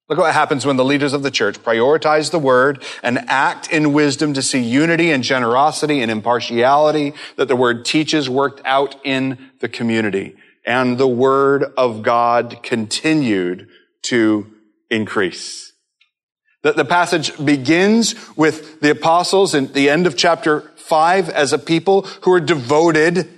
Look 0.09 0.19
what 0.19 0.35
happens 0.35 0.67
when 0.67 0.77
the 0.77 0.85
leaders 0.85 1.15
of 1.15 1.23
the 1.23 1.31
church 1.31 1.59
prioritize 1.63 2.31
the 2.31 2.39
word 2.39 2.85
and 3.03 3.19
act 3.29 3.73
in 3.73 3.95
wisdom 3.95 4.35
to 4.35 4.43
see 4.43 4.61
unity 4.61 5.11
and 5.11 5.25
generosity 5.25 6.03
and 6.03 6.11
impartiality 6.11 7.15
that 7.37 7.49
the 7.49 7.57
word 7.57 7.85
teaches 7.85 8.29
worked 8.29 8.61
out 8.67 8.97
in 9.03 9.51
the 9.61 9.69
community. 9.69 10.37
And 10.67 10.99
the 10.99 11.09
word 11.09 11.65
of 11.77 12.03
God 12.03 12.63
continued 12.63 13.69
to 14.03 14.53
increase. 14.91 15.74
The, 16.65 16.73
the 16.73 16.85
passage 16.85 17.37
begins 17.45 18.15
with 18.37 18.81
the 18.81 18.91
apostles 18.91 19.55
in 19.55 19.73
the 19.73 19.89
end 19.89 20.09
of 20.09 20.17
chapter 20.17 20.63
five 20.77 21.29
as 21.29 21.53
a 21.53 21.59
people 21.59 22.03
who 22.23 22.33
are 22.33 22.41
devoted 22.41 23.29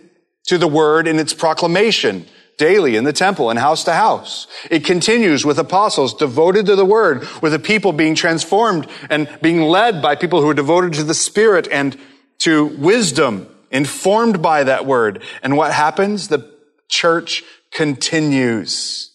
to 0.47 0.59
the 0.59 0.69
word 0.69 1.07
in 1.07 1.19
its 1.19 1.35
proclamation 1.35 2.25
daily 2.57 2.97
in 2.97 3.05
the 3.05 3.13
temple 3.13 3.51
and 3.51 3.59
house 3.59 3.85
to 3.85 3.93
house. 3.93 4.47
It 4.71 4.85
continues 4.85 5.45
with 5.45 5.59
apostles 5.59 6.15
devoted 6.15 6.67
to 6.67 6.77
the 6.77 6.87
word, 6.87 7.29
with 7.43 7.53
the 7.53 7.59
people 7.59 7.93
being 7.93 8.15
transformed 8.15 8.87
and 9.11 9.29
being 9.43 9.61
led 9.61 10.01
by 10.01 10.15
people 10.15 10.41
who 10.41 10.49
are 10.49 10.55
devoted 10.55 10.95
to 10.95 11.05
the 11.05 11.13
spirit 11.13 11.69
and 11.71 11.99
to 12.39 12.65
wisdom, 12.65 13.49
informed 13.71 14.41
by 14.41 14.65
that 14.65 14.87
word. 14.87 15.23
And 15.43 15.57
what 15.57 15.73
happens? 15.73 16.29
The 16.29 16.51
church 16.89 17.43
continues 17.73 19.11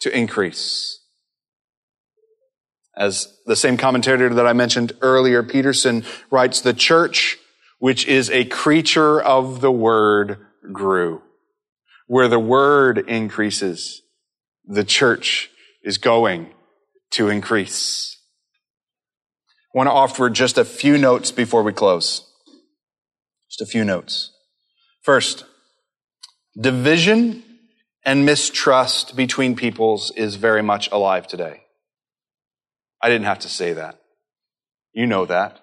to 0.00 0.16
increase. 0.16 1.00
As 2.96 3.36
the 3.44 3.56
same 3.56 3.76
commentator 3.76 4.32
that 4.32 4.46
I 4.46 4.54
mentioned 4.54 4.92
earlier, 5.02 5.42
Peterson 5.42 6.04
writes, 6.30 6.62
the 6.62 6.72
church, 6.72 7.38
which 7.78 8.06
is 8.06 8.30
a 8.30 8.46
creature 8.46 9.20
of 9.20 9.60
the 9.60 9.70
word, 9.70 10.38
grew. 10.72 11.22
Where 12.06 12.28
the 12.28 12.38
word 12.38 12.98
increases, 12.98 14.02
the 14.64 14.84
church 14.84 15.50
is 15.82 15.98
going 15.98 16.54
to 17.12 17.28
increase. 17.28 18.18
I 19.74 19.78
want 19.78 19.88
to 19.88 19.92
offer 19.92 20.30
just 20.30 20.56
a 20.56 20.64
few 20.64 20.96
notes 20.96 21.30
before 21.30 21.62
we 21.62 21.72
close. 21.72 22.26
Just 23.50 23.60
a 23.60 23.66
few 23.66 23.84
notes. 23.84 24.32
First, 25.02 25.44
division 26.58 27.42
and 28.04 28.24
mistrust 28.24 29.16
between 29.16 29.54
peoples 29.54 30.12
is 30.12 30.36
very 30.36 30.62
much 30.62 30.90
alive 30.90 31.26
today. 31.26 31.65
I 33.02 33.08
didn't 33.08 33.26
have 33.26 33.40
to 33.40 33.48
say 33.48 33.72
that. 33.74 34.00
You 34.92 35.06
know 35.06 35.26
that. 35.26 35.60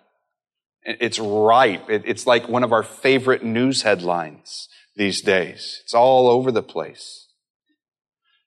It's 0.84 1.18
ripe. 1.20 1.86
It's 1.90 2.28
like 2.28 2.50
one 2.50 2.64
of 2.64 2.74
our 2.74 2.84
favorite 2.84 3.44
news 3.44 3.84
headlines 3.84 4.68
these 4.96 5.22
days. 5.22 5.80
It's 5.84 5.94
all 5.94 6.28
over 6.28 6.52
the 6.52 6.64
place. 6.64 7.28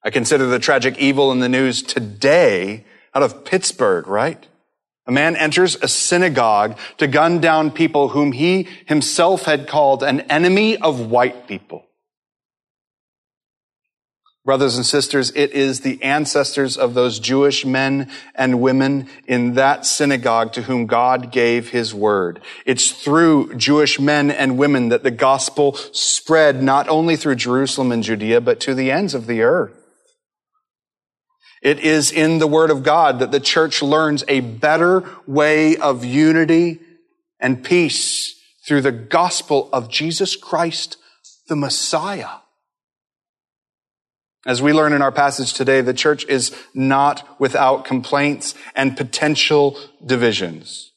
I 0.05 0.11
consider 0.11 0.47
the 0.47 0.59
tragic 0.59 0.99
evil 0.99 1.33
in 1.33 1.41
the 1.41 1.49
news 1.49 1.83
today 1.83 2.85
out 3.15 3.23
of 3.23 3.45
Pittsburgh, 3.45 4.07
right? 4.07 4.47
A 5.07 5.13
man 5.13 5.35
enters 5.35 5.77
a 5.77 5.89
synagogue 5.89 6.79
to 6.99 7.07
gun 7.07 7.41
down 7.41 7.71
people 7.71 8.11
whom 8.11 8.33
he 8.33 8.69
himself 8.87 9.45
had 9.45 9.67
called 9.67 10.03
an 10.03 10.21
enemy 10.23 10.77
of 10.77 11.11
white 11.11 11.49
people. 11.49 11.86
Brothers 14.47 14.77
and 14.77 14.87
sisters, 14.87 15.33
it 15.35 15.51
is 15.55 15.81
the 15.81 16.01
ancestors 16.05 16.77
of 16.77 16.95
those 16.95 17.19
Jewish 17.19 17.67
men 17.67 18.09
and 18.33 18.61
women 18.61 19.09
in 19.27 19.55
that 19.55 19.85
synagogue 19.85 20.53
to 20.53 20.63
whom 20.63 20.87
God 20.87 21.33
gave 21.33 21.71
his 21.71 21.93
word. 21.93 22.41
It's 22.65 22.93
through 22.93 23.57
Jewish 23.57 23.99
men 23.99 24.31
and 24.31 24.57
women 24.57 24.91
that 24.91 25.03
the 25.03 25.11
gospel 25.11 25.75
spread 25.91 26.63
not 26.63 26.89
only 26.89 27.17
through 27.17 27.35
Jerusalem 27.35 27.91
and 27.91 28.05
Judea, 28.05 28.41
but 28.41 28.61
to 28.61 28.75
the 28.75 28.93
ends 28.93 29.15
of 29.15 29.27
the 29.27 29.43
earth. 29.43 29.75
It 31.61 31.81
is 31.81 32.13
in 32.13 32.39
the 32.39 32.47
word 32.47 32.71
of 32.71 32.85
God 32.85 33.19
that 33.19 33.33
the 33.33 33.41
church 33.41 33.83
learns 33.83 34.23
a 34.29 34.39
better 34.39 35.03
way 35.27 35.77
of 35.77 36.05
unity 36.05 36.79
and 37.41 37.65
peace 37.65 38.41
through 38.65 38.83
the 38.83 38.93
gospel 38.93 39.69
of 39.73 39.91
Jesus 39.91 40.37
Christ, 40.37 40.99
the 41.49 41.57
Messiah. 41.57 42.29
As 44.47 44.63
we 44.63 44.73
learn 44.73 44.93
in 44.93 45.03
our 45.03 45.11
passage 45.11 45.53
today, 45.53 45.81
the 45.81 45.93
church 45.93 46.25
is 46.29 46.57
not 46.73 47.41
without 47.41 47.85
complaints 47.85 48.55
and 48.77 48.97
potential 48.97 49.77
divisions. 50.05 50.93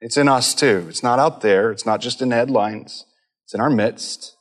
It's 0.00 0.16
in 0.16 0.28
us 0.28 0.54
too. 0.54 0.86
It's 0.88 1.02
not 1.02 1.18
out 1.18 1.42
there. 1.42 1.70
It's 1.70 1.84
not 1.84 2.00
just 2.00 2.22
in 2.22 2.30
headlines. 2.30 3.04
It's 3.44 3.52
in 3.52 3.60
our 3.60 3.68
midst. 3.68 4.34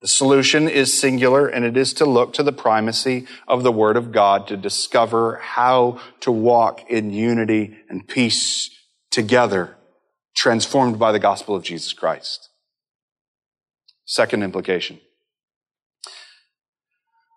The 0.00 0.08
solution 0.08 0.66
is 0.66 0.98
singular 0.98 1.46
and 1.46 1.64
it 1.64 1.76
is 1.76 1.92
to 1.94 2.06
look 2.06 2.32
to 2.34 2.42
the 2.42 2.52
primacy 2.52 3.26
of 3.46 3.62
the 3.62 3.70
Word 3.70 3.98
of 3.98 4.12
God 4.12 4.48
to 4.48 4.56
discover 4.56 5.36
how 5.36 6.00
to 6.20 6.32
walk 6.32 6.90
in 6.90 7.12
unity 7.12 7.76
and 7.90 8.08
peace 8.08 8.70
together, 9.10 9.76
transformed 10.34 10.98
by 10.98 11.12
the 11.12 11.18
gospel 11.18 11.54
of 11.54 11.62
Jesus 11.62 11.92
Christ. 11.92 12.48
Second 14.06 14.42
implication. 14.42 15.00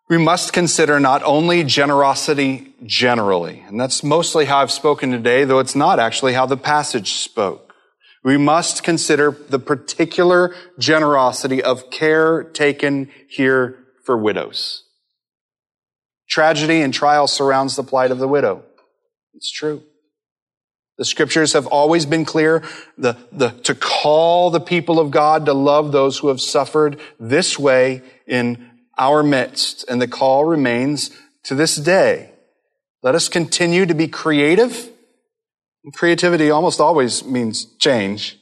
We 0.08 0.18
must 0.20 0.54
consider 0.54 1.00
not 1.00 1.24
only 1.24 1.64
generosity 1.64 2.74
generally, 2.86 3.64
and 3.68 3.80
that's 3.80 4.04
mostly 4.04 4.46
how 4.46 4.60
I've 4.60 4.72
spoken 4.72 5.12
today, 5.12 5.46
though 5.46 5.60
it's 5.60 5.76
not 5.76 6.00
actually 6.00 6.34
how 6.34 6.46
the 6.46 6.58
passage 6.58 7.14
spoke. 7.14 7.74
We 8.24 8.38
must 8.38 8.84
consider 8.84 9.32
the 9.32 9.60
particular 9.60 10.56
generosity 10.78 11.64
of 11.64 11.90
care 11.90 12.44
taken 12.44 13.10
here 13.28 13.80
for 14.04 14.16
widows. 14.16 14.84
Tragedy 16.30 16.82
and 16.82 16.94
trial 16.94 17.28
surrounds 17.28 17.76
the 17.76 17.84
plight 17.84 18.12
of 18.12 18.20
the 18.20 18.28
widow. 18.28 18.64
It's 19.34 19.52
true. 19.52 19.84
The 20.98 21.06
scriptures 21.06 21.54
have 21.54 21.68
always 21.68 22.06
been 22.06 22.26
clear 22.26 22.64
the, 22.98 23.18
the, 23.32 23.50
to 23.64 23.76
call 23.76 24.50
the 24.50 24.62
people 24.62 25.00
of 25.00 25.12
God 25.12 25.48
to 25.48 25.54
love 25.54 25.92
those 25.92 26.20
who 26.20 26.30
have 26.30 26.40
suffered 26.40 27.00
this 27.20 27.60
way 27.60 28.02
in 28.28 28.72
our 28.98 29.24
midst, 29.24 29.86
and 29.90 30.02
the 30.02 30.08
call 30.08 30.46
remains 30.46 31.12
to 31.44 31.56
this 31.56 31.76
day. 31.76 32.32
Let 33.04 33.16
us 33.16 33.30
continue 33.30 33.86
to 33.86 33.94
be 33.94 34.08
creative. 34.08 34.90
Creativity 35.94 36.50
almost 36.50 36.80
always 36.80 37.24
means 37.24 37.66
change. 37.78 38.38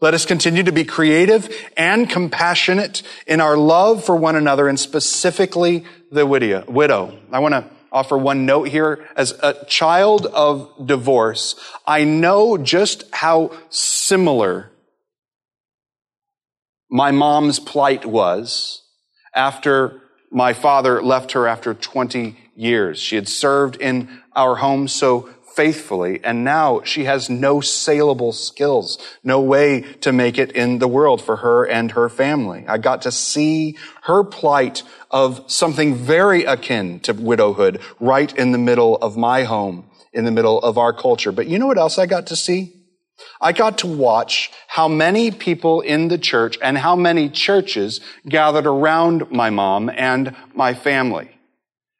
Let 0.00 0.14
us 0.14 0.24
continue 0.24 0.62
to 0.62 0.72
be 0.72 0.84
creative 0.84 1.54
and 1.76 2.08
compassionate 2.08 3.02
in 3.26 3.40
our 3.40 3.56
love 3.56 4.02
for 4.02 4.16
one 4.16 4.34
another 4.34 4.66
and 4.66 4.80
specifically 4.80 5.84
the 6.10 6.26
widow. 6.26 7.18
I 7.30 7.38
want 7.38 7.52
to 7.52 7.66
offer 7.92 8.16
one 8.16 8.46
note 8.46 8.68
here. 8.68 9.06
As 9.14 9.32
a 9.42 9.64
child 9.66 10.24
of 10.26 10.86
divorce, 10.86 11.54
I 11.86 12.04
know 12.04 12.56
just 12.56 13.04
how 13.12 13.52
similar 13.68 14.70
my 16.90 17.10
mom's 17.10 17.60
plight 17.60 18.06
was 18.06 18.79
after 19.34 20.00
my 20.30 20.52
father 20.52 21.02
left 21.02 21.32
her 21.32 21.46
after 21.46 21.74
20 21.74 22.36
years. 22.54 22.98
She 22.98 23.16
had 23.16 23.28
served 23.28 23.76
in 23.76 24.20
our 24.34 24.56
home 24.56 24.86
so 24.86 25.28
faithfully, 25.54 26.20
and 26.22 26.44
now 26.44 26.80
she 26.84 27.04
has 27.04 27.28
no 27.28 27.60
saleable 27.60 28.32
skills, 28.32 28.98
no 29.24 29.40
way 29.40 29.80
to 30.00 30.12
make 30.12 30.38
it 30.38 30.52
in 30.52 30.78
the 30.78 30.88
world 30.88 31.20
for 31.20 31.36
her 31.36 31.66
and 31.66 31.92
her 31.92 32.08
family. 32.08 32.64
I 32.68 32.78
got 32.78 33.02
to 33.02 33.12
see 33.12 33.76
her 34.02 34.22
plight 34.22 34.82
of 35.10 35.50
something 35.50 35.96
very 35.96 36.44
akin 36.44 37.00
to 37.00 37.12
widowhood 37.12 37.80
right 37.98 38.34
in 38.38 38.52
the 38.52 38.58
middle 38.58 38.96
of 38.96 39.16
my 39.16 39.42
home, 39.42 39.90
in 40.12 40.24
the 40.24 40.30
middle 40.30 40.60
of 40.60 40.78
our 40.78 40.92
culture. 40.92 41.32
But 41.32 41.48
you 41.48 41.58
know 41.58 41.66
what 41.66 41.78
else 41.78 41.98
I 41.98 42.06
got 42.06 42.28
to 42.28 42.36
see? 42.36 42.79
I 43.40 43.52
got 43.52 43.78
to 43.78 43.86
watch 43.86 44.50
how 44.68 44.88
many 44.88 45.30
people 45.30 45.80
in 45.80 46.08
the 46.08 46.18
church 46.18 46.58
and 46.62 46.78
how 46.78 46.96
many 46.96 47.28
churches 47.28 48.00
gathered 48.28 48.66
around 48.66 49.30
my 49.30 49.50
mom 49.50 49.90
and 49.90 50.34
my 50.54 50.74
family. 50.74 51.30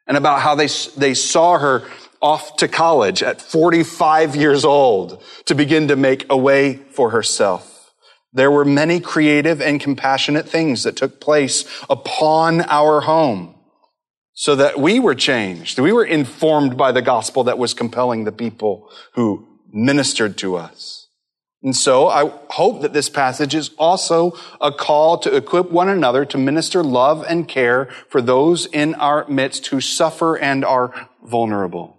And 0.06 0.16
about 0.16 0.40
how 0.40 0.54
they, 0.54 0.68
they 0.96 1.14
saw 1.14 1.58
her 1.58 1.88
off 2.20 2.56
to 2.56 2.68
college 2.68 3.22
at 3.22 3.40
45 3.40 4.36
years 4.36 4.64
old 4.64 5.22
to 5.46 5.54
begin 5.54 5.88
to 5.88 5.96
make 5.96 6.26
a 6.28 6.36
way 6.36 6.76
for 6.76 7.10
herself. 7.10 7.92
There 8.32 8.50
were 8.50 8.64
many 8.64 9.00
creative 9.00 9.60
and 9.60 9.80
compassionate 9.80 10.48
things 10.48 10.84
that 10.84 10.96
took 10.96 11.20
place 11.20 11.64
upon 11.88 12.60
our 12.62 13.00
home 13.00 13.54
so 14.34 14.56
that 14.56 14.78
we 14.78 15.00
were 15.00 15.14
changed. 15.14 15.78
We 15.78 15.92
were 15.92 16.04
informed 16.04 16.76
by 16.76 16.92
the 16.92 17.02
gospel 17.02 17.44
that 17.44 17.58
was 17.58 17.74
compelling 17.74 18.24
the 18.24 18.32
people 18.32 18.88
who 19.14 19.46
ministered 19.72 20.38
to 20.38 20.56
us. 20.56 20.99
And 21.62 21.76
so 21.76 22.08
I 22.08 22.32
hope 22.48 22.80
that 22.80 22.94
this 22.94 23.10
passage 23.10 23.54
is 23.54 23.70
also 23.78 24.32
a 24.60 24.72
call 24.72 25.18
to 25.18 25.36
equip 25.36 25.70
one 25.70 25.90
another 25.90 26.24
to 26.24 26.38
minister 26.38 26.82
love 26.82 27.24
and 27.28 27.46
care 27.46 27.86
for 28.08 28.22
those 28.22 28.64
in 28.66 28.94
our 28.94 29.28
midst 29.28 29.66
who 29.66 29.80
suffer 29.80 30.38
and 30.38 30.64
are 30.64 31.08
vulnerable. 31.22 31.98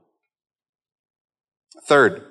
Third, 1.85 2.23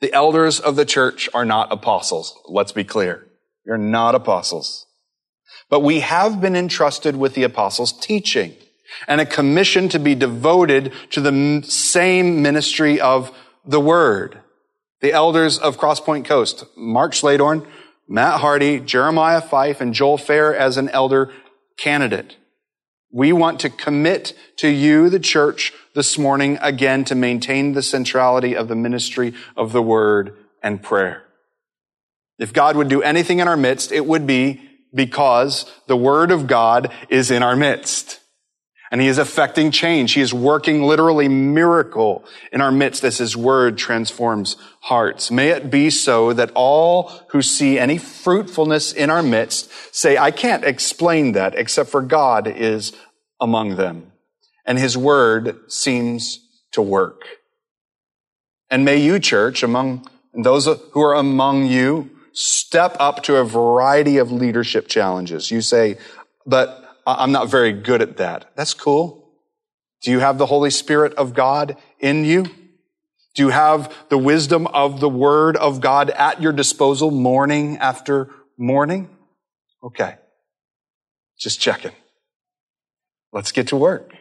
the 0.00 0.12
elders 0.14 0.58
of 0.58 0.76
the 0.76 0.86
church 0.86 1.28
are 1.34 1.44
not 1.44 1.70
apostles. 1.70 2.34
Let's 2.48 2.72
be 2.72 2.84
clear. 2.84 3.26
You're 3.66 3.76
not 3.76 4.14
apostles. 4.14 4.86
But 5.68 5.80
we 5.80 6.00
have 6.00 6.40
been 6.40 6.56
entrusted 6.56 7.16
with 7.16 7.34
the 7.34 7.42
apostles' 7.42 7.92
teaching 7.92 8.54
and 9.06 9.20
a 9.20 9.26
commission 9.26 9.88
to 9.90 9.98
be 9.98 10.14
devoted 10.14 10.92
to 11.10 11.20
the 11.20 11.62
same 11.68 12.42
ministry 12.42 13.00
of 13.00 13.30
the 13.64 13.80
word. 13.80 14.40
The 15.00 15.12
elders 15.12 15.58
of 15.58 15.78
Crosspoint 15.78 16.24
Coast, 16.26 16.64
Mark 16.76 17.12
Schladorn, 17.12 17.66
Matt 18.06 18.40
Hardy, 18.40 18.80
Jeremiah 18.80 19.40
Fife, 19.40 19.80
and 19.80 19.94
Joel 19.94 20.18
Fair 20.18 20.54
as 20.54 20.76
an 20.76 20.88
elder 20.90 21.32
candidate. 21.76 22.36
We 23.12 23.32
want 23.32 23.60
to 23.60 23.70
commit 23.70 24.34
to 24.56 24.68
you, 24.68 25.08
the 25.08 25.18
church, 25.18 25.72
this 25.94 26.18
morning 26.18 26.58
again 26.60 27.04
to 27.06 27.14
maintain 27.14 27.72
the 27.72 27.82
centrality 27.82 28.54
of 28.54 28.68
the 28.68 28.76
ministry 28.76 29.34
of 29.56 29.72
the 29.72 29.82
word 29.82 30.36
and 30.62 30.82
prayer. 30.82 31.24
If 32.38 32.52
God 32.52 32.76
would 32.76 32.88
do 32.88 33.02
anything 33.02 33.38
in 33.38 33.48
our 33.48 33.56
midst, 33.56 33.92
it 33.92 34.06
would 34.06 34.26
be 34.26 34.60
because 34.94 35.70
the 35.86 35.96
word 35.96 36.30
of 36.30 36.46
God 36.46 36.92
is 37.08 37.30
in 37.30 37.42
our 37.42 37.56
midst. 37.56 38.20
And 38.90 39.00
he 39.00 39.06
is 39.06 39.18
affecting 39.18 39.70
change. 39.70 40.14
He 40.14 40.20
is 40.20 40.34
working 40.34 40.82
literally 40.82 41.28
miracle 41.28 42.24
in 42.52 42.60
our 42.60 42.72
midst 42.72 43.04
as 43.04 43.18
his 43.18 43.36
word 43.36 43.78
transforms 43.78 44.56
hearts. 44.80 45.30
May 45.30 45.50
it 45.50 45.70
be 45.70 45.90
so 45.90 46.32
that 46.32 46.50
all 46.54 47.12
who 47.28 47.40
see 47.40 47.78
any 47.78 47.98
fruitfulness 47.98 48.92
in 48.92 49.08
our 49.08 49.22
midst 49.22 49.70
say, 49.94 50.18
I 50.18 50.32
can't 50.32 50.64
explain 50.64 51.32
that 51.32 51.54
except 51.54 51.90
for 51.90 52.02
God 52.02 52.48
is 52.48 52.92
among 53.40 53.76
them 53.76 54.10
and 54.70 54.78
his 54.78 54.96
word 54.96 55.58
seems 55.68 56.46
to 56.70 56.80
work. 56.80 57.22
And 58.70 58.84
may 58.84 58.98
you, 58.98 59.18
church, 59.18 59.64
among 59.64 60.08
those 60.32 60.68
who 60.92 61.00
are 61.02 61.14
among 61.14 61.66
you, 61.66 62.10
step 62.32 62.96
up 63.00 63.24
to 63.24 63.36
a 63.36 63.44
variety 63.44 64.18
of 64.18 64.30
leadership 64.30 64.86
challenges. 64.86 65.50
You 65.50 65.60
say, 65.60 65.98
but 66.46 66.79
I'm 67.18 67.32
not 67.32 67.50
very 67.50 67.72
good 67.72 68.02
at 68.02 68.16
that. 68.18 68.50
That's 68.56 68.74
cool. 68.74 69.32
Do 70.02 70.10
you 70.10 70.20
have 70.20 70.38
the 70.38 70.46
Holy 70.46 70.70
Spirit 70.70 71.14
of 71.14 71.34
God 71.34 71.76
in 71.98 72.24
you? 72.24 72.44
Do 73.34 73.44
you 73.44 73.48
have 73.50 73.94
the 74.08 74.18
wisdom 74.18 74.66
of 74.68 75.00
the 75.00 75.08
Word 75.08 75.56
of 75.56 75.80
God 75.80 76.10
at 76.10 76.42
your 76.42 76.52
disposal 76.52 77.10
morning 77.10 77.78
after 77.78 78.30
morning? 78.56 79.08
Okay. 79.82 80.16
Just 81.38 81.60
checking. 81.60 81.92
Let's 83.32 83.52
get 83.52 83.68
to 83.68 83.76
work. 83.76 84.12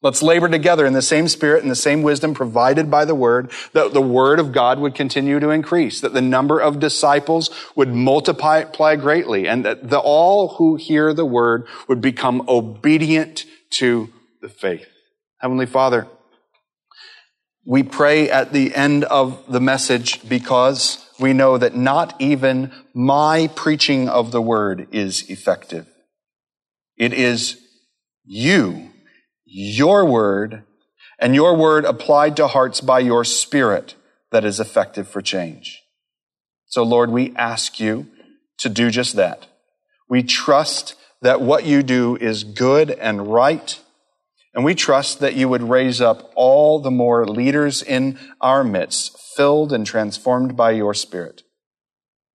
Let's 0.00 0.22
labor 0.22 0.48
together 0.48 0.86
in 0.86 0.92
the 0.92 1.02
same 1.02 1.26
spirit 1.26 1.62
and 1.62 1.70
the 1.70 1.76
same 1.76 2.02
wisdom 2.02 2.32
provided 2.32 2.88
by 2.88 3.04
the 3.04 3.16
word, 3.16 3.50
that 3.72 3.92
the 3.92 4.00
word 4.00 4.38
of 4.38 4.52
God 4.52 4.78
would 4.78 4.94
continue 4.94 5.40
to 5.40 5.50
increase, 5.50 6.00
that 6.00 6.12
the 6.12 6.22
number 6.22 6.60
of 6.60 6.78
disciples 6.78 7.50
would 7.74 7.92
multiply 7.92 8.94
greatly, 8.94 9.48
and 9.48 9.64
that 9.64 9.90
the, 9.90 9.98
all 9.98 10.54
who 10.54 10.76
hear 10.76 11.12
the 11.12 11.26
word 11.26 11.66
would 11.88 12.00
become 12.00 12.48
obedient 12.48 13.44
to 13.70 14.08
the 14.40 14.48
faith. 14.48 14.86
Heavenly 15.40 15.66
Father, 15.66 16.06
we 17.66 17.82
pray 17.82 18.30
at 18.30 18.52
the 18.52 18.74
end 18.76 19.02
of 19.04 19.44
the 19.50 19.60
message 19.60 20.26
because 20.28 21.04
we 21.18 21.32
know 21.32 21.58
that 21.58 21.74
not 21.74 22.14
even 22.20 22.72
my 22.94 23.50
preaching 23.56 24.08
of 24.08 24.30
the 24.30 24.40
word 24.40 24.86
is 24.92 25.28
effective. 25.28 25.88
It 26.96 27.12
is 27.12 27.60
you 28.24 28.87
your 29.50 30.04
word 30.04 30.64
and 31.18 31.34
your 31.34 31.56
word 31.56 31.84
applied 31.84 32.36
to 32.36 32.46
hearts 32.46 32.80
by 32.80 33.00
your 33.00 33.24
spirit 33.24 33.94
that 34.30 34.44
is 34.44 34.60
effective 34.60 35.08
for 35.08 35.22
change. 35.22 35.82
So 36.66 36.82
Lord, 36.82 37.10
we 37.10 37.34
ask 37.34 37.80
you 37.80 38.06
to 38.58 38.68
do 38.68 38.90
just 38.90 39.16
that. 39.16 39.46
We 40.08 40.22
trust 40.22 40.94
that 41.22 41.40
what 41.40 41.64
you 41.64 41.82
do 41.82 42.16
is 42.16 42.44
good 42.44 42.90
and 42.90 43.32
right. 43.32 43.80
And 44.54 44.64
we 44.64 44.74
trust 44.74 45.20
that 45.20 45.34
you 45.34 45.48
would 45.48 45.62
raise 45.62 46.00
up 46.00 46.30
all 46.34 46.78
the 46.78 46.90
more 46.90 47.26
leaders 47.26 47.82
in 47.82 48.18
our 48.40 48.62
midst, 48.62 49.18
filled 49.34 49.72
and 49.72 49.86
transformed 49.86 50.56
by 50.56 50.72
your 50.72 50.94
spirit. 50.94 51.42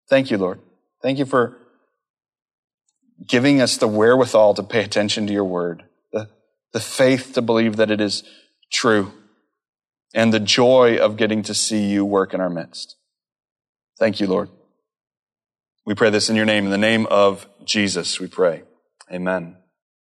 Thank 0.08 0.30
you, 0.30 0.38
Lord. 0.38 0.60
Thank 1.02 1.18
you 1.18 1.26
for 1.26 1.58
giving 3.26 3.60
us 3.60 3.76
the 3.76 3.88
wherewithal 3.88 4.54
to 4.54 4.62
pay 4.62 4.82
attention 4.82 5.26
to 5.26 5.32
your 5.32 5.44
word 5.44 5.84
the 6.72 6.80
faith 6.80 7.32
to 7.34 7.42
believe 7.42 7.76
that 7.76 7.90
it 7.90 8.00
is 8.00 8.24
true, 8.72 9.12
and 10.14 10.32
the 10.32 10.40
joy 10.40 10.98
of 10.98 11.16
getting 11.16 11.42
to 11.42 11.54
see 11.54 11.86
you 11.90 12.04
work 12.04 12.34
in 12.34 12.40
our 12.40 12.50
midst. 12.50 12.96
Thank 13.98 14.20
you, 14.20 14.26
Lord. 14.26 14.48
We 15.84 15.94
pray 15.94 16.10
this 16.10 16.30
in 16.30 16.36
your 16.36 16.44
name. 16.46 16.64
In 16.64 16.70
the 16.70 16.78
name 16.78 17.06
of 17.06 17.46
Jesus, 17.64 18.20
we 18.20 18.26
pray. 18.26 18.62
Amen. 19.10 19.61